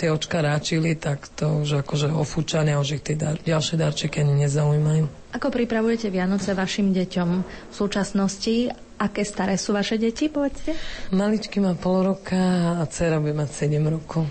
tie 0.00 0.08
očka 0.08 0.40
ráčili, 0.40 0.96
tak 0.96 1.28
to 1.36 1.60
už 1.60 1.84
akože 1.84 2.08
ofúčania, 2.08 2.80
už 2.80 3.00
ich 3.00 3.04
tie 3.04 3.20
dar- 3.20 3.36
ďalšie 3.36 3.76
darčeky 3.76 4.24
ani 4.24 4.48
nezaujímajú. 4.48 5.04
Ako 5.36 5.52
pripravujete 5.52 6.08
Vianoce 6.08 6.56
vašim 6.56 6.94
deťom 6.96 7.28
v 7.44 7.74
súčasnosti 7.74 8.72
Aké 8.94 9.26
staré 9.26 9.58
sú 9.58 9.74
vaše 9.74 9.98
deti, 9.98 10.30
povedzte? 10.30 10.74
Maličky 11.10 11.58
má 11.58 11.74
pol 11.74 12.14
roka 12.14 12.78
a 12.78 12.86
dcera 12.86 13.18
bude 13.18 13.34
mať 13.34 13.50
7 13.66 13.82
rokov. 13.90 14.24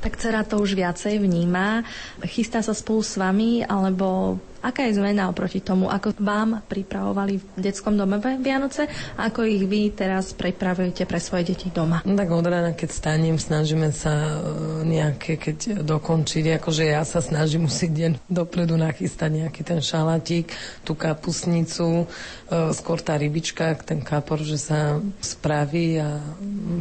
Tak 0.00 0.16
dcera 0.16 0.46
to 0.46 0.62
už 0.62 0.78
viacej 0.78 1.20
vníma. 1.20 1.84
Chystá 2.24 2.62
sa 2.64 2.72
spolu 2.72 3.02
s 3.02 3.18
vami, 3.18 3.66
alebo 3.66 4.38
Aká 4.66 4.90
je 4.90 4.98
zmena 4.98 5.30
oproti 5.30 5.62
tomu, 5.62 5.86
ako 5.86 6.18
vám 6.18 6.66
pripravovali 6.66 7.38
v 7.38 7.44
detskom 7.62 7.94
dome 7.94 8.18
Vianoce 8.18 8.90
ako 9.14 9.46
ich 9.46 9.62
vy 9.62 9.94
teraz 9.94 10.34
pripravujete 10.34 11.06
pre 11.06 11.22
svoje 11.22 11.54
deti 11.54 11.70
doma? 11.70 12.02
No 12.02 12.18
tak 12.18 12.34
od 12.34 12.42
rána, 12.42 12.74
keď 12.74 12.90
stanem, 12.90 13.38
snažíme 13.38 13.94
sa 13.94 14.10
e, 14.10 14.38
nejaké, 14.82 15.38
keď 15.38 15.86
dokončiť, 15.86 16.58
akože 16.58 16.84
ja 16.90 17.06
sa 17.06 17.22
snažím 17.22 17.70
musieť 17.70 17.90
deň 17.94 18.12
dopredu 18.26 18.74
nachystať 18.74 19.46
nejaký 19.46 19.62
ten 19.62 19.78
šalatík, 19.78 20.50
tú 20.82 20.98
kapusnicu, 20.98 22.02
e, 22.02 22.74
skôr 22.74 22.98
tá 22.98 23.14
rybička, 23.14 23.78
ten 23.86 24.02
kapor, 24.02 24.42
že 24.42 24.58
sa 24.58 24.98
spraví 25.22 26.02
a 26.02 26.18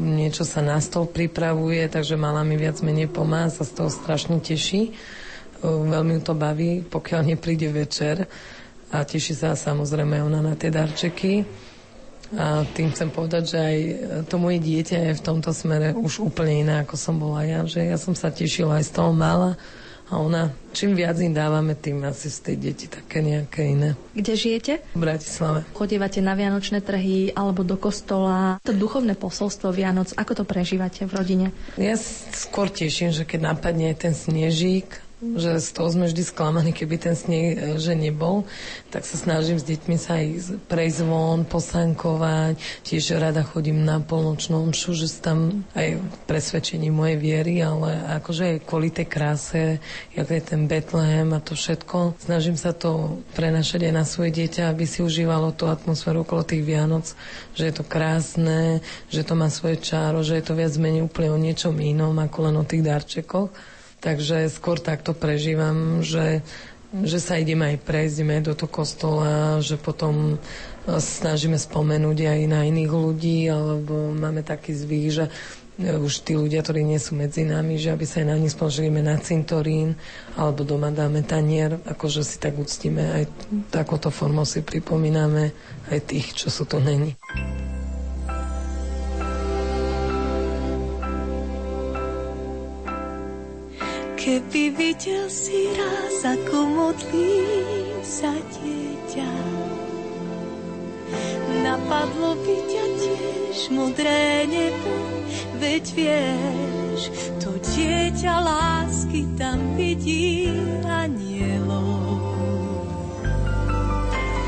niečo 0.01 0.41
sa 0.41 0.65
na 0.65 0.81
stol 0.81 1.05
pripravuje, 1.05 1.85
takže 1.85 2.17
mala 2.17 2.41
mi 2.41 2.57
viac 2.57 2.81
menej 2.81 3.13
pomáha, 3.13 3.53
sa 3.53 3.61
z 3.61 3.71
toho 3.77 3.89
strašne 3.93 4.41
teší 4.41 4.95
veľmi 5.63 6.23
to 6.25 6.33
baví, 6.33 6.83
pokiaľ 6.83 7.21
nepríde 7.35 7.69
večer 7.71 8.27
a 8.91 9.03
teší 9.03 9.33
sa 9.35 9.57
samozrejme 9.57 10.21
ona 10.23 10.39
na 10.39 10.53
tie 10.55 10.71
darčeky. 10.71 11.45
A 12.35 12.65
tým 12.65 12.89
chcem 12.89 13.13
povedať, 13.13 13.43
že 13.53 13.57
aj 13.61 13.77
to 14.25 14.41
moje 14.41 14.57
dieťa 14.57 15.13
je 15.13 15.13
v 15.13 15.25
tomto 15.25 15.53
smere 15.53 15.93
už 15.93 16.25
úplne 16.25 16.65
iné, 16.65 16.73
ako 16.81 16.97
som 16.97 17.21
bola 17.21 17.45
ja. 17.45 17.61
Že 17.61 17.85
ja 17.85 17.97
som 18.01 18.17
sa 18.17 18.33
tešila 18.33 18.81
aj 18.81 18.89
z 18.89 18.91
toho 18.97 19.13
mala 19.13 19.53
a 20.05 20.21
ona, 20.21 20.53
čím 20.73 20.93
viac 20.93 21.17
im 21.17 21.33
dávame, 21.33 21.73
tým 21.77 22.01
asi 22.05 22.29
z 22.29 22.39
tej 22.49 22.55
deti 22.61 22.85
také 22.85 23.25
nejaké 23.25 23.65
iné. 23.65 23.97
Kde 24.13 24.33
žijete? 24.37 24.73
V 24.93 25.01
Bratislave. 25.01 25.65
Chodívate 25.73 26.21
na 26.21 26.37
Vianočné 26.37 26.81
trhy 26.81 27.33
alebo 27.33 27.65
do 27.65 27.77
kostola. 27.77 28.61
To 28.65 28.73
duchovné 28.73 29.17
posolstvo 29.17 29.73
Vianoc, 29.73 30.13
ako 30.13 30.41
to 30.41 30.43
prežívate 30.45 31.05
v 31.05 31.11
rodine? 31.13 31.47
Ja 31.77 31.97
skôr 32.33 32.73
teším, 32.73 33.13
že 33.13 33.25
keď 33.25 33.53
napadne 33.53 33.93
ten 33.97 34.13
snežík 34.17 35.04
že 35.23 35.63
z 35.63 35.69
toho 35.71 35.87
sme 35.87 36.11
vždy 36.11 36.23
sklamaní, 36.27 36.75
keby 36.75 36.99
ten 36.99 37.15
sneh 37.15 37.55
e, 37.55 37.79
že 37.79 37.95
nebol, 37.95 38.43
tak 38.91 39.07
sa 39.07 39.15
snažím 39.15 39.55
s 39.55 39.63
deťmi 39.63 39.95
sa 39.95 40.19
aj 40.19 40.27
prejsť 40.67 40.99
von, 41.07 41.47
posankovať, 41.47 42.59
tiež 42.83 43.15
rada 43.15 43.39
chodím 43.39 43.87
na 43.87 44.03
polnočnú 44.03 44.59
omšu, 44.59 44.91
že 44.91 45.07
tam 45.23 45.63
aj 45.71 46.03
presvedčení 46.27 46.91
mojej 46.91 47.15
viery, 47.15 47.63
ale 47.63 47.95
akože 48.19 48.43
aj 48.43 48.57
kvôli 48.67 48.91
tej 48.91 49.07
kráse, 49.07 49.79
jak 50.11 50.27
je 50.27 50.41
ten 50.43 50.67
Betlehem 50.67 51.31
a 51.31 51.39
to 51.39 51.55
všetko, 51.55 52.19
snažím 52.19 52.59
sa 52.59 52.75
to 52.75 53.23
prenašať 53.39 53.87
aj 53.87 53.93
na 53.95 54.03
svoje 54.03 54.35
dieťa, 54.35 54.67
aby 54.67 54.83
si 54.83 54.99
užívalo 54.99 55.55
tú 55.55 55.71
atmosféru 55.71 56.27
okolo 56.27 56.43
tých 56.43 56.67
Vianoc, 56.67 57.15
že 57.55 57.71
je 57.71 57.73
to 57.73 57.87
krásne, 57.87 58.83
že 59.07 59.23
to 59.23 59.31
má 59.39 59.47
svoje 59.47 59.79
čáro, 59.79 60.19
že 60.27 60.35
je 60.37 60.43
to 60.43 60.59
viac 60.59 60.75
menej 60.75 61.07
úplne 61.07 61.31
o 61.31 61.39
niečom 61.39 61.73
inom 61.79 62.11
ako 62.19 62.51
len 62.51 62.55
o 62.59 62.67
tých 62.67 62.83
darčekoch. 62.83 63.74
Takže 64.05 64.53
skôr 64.53 64.77
takto 64.77 65.17
prežívam, 65.17 66.05
že, 66.05 66.45
že 66.93 67.17
sa 67.17 67.41
ideme 67.41 67.73
aj 67.73 67.81
prejsť, 67.81 68.15
ideme 68.21 68.37
do 68.37 68.53
toho 68.53 68.69
kostola, 68.69 69.57
že 69.65 69.81
potom 69.81 70.37
e, 70.37 71.01
snažíme 71.01 71.57
spomenúť 71.57 72.29
aj 72.29 72.39
na 72.45 72.69
iných 72.69 72.91
ľudí, 72.93 73.49
alebo 73.49 74.13
máme 74.13 74.45
taký 74.45 74.77
zvyk, 74.77 75.05
že 75.09 75.25
e, 75.81 75.97
už 75.97 76.21
tí 76.21 76.37
ľudia, 76.37 76.61
ktorí 76.61 76.85
nie 76.85 77.01
sú 77.01 77.17
medzi 77.17 77.49
nami, 77.49 77.81
že 77.81 77.97
aby 77.97 78.05
sa 78.05 78.21
aj 78.21 78.27
na 78.29 78.37
nich 78.37 78.53
spoložíme 78.53 79.01
na 79.01 79.17
cintorín, 79.17 79.97
alebo 80.37 80.61
doma 80.61 80.93
dáme 80.93 81.25
tanier, 81.25 81.81
akože 81.89 82.21
si 82.21 82.37
tak 82.37 82.61
uctíme, 82.61 83.01
aj 83.01 83.23
takouto 83.73 84.13
formou 84.13 84.45
si 84.45 84.61
pripomíname 84.61 85.49
aj 85.89 85.99
tých, 86.05 86.45
čo 86.45 86.53
sú 86.53 86.69
tu 86.69 86.77
není. 86.77 87.17
Keby 94.25 94.73
videl 94.73 95.29
si 95.29 95.69
raz, 95.77 96.25
ako 96.25 96.65
modlí 96.65 97.45
sa 98.01 98.33
dieťa, 98.33 99.33
napadlo 101.61 102.33
by 102.33 102.57
ťa 102.65 102.85
tiež 103.05 103.57
modré 103.77 104.49
nebo, 104.49 104.93
veď 105.61 105.85
vieš, 105.93 107.13
to 107.37 107.53
dieťa 107.77 108.33
lásky 108.41 109.29
tam 109.37 109.61
vidí 109.77 110.49
anielov. 110.89 112.17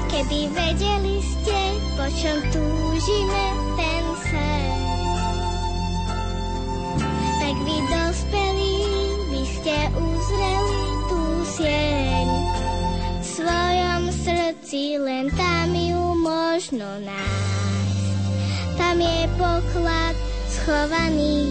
Keby 0.10 0.58
vedeli 0.58 1.22
ste, 1.22 1.60
po 1.94 2.06
čom 2.18 2.38
túžime 2.50 3.57
možno 16.68 17.00
nájsť. 17.00 18.12
Tam 18.76 19.00
je 19.00 19.24
poklad 19.40 20.16
schovaný. 20.52 21.48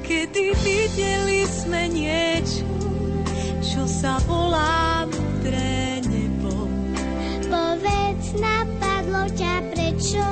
Kedy 0.00 0.56
videli 0.64 1.44
sme 1.44 1.92
niečo, 1.92 2.64
čo 3.60 3.84
sa 3.84 4.16
volá 4.24 5.04
mudré 5.04 6.00
nebo. 6.08 6.64
Povedz, 7.52 8.32
napadlo 8.40 9.28
ťa 9.36 9.54
prečo 9.68 10.24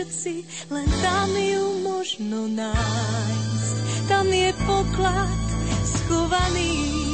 srdci, 0.00 0.44
len 0.72 0.88
tam 1.04 1.28
ju 1.36 1.84
možno 1.84 2.48
nájsť. 2.48 3.76
Tam 4.08 4.24
je 4.32 4.48
poklad 4.64 5.44
schovaný. 5.84 7.09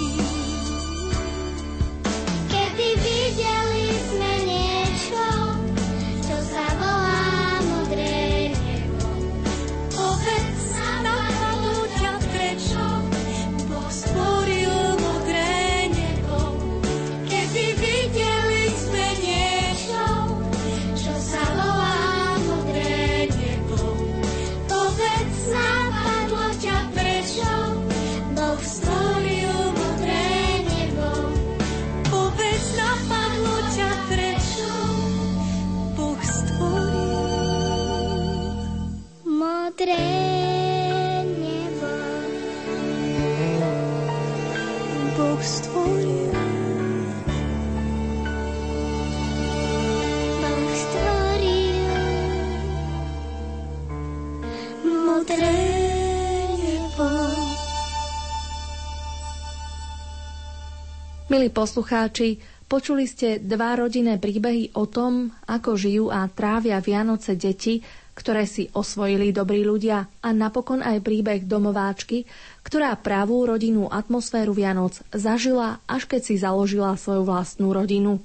Modré 39.77 40.09
nebo. 41.37 41.89
Boh 45.20 45.43
stvoril. 45.45 46.33
Milí 61.29 61.53
poslucháči, 61.53 62.41
počuli 62.64 63.05
ste 63.05 63.45
dva 63.45 63.77
rodinné 63.77 64.16
príbehy 64.16 64.72
o 64.72 64.89
tom, 64.89 65.37
ako 65.45 65.77
žijú 65.77 66.09
a 66.09 66.24
trávia 66.33 66.81
Vianoce 66.81 67.37
deti, 67.37 67.85
ktoré 68.17 68.49
si 68.49 68.73
osvojili 68.73 69.29
dobrí 69.31 69.61
ľudia 69.61 70.09
a 70.25 70.29
napokon 70.33 70.81
aj 70.81 71.05
príbeh 71.05 71.45
domováčky, 71.45 72.25
ktorá 72.64 72.97
pravú 72.97 73.45
rodinnú 73.45 73.93
atmosféru 73.93 74.57
Vianoc 74.57 74.97
zažila, 75.12 75.85
až 75.85 76.09
keď 76.09 76.21
si 76.25 76.35
založila 76.41 76.97
svoju 76.97 77.29
vlastnú 77.29 77.77
rodinu. 77.77 78.19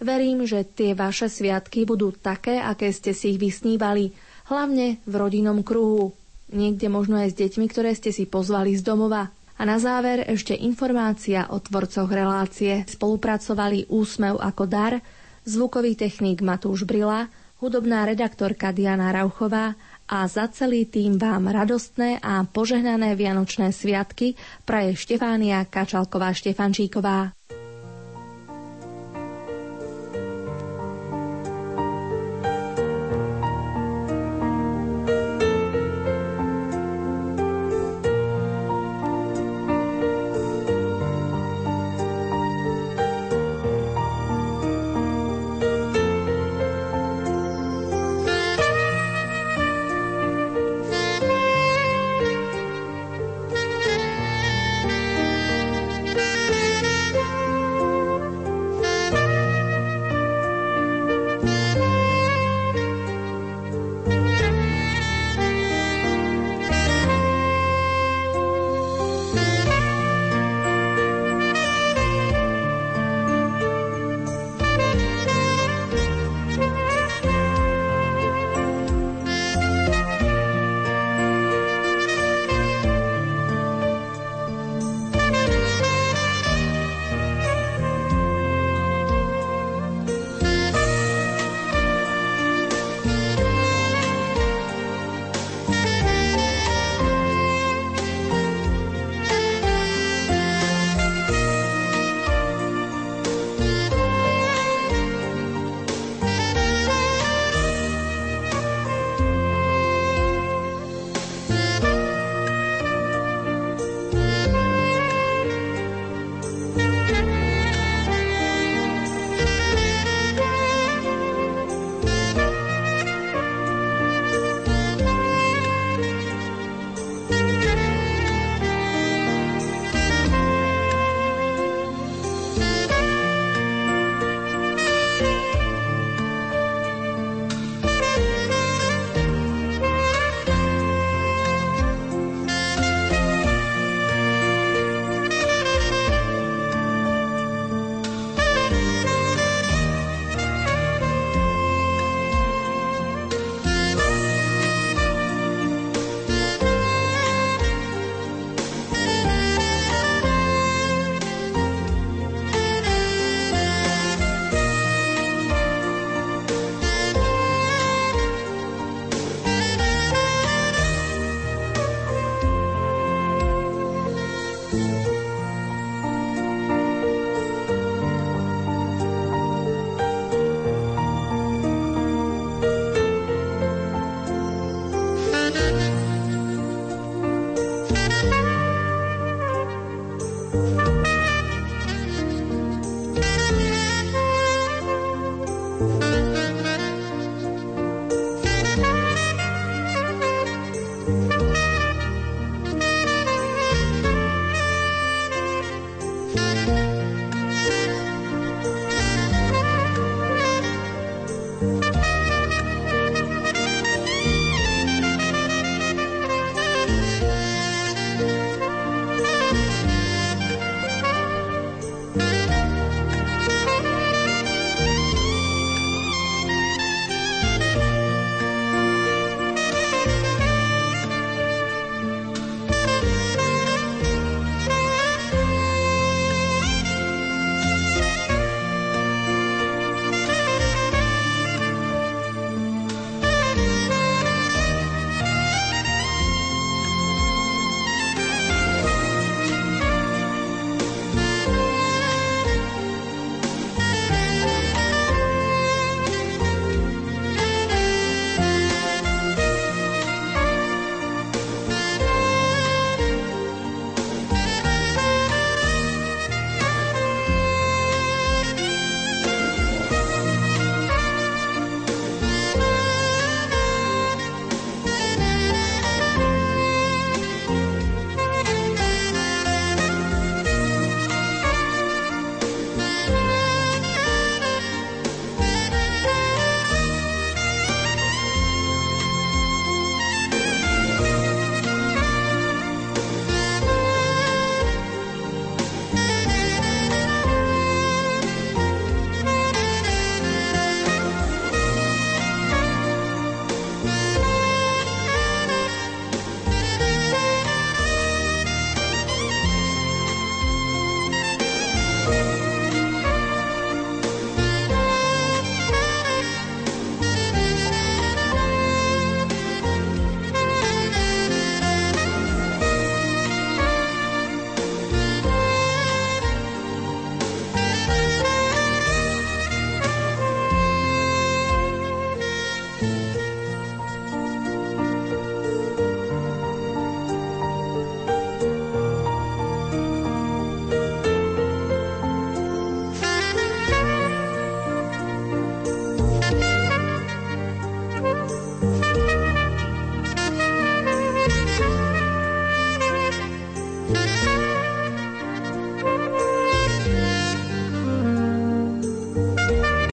Verím, 0.00 0.46
že 0.48 0.64
tie 0.64 0.94
vaše 0.96 1.28
sviatky 1.28 1.84
budú 1.84 2.14
také, 2.14 2.62
aké 2.62 2.88
ste 2.94 3.12
si 3.12 3.36
ich 3.36 3.42
vysnívali, 3.42 4.16
hlavne 4.48 5.02
v 5.04 5.14
rodinnom 5.18 5.60
kruhu. 5.60 6.16
Niekde 6.54 6.88
možno 6.88 7.20
aj 7.20 7.34
s 7.34 7.38
deťmi, 7.38 7.66
ktoré 7.68 7.92
ste 7.92 8.14
si 8.14 8.24
pozvali 8.24 8.72
z 8.78 8.82
domova. 8.86 9.28
A 9.60 9.62
na 9.68 9.76
záver 9.76 10.24
ešte 10.24 10.56
informácia 10.56 11.52
o 11.52 11.60
tvorcoch 11.60 12.08
relácie. 12.08 12.88
Spolupracovali 12.88 13.92
Úsmev 13.92 14.40
ako 14.40 14.64
dar, 14.64 15.04
zvukový 15.44 16.00
technik 16.00 16.40
Matúš 16.40 16.88
Brila, 16.88 17.28
hudobná 17.60 18.08
redaktorka 18.08 18.72
Diana 18.72 19.12
Rauchová 19.12 19.76
a 20.08 20.26
za 20.26 20.48
celý 20.48 20.88
tým 20.88 21.20
vám 21.20 21.46
radostné 21.46 22.18
a 22.18 22.42
požehnané 22.48 23.14
Vianočné 23.14 23.70
sviatky 23.70 24.34
praje 24.66 24.96
Štefánia 24.96 25.62
Kačalková 25.68 26.34
Štefančíková. 26.34 27.30